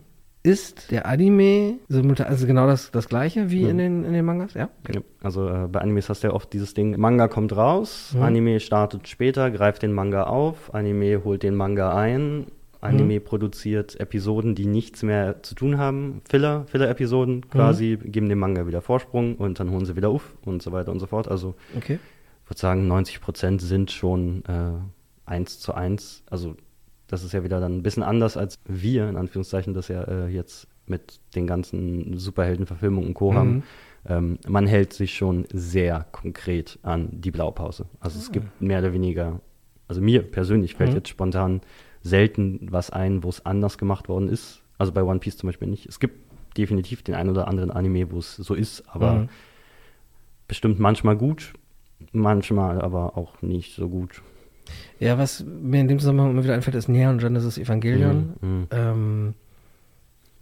Ist 0.49 0.91
der 0.91 1.05
Anime 1.05 1.79
also 1.89 2.47
genau 2.47 2.67
das, 2.67 2.91
das 2.91 3.07
gleiche 3.09 3.49
wie 3.51 3.63
Mhm. 3.63 3.69
in, 3.69 3.77
den, 3.77 4.03
in 4.05 4.13
den 4.13 4.25
Mangas? 4.25 4.53
Ja. 4.53 4.69
Ja, 4.93 5.01
Also 5.21 5.47
äh, 5.47 5.67
bei 5.67 5.79
Animes 5.81 6.09
hast 6.09 6.23
du 6.23 6.27
ja 6.29 6.33
oft 6.33 6.51
dieses 6.53 6.73
Ding, 6.73 6.99
Manga 6.99 7.27
kommt 7.27 7.55
raus, 7.55 8.13
Mhm. 8.15 8.21
Anime 8.23 8.59
startet 8.59 9.07
später, 9.07 9.51
greift 9.51 9.81
den 9.83 9.93
Manga 9.93 10.23
auf, 10.23 10.73
Anime 10.73 11.23
holt 11.23 11.43
den 11.43 11.55
Manga 11.55 11.95
ein, 11.95 12.47
Anime 12.81 13.19
produziert 13.19 13.99
Episoden, 13.99 14.55
die 14.55 14.65
nichts 14.65 15.03
mehr 15.03 15.43
zu 15.43 15.53
tun 15.53 15.77
haben, 15.77 16.21
Filler, 16.29 16.63
Filler-Episoden 16.67 17.49
quasi, 17.49 17.97
geben 18.01 18.29
dem 18.29 18.39
Manga 18.39 18.65
wieder 18.67 18.81
Vorsprung 18.81 19.35
und 19.35 19.59
dann 19.59 19.69
holen 19.71 19.83
sie 19.85 19.97
wieder 19.97 20.09
auf 20.09 20.33
und 20.45 20.61
so 20.63 20.71
weiter 20.71 20.91
und 20.93 20.99
so 20.99 21.05
fort. 21.05 21.27
Also 21.27 21.55
Okay. 21.75 21.99
ich 22.45 22.49
würde 22.49 22.59
sagen, 22.61 22.87
90 22.87 23.19
Prozent 23.19 23.61
sind 23.61 23.91
schon 23.91 24.43
äh, 24.47 25.29
eins 25.29 25.59
zu 25.59 25.73
eins. 25.73 26.23
Also 26.29 26.55
das 27.09 27.23
ist 27.23 27.33
ja 27.33 27.43
wieder 27.43 27.59
dann 27.59 27.77
ein 27.77 27.83
bisschen 27.83 28.03
anders 28.03 28.37
als 28.37 28.57
wir, 28.65 29.09
in 29.09 29.17
Anführungszeichen, 29.17 29.73
das 29.73 29.87
ja 29.89 30.03
äh, 30.03 30.27
jetzt 30.27 30.67
mit 30.85 31.19
den 31.35 31.45
ganzen 31.47 32.17
Superheldenverfilmungen 32.17 33.09
und 33.09 33.13
Co. 33.15 33.33
haben. 33.33 33.63
Ähm, 34.07 34.39
man 34.47 34.65
hält 34.65 34.93
sich 34.93 35.13
schon 35.15 35.45
sehr 35.51 36.05
konkret 36.11 36.79
an 36.83 37.09
die 37.11 37.31
Blaupause. 37.31 37.85
Also 37.99 38.17
es 38.17 38.31
gibt 38.31 38.61
mehr 38.61 38.79
oder 38.79 38.93
weniger, 38.93 39.41
also 39.87 40.01
mir 40.01 40.23
persönlich 40.23 40.75
fällt 40.75 40.91
Mhm. 40.91 40.95
jetzt 40.97 41.09
spontan 41.09 41.61
selten 42.01 42.67
was 42.71 42.89
ein, 42.91 43.23
wo 43.23 43.29
es 43.29 43.45
anders 43.45 43.77
gemacht 43.77 44.07
worden 44.07 44.29
ist. 44.29 44.61
Also 44.77 44.91
bei 44.93 45.03
One 45.03 45.19
Piece 45.19 45.37
zum 45.37 45.47
Beispiel 45.49 45.67
nicht. 45.67 45.85
Es 45.87 45.99
gibt 45.99 46.15
definitiv 46.57 47.03
den 47.03 47.15
einen 47.15 47.29
oder 47.29 47.47
anderen 47.47 47.71
Anime, 47.71 48.11
wo 48.11 48.17
es 48.19 48.35
so 48.37 48.53
ist, 48.53 48.83
aber 48.87 49.13
Mhm. 49.13 49.29
bestimmt 50.47 50.79
manchmal 50.79 51.15
gut, 51.17 51.53
manchmal 52.11 52.81
aber 52.81 53.17
auch 53.17 53.41
nicht 53.41 53.75
so 53.75 53.89
gut. 53.89 54.21
Ja, 54.99 55.17
was 55.17 55.43
mir 55.45 55.81
in 55.81 55.87
dem 55.87 55.99
Zusammenhang 55.99 56.31
immer 56.31 56.43
wieder 56.43 56.53
einfällt, 56.53 56.75
ist 56.75 56.89
Neon 56.89 57.19
Genesis 57.19 57.57
Evangelion, 57.57 58.33
Mhm. 58.41 58.67
ähm, 58.71 59.33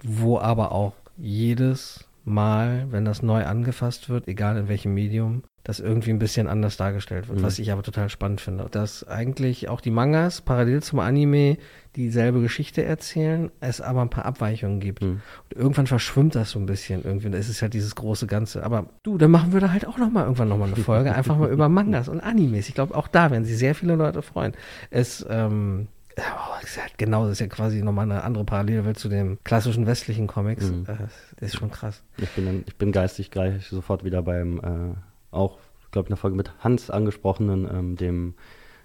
wo 0.03 0.39
aber 0.39 0.71
auch 0.71 0.93
jedes 1.17 2.06
Mal, 2.27 2.87
wenn 2.91 3.05
das 3.05 3.23
neu 3.23 3.45
angefasst 3.45 4.09
wird, 4.09 4.27
egal 4.27 4.57
in 4.57 4.67
welchem 4.67 4.93
Medium, 4.93 5.43
das 5.63 5.79
irgendwie 5.79 6.09
ein 6.11 6.19
bisschen 6.19 6.47
anders 6.47 6.75
dargestellt 6.77 7.27
wird, 7.29 7.39
Mhm. 7.39 7.43
was 7.43 7.57
ich 7.57 7.71
aber 7.71 7.83
total 7.83 8.09
spannend 8.09 8.41
finde. 8.41 8.67
Dass 8.69 9.07
eigentlich 9.07 9.69
auch 9.69 9.79
die 9.81 9.91
Mangas 9.91 10.41
parallel 10.41 10.83
zum 10.83 10.99
Anime 10.99 11.57
dieselbe 11.95 12.41
Geschichte 12.41 12.83
erzählen, 12.83 13.49
es 13.61 13.79
aber 13.81 14.01
ein 14.01 14.09
paar 14.09 14.25
Abweichungen 14.25 14.79
gibt. 14.81 15.01
Mhm. 15.03 15.21
Und 15.45 15.53
irgendwann 15.55 15.87
verschwimmt 15.87 16.35
das 16.35 16.51
so 16.51 16.59
ein 16.59 16.65
bisschen 16.65 17.03
irgendwie. 17.05 17.29
Es 17.29 17.47
ist 17.49 17.61
halt 17.61 17.73
dieses 17.73 17.95
große 17.95 18.27
Ganze. 18.27 18.63
Aber 18.63 18.87
du, 19.03 19.17
dann 19.17 19.31
machen 19.31 19.53
wir 19.53 19.59
da 19.61 19.71
halt 19.71 19.87
auch 19.87 19.97
noch 19.97 20.11
mal 20.11 20.23
irgendwann 20.23 20.49
noch 20.49 20.57
mal 20.57 20.67
eine 20.67 20.75
Folge, 20.75 21.13
einfach 21.15 21.37
mal 21.37 21.49
über 21.49 21.69
Mangas 21.69 22.09
und 22.09 22.19
Animes. 22.19 22.67
Ich 22.67 22.75
glaube, 22.75 22.93
auch 22.93 23.07
da 23.07 23.31
werden 23.31 23.45
sich 23.45 23.57
sehr 23.57 23.73
viele 23.73 23.95
Leute 23.95 24.21
freuen. 24.21 24.53
Es, 24.89 25.25
ähm, 25.29 25.87
oh, 26.17 26.83
genau, 26.97 27.23
das 27.23 27.33
ist 27.33 27.39
ja 27.39 27.47
quasi 27.47 27.81
nochmal 27.81 28.09
eine 28.11 28.23
andere 28.23 28.43
Parallelwelt 28.43 28.97
zu 28.97 29.09
den 29.09 29.37
klassischen 29.43 29.85
westlichen 29.85 30.27
Comics. 30.27 30.69
Mhm. 30.69 30.85
Äh, 30.87 31.07
das 31.39 31.49
ist 31.49 31.57
schon 31.57 31.71
krass. 31.71 32.03
Ich 32.17 32.29
bin, 32.31 32.45
dann, 32.45 32.63
ich 32.67 32.75
bin 32.75 32.91
geistig 32.91 33.31
gleich 33.31 33.67
sofort 33.67 34.03
wieder 34.03 34.21
beim, 34.21 34.57
äh, 34.59 35.35
auch, 35.35 35.59
glaube 35.91 36.05
ich, 36.05 36.09
in 36.09 36.15
der 36.15 36.17
Folge 36.17 36.37
mit 36.37 36.51
Hans 36.59 36.89
angesprochenen, 36.89 37.67
ähm, 37.71 37.95
dem 37.95 38.33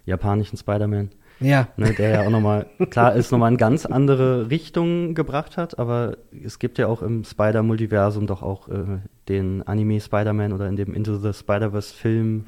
japanischen 0.05 0.57
Spider-Man, 0.57 1.11
Ja, 1.41 1.69
ne, 1.77 1.93
der 1.93 2.11
ja 2.11 2.27
auch 2.27 2.31
nochmal, 2.31 2.67
klar, 2.91 3.15
ist 3.15 3.31
nochmal 3.31 3.53
in 3.53 3.57
ganz 3.57 3.87
andere 3.87 4.51
Richtungen 4.51 5.15
gebracht 5.15 5.57
hat, 5.57 5.79
aber 5.79 6.17
es 6.45 6.59
gibt 6.59 6.79
ja 6.79 6.87
auch 6.89 7.03
im 7.03 7.25
Spider-Multiversum 7.25 8.27
doch 8.27 8.43
auch 8.43 8.69
äh, 8.69 9.01
den 9.29 9.63
Anime 9.63 10.01
Spider-Man 10.01 10.53
oder 10.53 10.69
in 10.69 10.77
dem 10.77 10.95
Into 10.95 11.17
the 11.17 11.33
Spider-Verse-Film 11.33 12.45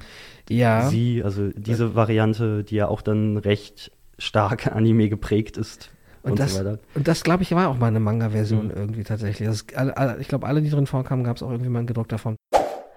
ja. 0.51 0.89
sie, 0.89 1.23
also 1.23 1.51
diese 1.55 1.95
Variante, 1.95 2.65
die 2.65 2.77
ja 2.77 2.89
auch 2.89 3.03
dann 3.03 3.37
recht 3.37 3.93
stark 4.19 4.67
Anime 4.75 5.09
geprägt 5.09 5.57
ist 5.57 5.91
und, 6.23 6.33
Und 6.33 6.39
das, 6.41 6.55
so 6.55 6.61
weiter. 6.65 6.79
und 6.95 7.07
das 7.09 7.23
glaube 7.23 7.43
ich, 7.43 7.53
war 7.55 7.69
auch 7.69 7.79
mal 7.79 7.89
eine 7.89 8.01
Manga-Version 8.01 8.67
Mhm. 8.67 8.73
irgendwie 8.75 9.05
tatsächlich. 9.05 9.47
Das, 9.49 9.67
alle, 9.75 9.97
alle, 9.97 10.19
ich 10.21 10.29
glaube, 10.29 10.47
alle, 10.47 10.63
die 10.63 10.71
drin 10.71 10.87
vorkamen, 10.87 11.25
gab 11.25 11.37
es 11.37 11.43
auch 11.43 11.51
irgendwie 11.51 11.71
mal 11.71 11.81
ein 11.81 11.87
gedruckt 11.87 12.13
davon. 12.13 12.37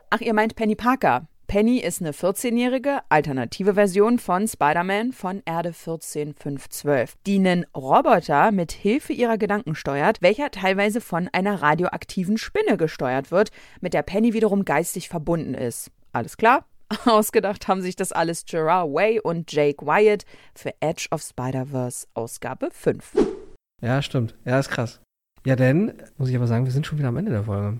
Ach, 0.09 0.21
ihr 0.21 0.33
meint 0.33 0.55
Penny 0.55 0.75
Parker. 0.75 1.27
Penny 1.47 1.79
ist 1.79 2.01
eine 2.01 2.11
14-jährige 2.11 2.99
alternative 3.07 3.75
Version 3.75 4.19
von 4.19 4.47
Spider-Man 4.49 5.13
von 5.13 5.41
Erde 5.45 5.71
14512, 5.71 7.15
die 7.25 7.35
einen 7.37 7.65
Roboter 7.75 8.51
mit 8.51 8.71
Hilfe 8.73 9.13
ihrer 9.13 9.37
Gedanken 9.37 9.75
steuert, 9.75 10.21
welcher 10.21 10.51
teilweise 10.51 10.99
von 11.01 11.29
einer 11.31 11.61
radioaktiven 11.61 12.37
Spinne 12.37 12.77
gesteuert 12.77 13.31
wird, 13.31 13.51
mit 13.81 13.93
der 13.93 14.01
Penny 14.03 14.33
wiederum 14.33 14.65
geistig 14.65 15.07
verbunden 15.09 15.53
ist. 15.53 15.89
Alles 16.11 16.35
klar? 16.37 16.65
Ausgedacht 17.05 17.67
haben 17.67 17.81
sich 17.81 17.95
das 17.95 18.11
alles 18.11 18.45
Gerard 18.45 18.93
Way 18.93 19.19
und 19.19 19.51
Jake 19.51 19.85
Wyatt 19.85 20.25
für 20.55 20.71
Edge 20.79 21.07
of 21.11 21.21
Spider-Verse 21.21 22.07
Ausgabe 22.13 22.69
5. 22.71 23.13
Ja, 23.81 24.01
stimmt. 24.01 24.35
Ja, 24.45 24.59
ist 24.59 24.69
krass. 24.69 25.01
Ja, 25.45 25.55
denn, 25.55 25.93
muss 26.17 26.29
ich 26.29 26.35
aber 26.35 26.47
sagen, 26.47 26.65
wir 26.65 26.71
sind 26.71 26.85
schon 26.87 26.97
wieder 26.97 27.09
am 27.09 27.17
Ende 27.17 27.31
der 27.31 27.43
Folge. 27.43 27.79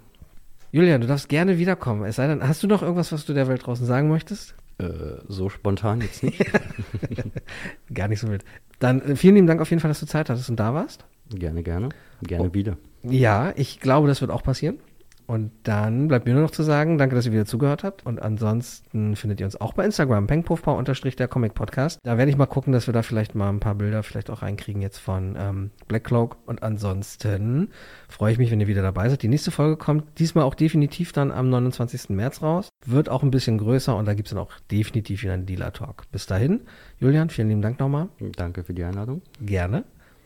Julian, 0.71 1.01
du 1.01 1.07
darfst 1.07 1.29
gerne 1.29 1.57
wiederkommen. 1.57 2.03
Es 2.05 2.17
sei 2.17 2.27
denn, 2.27 2.45
hast 2.47 2.61
du 2.63 2.67
noch 2.67 2.81
irgendwas, 2.81 3.11
was 3.11 3.25
du 3.25 3.33
der 3.33 3.47
Welt 3.47 3.65
draußen 3.65 3.85
sagen 3.85 4.09
möchtest? 4.09 4.55
Äh, 4.79 4.85
so 5.27 5.49
spontan 5.49 6.01
jetzt 6.01 6.21
nicht. 6.23 6.39
Gar 7.93 8.09
nicht 8.09 8.19
so 8.19 8.27
wild. 8.29 8.43
Dann 8.79 9.01
äh, 9.01 9.15
vielen 9.15 9.35
lieben 9.35 9.47
Dank 9.47 9.61
auf 9.61 9.69
jeden 9.69 9.79
Fall, 9.79 9.89
dass 9.89 9.99
du 9.99 10.05
Zeit 10.05 10.29
hattest 10.29 10.49
und 10.49 10.57
da 10.59 10.73
warst. 10.73 11.05
gerne, 11.29 11.63
gerne. 11.63 11.89
Gerne 12.21 12.49
Oh. 12.49 12.53
wieder. 12.53 12.77
Ja, 13.03 13.53
ich 13.55 13.79
glaube, 13.79 14.07
das 14.07 14.21
wird 14.21 14.31
auch 14.31 14.43
passieren. 14.43 14.79
Und 15.27 15.51
dann 15.63 16.07
bleibt 16.07 16.25
mir 16.25 16.33
nur 16.33 16.43
noch 16.43 16.51
zu 16.51 16.63
sagen, 16.63 16.97
danke, 16.97 17.13
dass 17.13 17.25
ihr 17.25 17.33
wieder 17.33 17.45
zugehört 17.45 17.83
habt. 17.83 18.05
Und 18.05 18.21
ansonsten 18.21 19.17
findet 19.17 19.41
ihr 19.41 19.45
uns 19.45 19.59
auch 19.59 19.73
bei 19.73 19.83
Instagram, 19.83 20.25
pengpuffbau 20.25 20.77
unterstrich 20.77 21.17
der 21.17 21.27
Comic 21.27 21.53
Podcast. 21.53 21.99
Da 22.03 22.17
werde 22.17 22.31
ich 22.31 22.37
mal 22.37 22.45
gucken, 22.45 22.71
dass 22.71 22.87
wir 22.87 22.93
da 22.93 23.03
vielleicht 23.03 23.35
mal 23.35 23.49
ein 23.49 23.59
paar 23.59 23.75
Bilder 23.75 24.03
vielleicht 24.03 24.29
auch 24.29 24.41
reinkriegen 24.41 24.81
jetzt 24.81 24.99
von 24.99 25.35
ähm, 25.37 25.71
Black 25.89 26.05
Cloak. 26.05 26.37
Und 26.45 26.63
ansonsten 26.63 27.69
freue 28.07 28.31
ich 28.31 28.37
mich, 28.37 28.51
wenn 28.51 28.61
ihr 28.61 28.67
wieder 28.67 28.81
dabei 28.81 29.09
seid. 29.09 29.21
Die 29.21 29.27
nächste 29.27 29.51
Folge 29.51 29.75
kommt 29.75 30.17
diesmal 30.17 30.45
auch 30.45 30.55
definitiv 30.55 31.11
dann 31.11 31.31
am 31.31 31.49
29. 31.49 32.09
März 32.09 32.41
raus. 32.41 32.69
Wird 32.85 33.09
auch 33.09 33.21
ein 33.21 33.31
bisschen 33.31 33.57
größer 33.57 33.97
und 33.97 34.05
da 34.05 34.13
gibt 34.13 34.29
es 34.29 34.33
dann 34.33 34.41
auch 34.41 34.51
definitiv 34.71 35.23
wieder 35.23 35.33
einen 35.33 35.45
Dealer-Talk. 35.45 36.03
Bis 36.09 36.25
dahin, 36.25 36.61
Julian, 36.99 37.29
vielen 37.29 37.49
lieben 37.49 37.61
Dank 37.61 37.81
nochmal. 37.81 38.07
Danke 38.37 38.63
für 38.63 38.73
die 38.73 38.83
Einladung. 38.85 39.21
Gerne. 39.41 39.83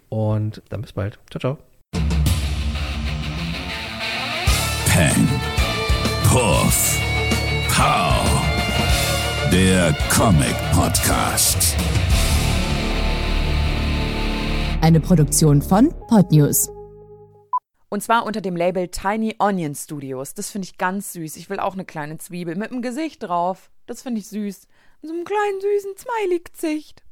Und 0.09 0.61
dann 0.69 0.81
bis 0.81 0.93
bald. 0.93 1.17
Ciao, 1.31 1.39
ciao. 1.39 1.70
Pen, 4.93 5.25
Puff, 6.25 6.99
Pow. 7.69 8.25
Der 9.49 9.95
Comic 10.13 10.53
Podcast. 10.73 11.77
Eine 14.81 14.99
Produktion 14.99 15.61
von 15.61 15.93
Podnews. 16.09 16.69
Und 17.87 18.03
zwar 18.03 18.25
unter 18.25 18.41
dem 18.41 18.57
Label 18.57 18.89
Tiny 18.89 19.37
Onion 19.39 19.75
Studios. 19.75 20.33
Das 20.33 20.49
finde 20.49 20.65
ich 20.65 20.77
ganz 20.77 21.13
süß. 21.13 21.37
Ich 21.37 21.49
will 21.49 21.61
auch 21.61 21.75
eine 21.75 21.85
kleine 21.85 22.17
Zwiebel 22.17 22.57
mit 22.57 22.71
einem 22.71 22.81
Gesicht 22.81 23.23
drauf. 23.23 23.71
Das 23.85 24.01
finde 24.01 24.19
ich 24.19 24.27
süß. 24.27 24.67
Mit 25.01 25.09
so 25.09 25.15
einem 25.15 25.23
kleinen 25.23 25.61
süßen 25.61 25.91
Smiley-Gesicht. 25.99 27.03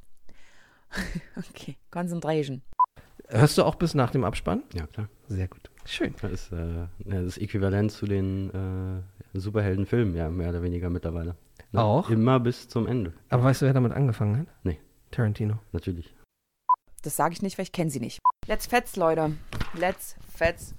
okay, 1.38 1.78
Concentration. 1.92 2.62
Hörst 3.30 3.58
du 3.58 3.63
auch 3.63 3.76
bis 3.76 3.94
nach 3.94 4.12
dem 4.12 4.26
Abspann? 4.26 4.63
Ja, 4.74 4.86
klar. 4.86 5.08
Sehr 5.30 5.48
gut. 5.48 5.70
Schön. 5.89 6.13
Das 6.21 6.32
ist 6.32 6.52
äh, 6.52 6.88
das 6.99 7.39
Äquivalent 7.39 7.91
zu 7.91 8.06
den 8.06 8.52
äh, 8.52 9.38
Superheldenfilmen, 9.38 10.15
ja, 10.15 10.30
mehr 10.30 10.49
oder 10.49 10.62
weniger 10.62 10.91
mittlerweile. 10.91 11.36
Ne? 11.71 11.82
Auch? 11.82 12.12
Immer 12.12 12.39
bis 12.39 12.67
zum 12.67 12.86
Ende. 12.86 13.13
Aber 13.30 13.43
weißt 13.43 13.63
du, 13.63 13.65
wer 13.65 13.73
damit 13.73 13.93
angefangen 13.93 14.41
hat? 14.41 14.47
Nee. 14.63 14.80
Tarantino. 15.10 15.58
Natürlich. 15.71 16.13
Das 17.02 17.15
sage 17.15 17.34
ich 17.34 17.41
nicht, 17.41 17.58
weil 17.58 17.63
ich 17.63 17.71
kenne 17.71 17.89
sie 17.89 17.99
nicht. 17.99 18.19
Let's 18.45 18.67
Fetz, 18.67 18.97
Leute. 18.97 19.36
Let's 19.73 20.15
Fetz. 20.32 20.75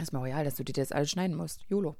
Ist 0.00 0.14
mir 0.14 0.20
royal, 0.20 0.44
dass 0.44 0.54
du 0.54 0.64
dir 0.64 0.72
das 0.72 0.92
alles 0.92 1.10
schneiden 1.10 1.36
musst. 1.36 1.60
YOLO. 1.68 1.96